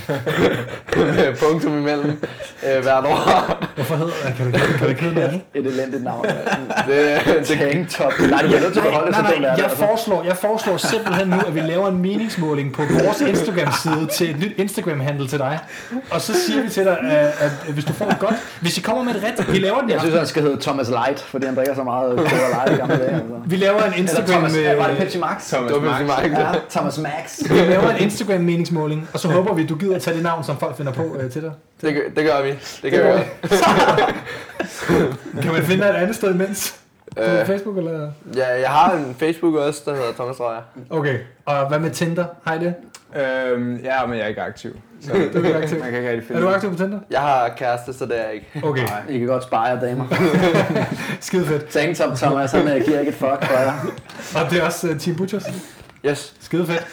[0.96, 2.26] Med punktum imellem
[2.68, 3.66] øh, hvert år.
[3.76, 5.42] Hvorfor hedder Kan du, kan du noget andet?
[5.54, 6.26] Et elendigt navn.
[6.26, 6.38] Det,
[7.48, 8.12] det, Tanktop.
[8.30, 9.42] Nej, det er nødt til at beholde Nej, nej, der.
[9.42, 9.78] jeg altså.
[9.78, 14.40] foreslår, jeg foreslår simpelthen nu, at vi laver en meningsmåling på vores Instagram-side til et
[14.40, 15.60] nyt Instagram-handle til dig.
[16.12, 18.36] Og så siger vi til dig, at, at hvis du får et godt...
[18.62, 19.52] Hvis I kommer med et rigtigt...
[19.52, 22.12] Vi laver den Jeg synes, han skal hedde Thomas Light, fordi han drikker så meget
[22.18, 23.12] Cola Light i gamle dage.
[23.12, 23.36] Altså.
[23.46, 24.26] Vi laver en Eller Instagram...
[24.30, 25.50] Thomas, øh, var det Pepsi Max?
[25.50, 26.08] Thomas det var Max.
[26.08, 26.40] Max.
[26.40, 27.40] Ja, Thomas Max.
[27.50, 30.58] vi laver en Instagram-meningsmåling, og så håber vi, du gider at tage det navn, som
[30.60, 31.52] folk finder på øh, til dig.
[31.82, 32.50] Det, gør- det gør vi.
[32.82, 33.24] Det gør vi.
[35.42, 36.76] Kan man finde dig et andet sted imens?
[37.18, 38.12] På Øh, Facebook eller...
[38.36, 40.62] ja, jeg har en Facebook også, der hedder Thomas Drejer.
[40.90, 41.20] Okay.
[41.46, 42.26] Og hvad med Tinder?
[42.48, 42.74] Har I det?
[43.16, 44.76] Øhm, ja, men jeg er ikke aktiv.
[45.02, 45.80] Så Du er ikke aktiv.
[45.80, 46.56] man kan ikke rigtig finde Er du det.
[46.56, 47.00] aktiv på Tinder?
[47.12, 48.48] Jeg har kæreste, så det er jeg ikke.
[48.64, 48.84] Okay.
[48.84, 49.02] Nej.
[49.10, 50.06] I kan godt spare jer, damer.
[51.20, 51.70] Skide fedt.
[51.70, 53.74] Tanktop Thomas, han øh, giver ikke et fuck for jer.
[54.46, 55.44] Og det er også uh, Team Butchers.
[56.06, 56.34] Yes.
[56.40, 56.88] Skide fedt.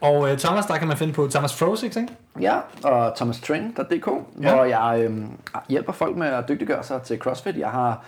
[0.00, 2.08] Og uh, Thomas, der kan man finde på Thomas Frosix, ikke?
[2.40, 4.08] Ja, og thomastrain.dk,
[4.42, 4.54] Ja.
[4.54, 5.26] hvor jeg øhm,
[5.68, 7.56] hjælper folk med at dygtiggøre sig til CrossFit.
[7.56, 8.04] Jeg har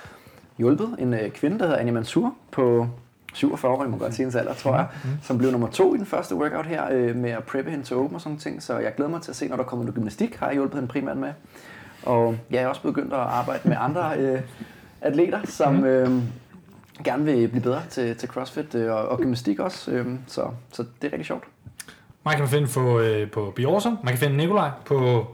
[0.58, 2.86] hjulpet en øh, kvinde, der hedder Annie Mansour, på
[3.34, 4.86] 47 år, jeg må godt sige hendes alder, tror jeg,
[5.22, 7.96] som blev nummer to i den første workout her, øh, med at preppe hende til
[7.96, 8.62] open og sådan ting.
[8.62, 10.74] Så jeg glæder mig til at se, når der kommer noget gymnastik, har jeg hjulpet
[10.74, 11.32] hende primært med.
[12.02, 14.40] Og jeg er også begyndt at arbejde med andre øh,
[15.00, 16.10] atleter, som øh,
[17.04, 19.90] gerne vil blive bedre til, til CrossFit øh, og, og gymnastik også.
[19.90, 21.44] Øh, så, så det er rigtig sjovt.
[22.24, 23.98] Man kan finde på, øh, på Biorsom.
[24.04, 25.26] Man kan finde Nikolaj på